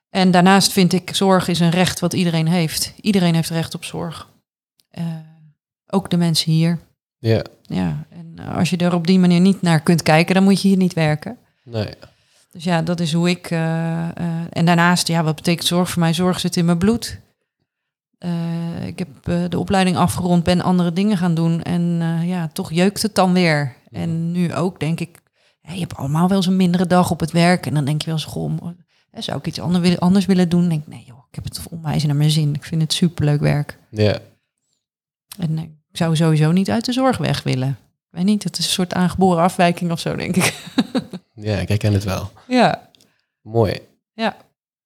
en 0.09 0.31
daarnaast 0.31 0.71
vind 0.71 0.93
ik 0.93 1.15
zorg 1.15 1.47
is 1.47 1.59
een 1.59 1.69
recht 1.69 1.99
wat 1.99 2.13
iedereen 2.13 2.47
heeft. 2.47 2.93
Iedereen 3.01 3.35
heeft 3.35 3.49
recht 3.49 3.75
op 3.75 3.83
zorg. 3.83 4.29
Uh, 4.91 5.05
ook 5.87 6.09
de 6.09 6.17
mensen 6.17 6.51
hier. 6.51 6.79
Ja. 7.25 7.43
Ja, 7.61 8.05
en 8.09 8.39
als 8.39 8.69
je 8.69 8.77
er 8.77 8.93
op 8.93 9.07
die 9.07 9.19
manier 9.19 9.39
niet 9.39 9.61
naar 9.61 9.81
kunt 9.81 10.03
kijken, 10.03 10.35
dan 10.35 10.43
moet 10.43 10.61
je 10.61 10.67
hier 10.67 10.77
niet 10.77 10.93
werken. 10.93 11.37
Nee. 11.63 11.93
Dus 12.51 12.63
ja, 12.63 12.81
dat 12.81 12.99
is 12.99 13.13
hoe 13.13 13.29
ik. 13.29 13.51
Uh, 13.51 13.59
uh, 13.59 14.07
en 14.49 14.65
daarnaast, 14.65 15.07
ja, 15.07 15.23
wat 15.23 15.35
betekent 15.35 15.67
zorg 15.67 15.89
voor 15.89 15.99
mij? 15.99 16.13
Zorg 16.13 16.39
zit 16.39 16.55
in 16.55 16.65
mijn 16.65 16.77
bloed. 16.77 17.19
Uh, 18.19 18.87
ik 18.87 18.99
heb 18.99 19.49
de 19.49 19.59
opleiding 19.59 19.97
afgerond, 19.97 20.43
ben 20.43 20.61
andere 20.61 20.93
dingen 20.93 21.17
gaan 21.17 21.35
doen. 21.35 21.61
En 21.61 22.01
ja, 22.25 22.47
toch 22.47 22.71
jeukt 22.71 23.01
het 23.01 23.15
dan 23.15 23.33
weer. 23.33 23.75
Ja. 23.89 23.99
En 23.99 24.31
nu 24.31 24.53
ook, 24.53 24.79
denk 24.79 24.99
ik, 24.99 25.21
ja, 25.61 25.73
je 25.73 25.79
hebt 25.79 25.95
allemaal 25.95 26.27
wel 26.27 26.37
eens 26.37 26.47
een 26.47 26.55
mindere 26.55 26.87
dag 26.87 27.11
op 27.11 27.19
het 27.19 27.31
werk. 27.31 27.65
En 27.65 27.73
dan 27.73 27.85
denk 27.85 28.01
je 28.01 28.05
wel 28.05 28.15
eens, 28.15 28.25
goh, 28.25 28.67
zou 29.11 29.37
ik 29.37 29.47
iets 29.47 29.59
anders 29.59 29.83
willen, 29.83 29.99
anders 29.99 30.25
willen 30.25 30.49
doen? 30.49 30.59
Dan 30.59 30.69
denk 30.69 30.81
ik, 30.81 30.87
nee 30.87 31.03
joh, 31.07 31.25
ik 31.29 31.35
heb 31.35 31.43
het 31.43 31.59
onwijs 31.69 32.05
naar 32.05 32.15
mijn 32.15 32.29
zin. 32.31 32.53
Ik 32.53 32.63
vind 32.63 32.81
het 32.81 32.93
superleuk 32.93 33.39
werk. 33.39 33.79
Ja. 33.89 34.19
En 35.39 35.83
ik 35.95 36.01
zou 36.01 36.15
sowieso 36.15 36.51
niet 36.51 36.69
uit 36.69 36.85
de 36.85 36.91
zorg 36.93 37.17
weg 37.17 37.43
willen. 37.43 37.69
Ik 37.69 38.09
weet 38.09 38.23
niet, 38.23 38.43
het 38.43 38.57
is 38.57 38.65
een 38.65 38.71
soort 38.71 38.93
aangeboren 38.93 39.43
afwijking 39.43 39.91
of 39.91 39.99
zo, 39.99 40.15
denk 40.15 40.35
ik. 40.35 40.53
Ja, 41.35 41.57
ik 41.57 41.67
herken 41.67 41.93
het 41.93 42.03
wel. 42.03 42.31
Ja. 42.47 42.89
Mooi. 43.41 43.79
Ja. 44.13 44.37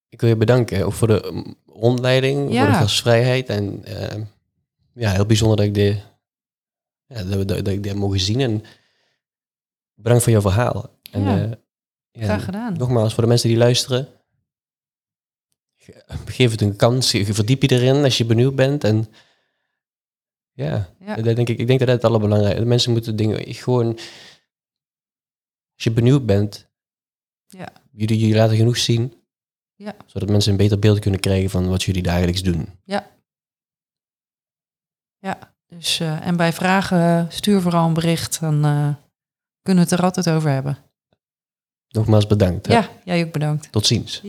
Ik 0.08 0.20
wil 0.20 0.28
je 0.28 0.36
bedanken 0.36 0.84
ook 0.86 0.92
voor 0.92 1.08
de 1.08 1.44
rondleiding, 1.66 2.52
Ja. 2.52 2.62
voor 2.62 2.72
de 2.72 2.78
gastvrijheid. 2.78 3.48
En 3.48 3.84
eh, 3.84 4.22
ja, 4.94 5.10
heel 5.12 5.26
bijzonder 5.26 5.56
dat 5.56 5.66
ik 5.66 5.74
dit, 5.74 5.98
ja, 7.06 7.22
dat, 7.22 7.48
dat, 7.48 7.64
dat 7.64 7.68
ik 7.74 7.82
dit 7.82 7.94
mogen 7.94 8.20
zien. 8.20 8.40
En 8.40 8.64
bedankt 9.94 10.22
voor 10.22 10.32
jouw 10.32 10.40
verhaal. 10.40 10.90
En, 11.10 11.22
Ja. 11.22 11.42
eh, 11.42 11.50
ja, 12.10 12.24
Graag 12.24 12.44
gedaan. 12.44 12.72
Nogmaals, 12.76 13.14
voor 13.14 13.22
de 13.22 13.28
mensen 13.28 13.48
die 13.48 13.58
luisteren. 13.58 14.08
ge- 15.76 16.04
Geef 16.26 16.50
het 16.50 16.60
een 16.60 16.76
kans. 16.76 17.10
Je 17.10 17.34
verdiep 17.34 17.62
je 17.62 17.68
erin 17.70 18.04
als 18.04 18.18
je 18.18 18.24
benieuwd 18.24 18.54
bent. 18.54 18.84
En 18.84 19.08
ja, 20.52 20.88
Ja. 20.98 21.14
dat 21.16 21.36
denk 21.36 21.48
ik, 21.48 21.58
ik 21.58 21.66
denk 21.66 21.78
dat 21.78 21.88
dat 21.88 21.96
het 21.96 22.04
allerbelangrijkste 22.04 22.62
is. 22.62 22.68
Mensen 22.68 22.92
moeten 22.92 23.16
dingen 23.16 23.54
gewoon... 23.54 23.86
Als 25.74 25.84
je 25.84 25.90
benieuwd 25.92 26.26
bent, 26.26 26.68
Ja. 27.46 27.68
jullie, 27.92 28.18
jullie 28.18 28.34
laten 28.34 28.56
genoeg 28.56 28.76
zien. 28.76 29.14
Ja. 29.74 29.94
Zodat 30.06 30.28
mensen 30.28 30.50
een 30.52 30.56
beter 30.58 30.78
beeld 30.78 30.98
kunnen 30.98 31.20
krijgen 31.20 31.50
van 31.50 31.68
wat 31.68 31.82
jullie 31.82 32.02
dagelijks 32.02 32.42
doen. 32.42 32.68
Ja. 32.84 33.08
Dus, 35.66 36.00
eh, 36.00 36.26
en 36.26 36.36
bij 36.36 36.52
vragen 36.52 37.32
stuur 37.32 37.60
vooral 37.60 37.86
een 37.86 37.94
bericht, 37.94 38.40
dan 38.40 38.64
eh, 38.64 38.94
kunnen 39.62 39.84
we 39.84 39.90
het 39.90 39.98
er 39.98 40.02
altijd 40.02 40.28
over 40.30 40.50
hebben. 40.50 40.78
Nogmaals 41.88 42.26
bedankt. 42.26 42.66
hè. 42.66 42.72
Ja, 42.72 42.88
jij 43.04 43.24
ook 43.24 43.32
bedankt. 43.32 43.72
Tot 43.72 43.86
ziens. 43.86 44.22